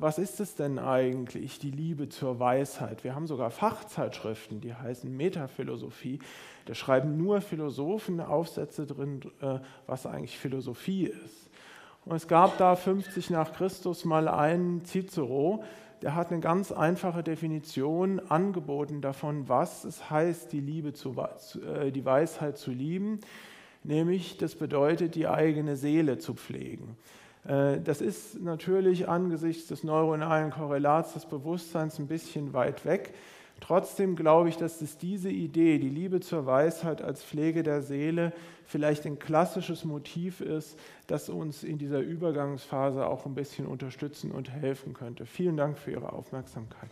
was 0.00 0.18
ist 0.18 0.38
es 0.38 0.54
denn 0.54 0.78
eigentlich, 0.78 1.58
die 1.58 1.72
Liebe 1.72 2.08
zur 2.08 2.38
Weisheit? 2.38 3.02
Wir 3.02 3.16
haben 3.16 3.26
sogar 3.26 3.50
Fachzeitschriften, 3.50 4.60
die 4.60 4.72
heißen 4.72 5.14
Metaphilosophie. 5.14 6.20
Da 6.64 6.74
schreiben 6.74 7.16
nur 7.16 7.40
Philosophen 7.40 8.20
Aufsätze 8.20 8.86
drin, 8.86 9.20
äh, 9.40 9.58
was 9.86 10.06
eigentlich 10.06 10.38
Philosophie 10.38 11.06
ist. 11.06 11.50
Und 12.04 12.14
es 12.14 12.28
gab 12.28 12.56
da 12.58 12.76
50 12.76 13.30
nach 13.30 13.52
Christus 13.52 14.04
mal 14.04 14.28
einen 14.28 14.84
Cicero, 14.84 15.64
der 16.02 16.14
hat 16.14 16.30
eine 16.30 16.40
ganz 16.40 16.70
einfache 16.70 17.24
Definition 17.24 18.20
angeboten 18.20 19.00
davon, 19.00 19.48
was 19.48 19.82
es 19.82 20.08
heißt, 20.08 20.52
die, 20.52 20.60
Liebe 20.60 20.92
zu, 20.92 21.16
äh, 21.66 21.90
die 21.90 22.04
Weisheit 22.04 22.56
zu 22.56 22.70
lieben. 22.70 23.18
Nämlich, 23.82 24.36
das 24.36 24.54
bedeutet, 24.54 25.16
die 25.16 25.26
eigene 25.26 25.74
Seele 25.74 26.18
zu 26.18 26.34
pflegen. 26.34 26.96
Äh, 27.46 27.80
das 27.80 28.00
ist 28.00 28.40
natürlich 28.40 29.08
angesichts 29.08 29.68
des 29.68 29.84
neuronalen 29.84 30.50
Korrelats 30.50 31.14
des 31.14 31.26
Bewusstseins 31.26 31.98
ein 31.98 32.06
bisschen 32.06 32.52
weit 32.52 32.84
weg. 32.84 33.14
Trotzdem 33.60 34.14
glaube 34.14 34.48
ich, 34.48 34.56
dass 34.56 34.80
es 34.80 34.98
diese 34.98 35.30
Idee, 35.30 35.78
die 35.78 35.88
Liebe 35.88 36.20
zur 36.20 36.46
Weisheit 36.46 37.02
als 37.02 37.24
Pflege 37.24 37.62
der 37.62 37.82
Seele, 37.82 38.32
vielleicht 38.64 39.04
ein 39.06 39.18
klassisches 39.18 39.84
Motiv 39.84 40.40
ist, 40.40 40.78
das 41.06 41.28
uns 41.28 41.64
in 41.64 41.78
dieser 41.78 42.00
Übergangsphase 42.00 43.06
auch 43.06 43.26
ein 43.26 43.34
bisschen 43.34 43.66
unterstützen 43.66 44.30
und 44.30 44.50
helfen 44.50 44.94
könnte. 44.94 45.26
Vielen 45.26 45.56
Dank 45.56 45.78
für 45.78 45.90
Ihre 45.90 46.12
Aufmerksamkeit. 46.12 46.90